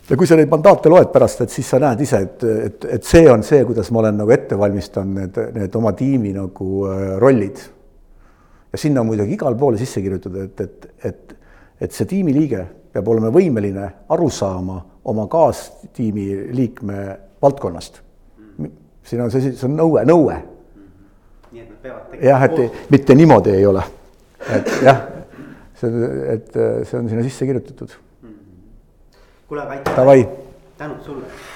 ja 0.09 0.17
kui 0.17 0.29
sa 0.29 0.37
neid 0.39 0.51
mandaate 0.51 0.91
loed 0.91 1.11
pärast, 1.13 1.43
et 1.45 1.53
siis 1.53 1.69
sa 1.69 1.79
näed 1.81 2.01
ise, 2.05 2.21
et, 2.27 2.47
et, 2.69 2.87
et 2.97 3.07
see 3.07 3.25
on 3.31 3.43
see, 3.43 3.63
kuidas 3.67 3.91
ma 3.91 4.03
olen 4.03 4.21
nagu 4.21 4.33
ette 4.35 4.57
valmistanud 4.59 5.21
need, 5.21 5.41
need 5.59 5.75
oma 5.79 5.93
tiimi 5.97 6.33
nagu 6.35 6.85
äh, 6.91 7.03
rollid. 7.21 7.61
ja 8.71 8.81
sinna 8.81 9.03
on 9.03 9.11
muidugi 9.11 9.37
igale 9.37 9.59
poole 9.59 9.81
sisse 9.81 10.03
kirjutatud, 10.05 10.41
et, 10.45 10.61
et, 10.61 10.89
et, 11.11 11.37
et 11.81 11.91
see 11.91 12.09
tiimiliige 12.09 12.65
peab 12.95 13.07
olema 13.11 13.31
võimeline 13.33 13.91
aru 14.15 14.29
saama 14.31 14.79
oma 15.05 15.27
kaastiimi 15.27 16.29
liikme 16.55 17.05
valdkonnast. 17.41 18.01
siin 19.05 19.21
on 19.21 19.31
see, 19.31 19.51
see 19.51 19.67
on 19.67 19.75
nõue, 19.77 20.05
nõue 20.07 20.41
nii 21.55 21.63
et 21.63 21.69
nad 21.71 21.81
peavad 21.81 22.07
tegema 22.11 22.29
jah, 22.29 22.43
et 22.43 22.91
mitte 22.91 23.15
niimoodi 23.15 23.55
ei 23.55 23.65
ole. 23.65 23.83
et 24.59 24.71
jah, 24.83 25.03
see, 25.79 26.07
et 26.35 26.51
see 26.53 26.99
on 26.99 27.09
sinna 27.09 27.23
sisse 27.23 27.47
kirjutatud. 27.47 27.89
-hmm. 27.89 29.19
kuule, 29.47 29.61
aga 29.61 29.75
aitäh. 30.11 30.39
tänud 30.77 31.01
sulle 31.05 31.54